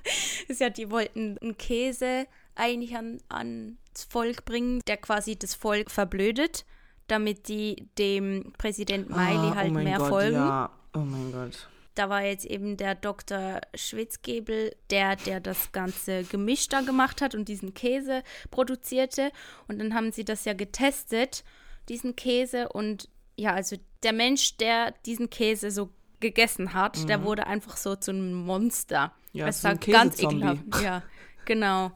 ist 0.49 0.61
ja, 0.61 0.71
die 0.71 0.91
wollten 0.91 1.39
einen 1.39 1.57
Käse 1.57 2.27
eigentlich 2.55 2.97
an, 2.97 3.21
ans 3.29 4.05
Volk 4.09 4.45
bringen, 4.45 4.81
der 4.87 4.97
quasi 4.97 5.37
das 5.37 5.55
Volk 5.55 5.91
verblödet, 5.91 6.65
damit 7.07 7.49
die 7.49 7.89
dem 7.99 8.53
Präsident 8.59 9.09
Miley 9.09 9.51
ah, 9.51 9.55
halt 9.55 9.71
oh 9.71 9.75
mehr 9.75 9.99
Gott, 9.99 10.09
folgen. 10.09 10.37
Ja. 10.37 10.71
Oh 10.95 10.99
mein 10.99 11.33
Gott. 11.33 11.69
Da 11.95 12.09
war 12.09 12.25
jetzt 12.25 12.47
eben 12.47 12.79
der 12.79 12.95
Dr. 12.95 13.61
Schwitzgebel, 13.75 14.75
der, 14.91 15.17
der 15.17 15.41
das 15.41 15.73
ganze 15.73 16.25
Gemisch 16.25 16.69
da 16.69 16.81
gemacht 16.81 17.21
hat 17.21 17.35
und 17.35 17.49
diesen 17.49 17.75
Käse 17.75 18.23
produzierte. 18.51 19.31
Und 19.69 19.79
dann 19.79 19.95
haben 19.95 20.11
sie 20.11 20.25
das 20.25 20.47
ja 20.47 20.55
getestet, 20.55 21.45
diesen 21.91 22.17
Käse. 22.17 22.71
Und 22.71 23.11
ja, 23.37 23.53
also 23.53 23.77
der 24.03 24.15
Mensch, 24.15 24.57
der 24.57 24.93
diesen 25.05 25.29
Käse 25.29 25.71
so 25.71 25.91
gegessen 26.23 26.73
hat, 26.73 26.99
mhm. 26.99 27.07
der 27.09 27.23
wurde 27.25 27.47
einfach 27.47 27.77
so 27.77 27.95
zu 27.97 28.13
einem 28.13 28.33
Monster. 28.33 29.13
Ja, 29.33 29.49
es 29.49 29.63
war 29.63 29.75
ganz 29.75 30.19
ekelhaft. 30.19 30.63
Ja, 30.83 31.03
genau. 31.45 31.93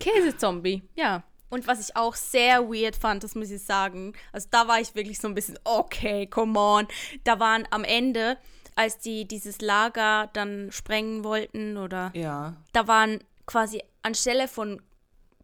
Käsezombie, 0.00 0.82
ja. 0.96 1.22
Und 1.50 1.66
was 1.66 1.80
ich 1.80 1.96
auch 1.96 2.14
sehr 2.14 2.68
weird 2.68 2.96
fand, 2.96 3.24
das 3.24 3.34
muss 3.34 3.50
ich 3.50 3.62
sagen, 3.62 4.12
also 4.32 4.48
da 4.50 4.68
war 4.68 4.80
ich 4.80 4.94
wirklich 4.94 5.18
so 5.18 5.28
ein 5.28 5.34
bisschen, 5.34 5.58
okay, 5.64 6.26
come 6.26 6.58
on. 6.58 6.88
Da 7.24 7.40
waren 7.40 7.66
am 7.70 7.84
Ende, 7.84 8.36
als 8.74 8.98
die 8.98 9.26
dieses 9.26 9.60
Lager 9.60 10.28
dann 10.34 10.70
sprengen 10.72 11.24
wollten 11.24 11.76
oder 11.76 12.10
ja. 12.14 12.54
da 12.72 12.86
waren 12.86 13.20
quasi 13.46 13.82
anstelle 14.02 14.46
von 14.46 14.82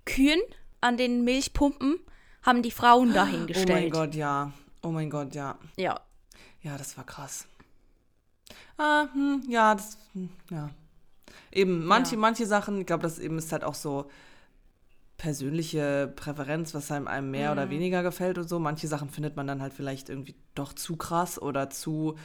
Kühen 0.05 0.41
an 0.83 0.99
den 0.99 1.25
Milchpumpen, 1.25 1.99
haben 2.43 2.63
die 2.63 2.71
Frauen 2.71 3.15
dahingestellt. 3.15 3.71
Oh 3.71 3.73
mein 3.73 3.91
Gott, 3.91 4.15
ja. 4.15 4.53
Oh 4.83 4.89
mein 4.89 5.09
Gott, 5.09 5.35
ja. 5.35 5.59
Ja. 5.77 6.01
Ja, 6.61 6.77
das 6.77 6.97
war 6.99 7.05
krass. 7.05 7.47
Ah, 8.77 9.07
hm, 9.13 9.43
ja, 9.49 9.75
das, 9.75 9.99
hm, 10.13 10.29
ja. 10.51 10.71
Eben, 11.53 11.85
manche, 11.85 12.15
ja. 12.15 12.21
manche 12.21 12.47
Sachen, 12.47 12.81
ich 12.81 12.87
glaube, 12.87 13.03
das 13.03 13.19
eben 13.19 13.39
ist 13.39 13.53
halt 13.53 13.65
auch 13.65 13.75
so 13.75 14.11
persönliche 15.17 16.13
Präferenz, 16.17 16.75
was 16.75 16.91
einem, 16.91 17.07
einem 17.07 17.31
mehr 17.31 17.51
mhm. 17.51 17.59
oder 17.59 17.71
weniger 17.71 18.03
gefällt 18.03 18.39
und 18.39 18.49
so. 18.49 18.59
Manche 18.59 18.89
Sachen 18.89 19.09
findet 19.09 19.37
man 19.37 19.47
dann 19.47 19.63
halt 19.63 19.73
vielleicht 19.73 20.09
irgendwie 20.09 20.35
doch 20.55 20.73
zu 20.73 20.97
krass 20.97 21.41
oder 21.41 21.71
zu 21.71 22.17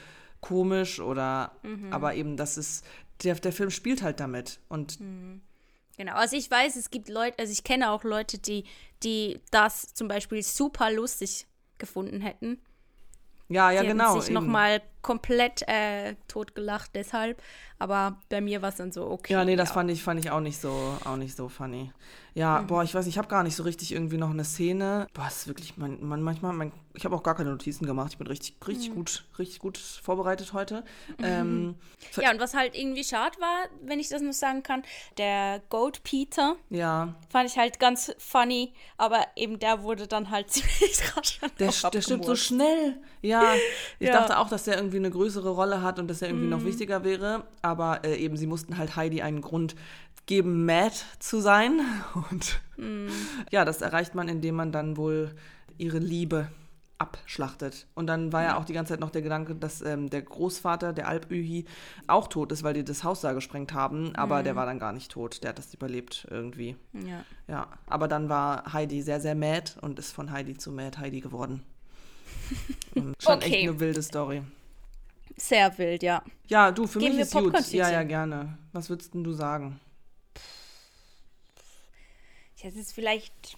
komisch 0.41 0.99
oder, 0.99 1.51
mhm. 1.63 1.93
aber 1.93 2.15
eben, 2.15 2.37
das 2.37 2.57
ist, 2.57 2.85
der, 3.23 3.35
der 3.35 3.53
Film 3.53 3.69
spielt 3.69 4.01
halt 4.01 4.19
damit 4.19 4.59
und 4.69 4.99
mhm. 4.99 5.41
Genau, 5.97 6.13
also 6.13 6.37
ich 6.37 6.49
weiß, 6.49 6.77
es 6.77 6.91
gibt 6.91 7.09
Leute, 7.09 7.37
also 7.39 7.51
ich 7.51 7.65
kenne 7.65 7.91
auch 7.91 8.05
Leute, 8.05 8.37
die, 8.37 8.63
die 9.03 9.41
das 9.51 9.93
zum 9.93 10.07
Beispiel 10.07 10.41
super 10.41 10.89
lustig 10.93 11.45
gefunden 11.77 12.21
hätten. 12.21 12.57
Ja, 13.49 13.69
ja, 13.69 13.81
die 13.81 13.87
genau. 13.89 14.17
sich 14.17 14.31
nochmal 14.31 14.81
komplett 15.01 15.67
äh, 15.67 16.15
totgelacht 16.27 16.91
deshalb. 16.93 17.41
Aber 17.81 18.17
bei 18.27 18.41
mir 18.41 18.61
war 18.61 18.69
es 18.69 18.75
dann 18.75 18.91
so 18.91 19.09
okay. 19.09 19.33
Ja, 19.33 19.45
nee, 19.45 19.55
das 19.55 19.69
ja. 19.69 19.75
fand 19.75 19.89
ich 19.89 20.03
fand 20.03 20.19
ich 20.19 20.31
auch 20.31 20.41
nicht 20.41 20.59
so 20.59 20.97
auch 21.05 21.15
nicht 21.15 21.35
so 21.35 21.47
funny. 21.47 21.91
Ja, 22.35 22.61
mhm. 22.61 22.67
boah, 22.67 22.83
ich 22.83 22.93
weiß, 22.93 23.07
ich 23.07 23.17
habe 23.17 23.27
gar 23.27 23.43
nicht 23.43 23.55
so 23.55 23.63
richtig 23.63 23.93
irgendwie 23.93 24.17
noch 24.17 24.29
eine 24.29 24.43
Szene. 24.43 25.07
Boah, 25.13 25.27
ist 25.27 25.47
wirklich 25.47 25.77
man, 25.77 26.03
man 26.05 26.21
manchmal 26.21 26.53
mein, 26.53 26.71
ich 26.93 27.05
habe 27.05 27.15
auch 27.15 27.23
gar 27.23 27.35
keine 27.35 27.49
Notizen 27.51 27.85
gemacht. 27.85 28.11
Ich 28.11 28.17
bin 28.17 28.27
richtig 28.27 28.55
richtig 28.67 28.89
mhm. 28.89 28.95
gut 28.95 29.25
richtig 29.37 29.59
gut 29.59 29.77
vorbereitet 29.77 30.51
heute. 30.51 30.83
Mhm. 31.17 31.25
Ähm, 31.25 31.75
ja, 32.17 32.31
und 32.31 32.39
was 32.39 32.53
halt 32.53 32.75
irgendwie 32.75 33.03
schade 33.03 33.39
war, 33.39 33.67
wenn 33.81 33.99
ich 33.99 34.09
das 34.09 34.21
nur 34.21 34.33
sagen 34.33 34.61
kann, 34.61 34.83
der 35.17 35.61
Goat 35.69 36.03
Peter. 36.03 36.57
Ja. 36.69 37.15
Fand 37.29 37.49
ich 37.49 37.57
halt 37.57 37.79
ganz 37.79 38.13
funny, 38.17 38.73
aber 38.97 39.25
eben 39.37 39.57
der 39.57 39.83
wurde 39.83 40.07
dann 40.07 40.31
halt 40.31 40.51
ziemlich 40.51 41.15
rasch 41.15 41.39
Der, 41.59 41.71
der 41.91 42.01
stirbt 42.01 42.25
so 42.25 42.35
schnell. 42.35 42.97
Ja, 43.21 43.53
ich 43.99 44.07
ja. 44.07 44.13
dachte 44.13 44.37
auch, 44.37 44.49
dass 44.49 44.65
der 44.65 44.77
irgendwie 44.77 44.88
eine 44.97 45.11
größere 45.11 45.49
Rolle 45.49 45.81
hat 45.81 45.99
und 45.99 46.07
dass 46.09 46.21
er 46.21 46.29
irgendwie 46.29 46.47
noch 46.47 46.61
mhm. 46.61 46.65
wichtiger 46.65 47.03
wäre, 47.03 47.43
aber 47.61 48.03
äh, 48.03 48.15
eben 48.15 48.37
sie 48.37 48.47
mussten 48.47 48.77
halt 48.77 48.95
Heidi 48.95 49.21
einen 49.21 49.41
Grund 49.41 49.75
geben, 50.29 50.65
mad 50.65 50.95
zu 51.17 51.41
sein. 51.41 51.81
Und 52.29 52.61
mm. 52.77 53.07
ja, 53.51 53.65
das 53.65 53.81
erreicht 53.81 54.13
man, 54.13 54.29
indem 54.29 54.55
man 54.55 54.71
dann 54.71 54.95
wohl 54.95 55.31
ihre 55.79 55.97
Liebe 55.97 56.49
abschlachtet. 56.99 57.87
Und 57.95 58.07
dann 58.07 58.31
war 58.31 58.43
ja 58.43 58.57
auch 58.57 58.65
die 58.65 58.73
ganze 58.73 58.93
Zeit 58.93 58.99
noch 58.99 59.09
der 59.09 59.21
Gedanke, 59.21 59.55
dass 59.55 59.81
ähm, 59.81 60.09
der 60.09 60.21
Großvater, 60.21 60.93
der 60.93 61.07
Alp-Ühi, 61.07 61.65
auch 62.07 62.27
tot 62.27 62.51
ist, 62.51 62.61
weil 62.61 62.73
die 62.73 62.83
das 62.83 63.03
Haus 63.03 63.21
da 63.21 63.33
gesprengt 63.33 63.73
haben. 63.73 64.15
Aber 64.15 64.39
mhm. 64.39 64.43
der 64.43 64.55
war 64.55 64.65
dann 64.65 64.79
gar 64.79 64.91
nicht 64.91 65.11
tot. 65.11 65.41
Der 65.43 65.49
hat 65.49 65.57
das 65.57 65.73
überlebt 65.73 66.27
irgendwie. 66.29 66.75
Ja. 66.93 67.23
Ja. 67.47 67.67
Aber 67.87 68.07
dann 68.07 68.29
war 68.29 68.71
Heidi 68.71 69.01
sehr, 69.01 69.21
sehr 69.21 69.35
mad 69.35 69.71
und 69.81 69.97
ist 69.97 70.11
von 70.11 70.29
Heidi 70.31 70.57
zu 70.57 70.71
Mad 70.71 70.97
Heidi 70.99 71.21
geworden. 71.21 71.63
schon 73.19 73.35
okay. 73.35 73.45
echt 73.45 73.69
eine 73.69 73.79
wilde 73.79 74.03
Story. 74.03 74.43
Sehr 75.39 75.77
wild, 75.77 76.03
ja. 76.03 76.21
Ja, 76.47 76.71
du, 76.71 76.85
für 76.85 76.99
Geben 76.99 77.15
mich 77.15 77.23
ist 77.23 77.33
gut. 77.33 77.53
Ja, 77.71 77.89
ja, 77.89 78.03
gerne. 78.03 78.57
Was 78.73 78.89
würdest 78.89 79.13
denn 79.13 79.23
du 79.23 79.31
sagen? 79.31 79.79
Ich 82.55 82.63
hätte 82.63 82.77
jetzt 82.77 82.93
vielleicht 82.93 83.57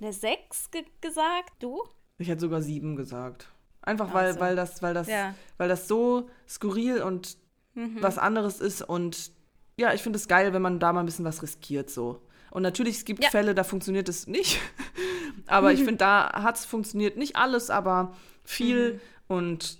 eine 0.00 0.12
6 0.12 0.70
ge 0.72 0.84
gesagt, 1.00 1.52
du? 1.60 1.82
Ich 2.18 2.28
hätte 2.28 2.40
sogar 2.40 2.60
7 2.60 2.96
gesagt. 2.96 3.48
Einfach 3.82 4.12
weil, 4.12 4.34
so. 4.34 4.40
weil, 4.40 4.56
das, 4.56 4.82
weil, 4.82 4.94
das, 4.94 5.08
ja. 5.08 5.34
weil 5.58 5.68
das 5.68 5.88
so 5.88 6.28
skurril 6.48 7.02
und 7.02 7.36
mhm. 7.74 7.98
was 8.00 8.18
anderes 8.18 8.60
ist 8.60 8.82
und 8.82 9.32
ja, 9.76 9.92
ich 9.92 10.02
finde 10.02 10.18
es 10.18 10.28
geil, 10.28 10.52
wenn 10.52 10.62
man 10.62 10.78
da 10.78 10.92
mal 10.92 11.00
ein 11.00 11.06
bisschen 11.06 11.24
was 11.24 11.42
riskiert 11.42 11.90
so. 11.90 12.22
Und 12.50 12.62
natürlich, 12.62 12.96
es 12.96 13.04
gibt 13.04 13.24
ja. 13.24 13.30
Fälle, 13.30 13.54
da 13.54 13.64
funktioniert 13.64 14.08
es 14.08 14.26
nicht. 14.26 14.60
aber 15.46 15.72
ich 15.72 15.80
finde, 15.84 15.96
da 15.96 16.42
hat 16.42 16.56
es 16.56 16.64
funktioniert. 16.64 17.16
Nicht 17.16 17.36
alles, 17.36 17.70
aber 17.70 18.14
viel. 18.44 18.94
Mhm. 18.94 19.00
Und 19.28 19.78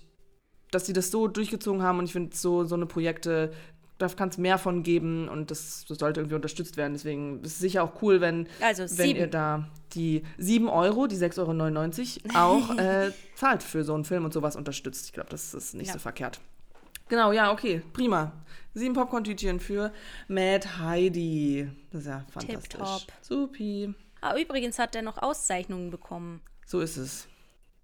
dass 0.73 0.85
sie 0.85 0.93
das 0.93 1.11
so 1.11 1.27
durchgezogen 1.27 1.81
haben 1.81 1.99
und 1.99 2.05
ich 2.05 2.11
finde, 2.11 2.35
so, 2.35 2.63
so 2.63 2.75
eine 2.75 2.85
Projekte, 2.85 3.51
da 3.97 4.07
kann 4.07 4.29
es 4.29 4.37
mehr 4.37 4.57
von 4.57 4.83
geben 4.83 5.29
und 5.29 5.51
das, 5.51 5.85
das, 5.87 5.99
sollte 5.99 6.19
irgendwie 6.19 6.35
unterstützt 6.35 6.77
werden. 6.77 6.93
Deswegen 6.93 7.41
ist 7.41 7.53
es 7.53 7.59
sicher 7.59 7.83
auch 7.83 8.01
cool, 8.01 8.21
wenn, 8.21 8.47
also 8.59 8.85
wenn 8.97 9.15
ihr 9.15 9.27
da 9.27 9.67
die 9.93 10.23
7 10.37 10.67
Euro, 10.67 11.07
die 11.07 11.15
6,99 11.15 12.35
Euro 12.35 12.35
auch 12.35 12.77
äh, 12.77 13.11
zahlt 13.35 13.63
für 13.63 13.83
so 13.83 13.93
einen 13.93 14.03
Film 14.03 14.25
und 14.25 14.33
sowas 14.33 14.55
unterstützt. 14.55 15.05
Ich 15.05 15.13
glaube, 15.13 15.29
das 15.29 15.53
ist 15.53 15.75
nicht 15.75 15.87
ja. 15.87 15.93
so 15.93 15.99
verkehrt. 15.99 16.39
Genau, 17.07 17.31
ja, 17.31 17.51
okay, 17.51 17.81
prima. 17.93 18.31
Sieben 18.73 18.95
Popcorn-Tütchen 18.95 19.59
für 19.59 19.93
Mad 20.27 20.67
Heidi. 20.79 21.69
Das 21.91 22.01
ist 22.01 22.07
ja 22.07 22.25
fantastisch. 22.31 22.69
Tip-top. 22.69 23.01
Supi. 23.21 23.93
Ah, 24.21 24.35
übrigens 24.39 24.79
hat 24.79 24.95
er 24.95 25.03
noch 25.03 25.21
Auszeichnungen 25.21 25.91
bekommen. 25.91 26.41
So 26.65 26.79
ist 26.79 26.97
es 26.97 27.27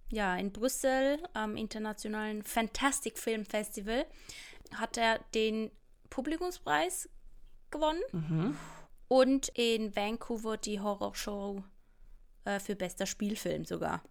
ja, 0.09 0.35
in 0.35 0.51
Brüssel 0.51 1.21
am 1.33 1.55
internationalen 1.55 2.43
Fantastic 2.43 3.17
Film 3.17 3.45
Festival 3.45 4.05
hat 4.75 4.97
er 4.97 5.19
den 5.33 5.71
Publikumspreis 6.09 7.09
gewonnen 7.71 8.01
mhm. 8.11 8.57
und 9.07 9.49
in 9.49 9.95
Vancouver 9.95 10.57
die 10.57 10.79
Horrorshow 10.79 11.63
äh, 12.45 12.59
für 12.59 12.75
bester 12.75 13.05
Spielfilm 13.05 13.65
sogar. 13.65 14.03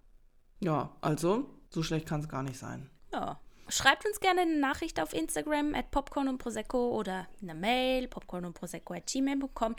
Ja, 0.61 0.97
also 1.01 1.49
so 1.71 1.83
schlecht 1.83 2.07
kann 2.07 2.21
es 2.21 2.29
gar 2.29 2.43
nicht 2.43 2.59
sein. 2.59 2.91
Ja. 3.13 3.41
Schreibt 3.71 4.07
uns 4.07 4.21
gerne 4.21 4.43
eine 4.43 4.59
Nachricht 4.59 5.01
auf 5.01 5.13
Instagram 5.13 5.75
at 5.75 5.91
Popcorn 5.91 6.29
und 6.29 6.39
Prosecco 6.39 6.97
oder 6.97 7.27
eine 7.43 7.55
Mail 7.55 8.07
popcorn 8.09 8.47
und 8.47 8.55
Prosecco 8.55 8.95
at 8.95 9.07
gmail.com. 9.07 9.75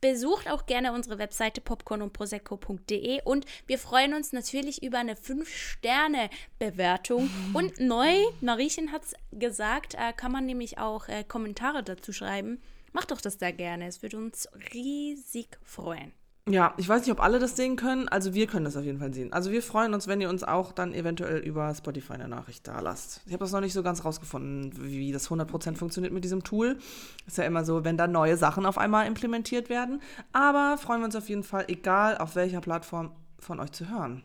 Besucht 0.00 0.50
auch 0.50 0.66
gerne 0.66 0.92
unsere 0.92 1.18
Webseite 1.18 1.60
popcornundprosecco.de 1.60 3.22
und 3.24 3.44
wir 3.66 3.78
freuen 3.78 4.14
uns 4.14 4.32
natürlich 4.32 4.82
über 4.82 4.98
eine 4.98 5.14
5-Sterne-Bewertung. 5.14 7.30
Und 7.54 7.78
neu, 7.80 8.16
Mariechen 8.40 8.92
hat 8.92 9.04
es 9.04 9.14
gesagt, 9.32 9.94
äh, 9.94 10.12
kann 10.14 10.32
man 10.32 10.46
nämlich 10.46 10.78
auch 10.78 11.08
äh, 11.08 11.24
Kommentare 11.24 11.82
dazu 11.82 12.12
schreiben. 12.12 12.62
Macht 12.92 13.10
doch 13.10 13.20
das 13.20 13.36
da 13.38 13.50
gerne, 13.50 13.86
es 13.86 14.02
würde 14.02 14.16
uns 14.16 14.48
riesig 14.72 15.58
freuen. 15.62 16.12
Ja, 16.48 16.74
ich 16.78 16.88
weiß 16.88 17.02
nicht, 17.02 17.12
ob 17.12 17.20
alle 17.20 17.38
das 17.38 17.54
sehen 17.54 17.76
können. 17.76 18.08
Also 18.08 18.34
wir 18.34 18.46
können 18.46 18.64
das 18.64 18.76
auf 18.76 18.84
jeden 18.84 18.98
Fall 18.98 19.12
sehen. 19.12 19.32
Also 19.32 19.50
wir 19.52 19.62
freuen 19.62 19.94
uns, 19.94 20.08
wenn 20.08 20.20
ihr 20.20 20.28
uns 20.28 20.42
auch 20.42 20.72
dann 20.72 20.94
eventuell 20.94 21.38
über 21.38 21.72
Spotify 21.74 22.14
eine 22.14 22.28
Nachricht 22.28 22.66
da 22.66 22.80
lasst. 22.80 23.20
Ich 23.26 23.32
habe 23.32 23.44
das 23.44 23.52
noch 23.52 23.60
nicht 23.60 23.72
so 23.74 23.82
ganz 23.82 24.04
rausgefunden, 24.04 24.72
wie 24.82 25.12
das 25.12 25.28
100% 25.28 25.76
funktioniert 25.76 26.12
mit 26.12 26.24
diesem 26.24 26.42
Tool. 26.42 26.78
Ist 27.26 27.38
ja 27.38 27.44
immer 27.44 27.64
so, 27.64 27.84
wenn 27.84 27.96
da 27.96 28.06
neue 28.06 28.36
Sachen 28.36 28.66
auf 28.66 28.78
einmal 28.78 29.06
implementiert 29.06 29.68
werden. 29.68 30.00
Aber 30.32 30.78
freuen 30.78 31.00
wir 31.00 31.06
uns 31.06 31.16
auf 31.16 31.28
jeden 31.28 31.44
Fall, 31.44 31.66
egal 31.68 32.18
auf 32.18 32.34
welcher 32.36 32.60
Plattform 32.60 33.12
von 33.38 33.60
euch 33.60 33.72
zu 33.72 33.88
hören. 33.88 34.24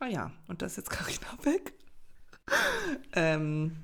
Ah 0.00 0.06
ja, 0.06 0.30
und 0.48 0.60
da 0.62 0.66
ist 0.66 0.76
jetzt 0.76 0.90
Carina 0.90 1.26
weg. 1.42 1.72
ähm, 3.14 3.76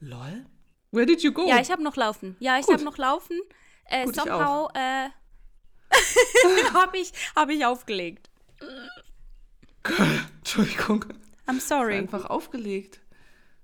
lol? 0.00 0.46
Where 0.92 1.06
did 1.06 1.22
you 1.22 1.32
go? 1.32 1.46
Ja, 1.46 1.60
ich 1.60 1.70
habe 1.70 1.82
noch 1.82 1.96
laufen. 1.96 2.36
Ja, 2.38 2.58
ich 2.58 2.66
habe 2.68 2.82
noch 2.82 2.96
laufen. 2.96 3.38
Äh, 3.84 4.06
Gut, 4.06 4.16
somehow, 4.16 4.68
äh, 4.74 5.08
habe 6.74 6.98
ich, 6.98 7.12
hab 7.34 7.50
ich 7.50 7.64
aufgelegt. 7.64 8.28
Entschuldigung. 10.38 11.04
I'm 11.46 11.60
sorry. 11.60 11.96
Einfach 11.98 12.24
aufgelegt. 12.26 13.00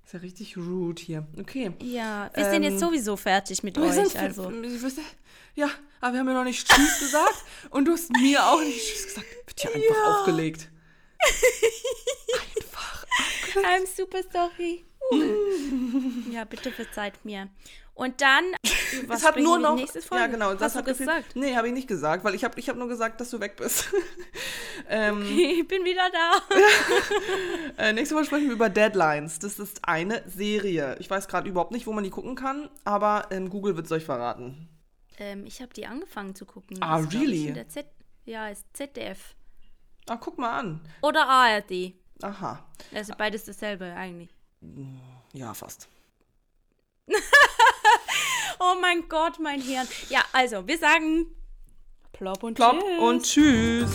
Ist 0.04 0.12
ja 0.12 0.20
richtig 0.20 0.56
rude 0.56 1.02
hier. 1.02 1.26
Okay. 1.38 1.72
Ja, 1.80 2.30
wir 2.34 2.44
ähm, 2.44 2.50
sind 2.50 2.62
jetzt 2.64 2.72
ähm, 2.74 2.78
sowieso 2.78 3.16
fertig 3.16 3.62
mit 3.62 3.78
euch. 3.78 3.92
Sind, 3.92 4.16
also. 4.16 4.52
Ja, 5.54 5.70
aber 6.00 6.12
wir 6.14 6.20
haben 6.20 6.28
ja 6.28 6.34
noch 6.34 6.44
nicht 6.44 6.68
Tschüss 6.68 7.00
gesagt 7.00 7.44
und 7.70 7.86
du 7.86 7.92
hast 7.92 8.10
mir 8.12 8.44
auch 8.44 8.60
nicht 8.60 8.78
Tschüss 8.78 9.06
gesagt. 9.06 9.26
Wird 9.46 9.60
hier 9.60 9.74
einfach 9.74 9.96
ja. 9.96 10.18
aufgelegt. 10.18 10.68
einfach 12.56 13.04
aufgelegt. 13.04 13.68
I'm 13.68 13.86
super 13.96 14.20
sorry. 14.32 14.84
ja, 16.30 16.44
bitte 16.44 16.72
verzeiht 16.72 17.24
mir. 17.24 17.48
Und 17.94 18.22
dann, 18.22 18.44
was 19.06 19.20
es 19.20 19.26
hat 19.26 19.36
nur 19.36 19.58
noch, 19.58 19.78
ja 20.12 20.26
genau, 20.26 20.52
das 20.54 20.62
Hast 20.62 20.76
hat 20.76 20.86
du 20.86 20.94
gesagt? 20.94 21.36
Nee, 21.36 21.54
habe 21.56 21.68
ich 21.68 21.74
nicht 21.74 21.88
gesagt, 21.88 22.24
weil 22.24 22.34
ich 22.34 22.42
habe 22.42 22.58
ich 22.58 22.68
hab 22.68 22.76
nur 22.76 22.88
gesagt, 22.88 23.20
dass 23.20 23.30
du 23.30 23.38
weg 23.38 23.56
bist. 23.56 23.92
ähm, 24.88 25.20
okay, 25.20 25.60
ich 25.60 25.68
bin 25.68 25.84
wieder 25.84 26.08
da. 26.10 26.40
äh, 27.82 27.92
nächstes 27.92 28.16
Mal 28.16 28.24
sprechen 28.24 28.46
wir 28.46 28.54
über 28.54 28.70
Deadlines. 28.70 29.38
Das 29.40 29.58
ist 29.58 29.86
eine 29.86 30.22
Serie. 30.26 30.96
Ich 31.00 31.10
weiß 31.10 31.28
gerade 31.28 31.48
überhaupt 31.48 31.72
nicht, 31.72 31.86
wo 31.86 31.92
man 31.92 32.02
die 32.02 32.10
gucken 32.10 32.34
kann, 32.34 32.70
aber 32.84 33.28
ähm, 33.30 33.50
Google 33.50 33.76
wird 33.76 33.86
es 33.86 33.92
euch 33.92 34.04
verraten. 34.04 34.68
Ähm, 35.18 35.44
ich 35.44 35.60
habe 35.60 35.74
die 35.74 35.86
angefangen 35.86 36.34
zu 36.34 36.46
gucken. 36.46 36.78
Ah, 36.80 37.02
das 37.02 37.12
really? 37.12 37.54
Z 37.68 37.86
ja, 38.24 38.48
ist 38.48 38.64
ZDF. 38.72 39.34
Ah, 40.08 40.16
guck 40.16 40.38
mal 40.38 40.58
an. 40.58 40.80
Oder 41.02 41.28
ARD. 41.28 41.94
Aha. 42.22 42.64
Also 42.94 43.14
beides 43.18 43.44
dasselbe 43.44 43.92
eigentlich. 43.94 44.30
Ja, 45.32 45.52
fast. 45.54 45.88
Oh 48.62 48.74
mein 48.80 49.08
Gott, 49.08 49.38
mein 49.40 49.60
Hirn. 49.60 49.86
Ja, 50.08 50.20
also, 50.32 50.66
wir 50.66 50.78
sagen 50.78 51.26
plopp 52.12 52.42
und 52.42 52.54
Plopp 52.54 52.78
tschüss. 52.78 53.00
und 53.00 53.22
tschüss. 53.22 53.90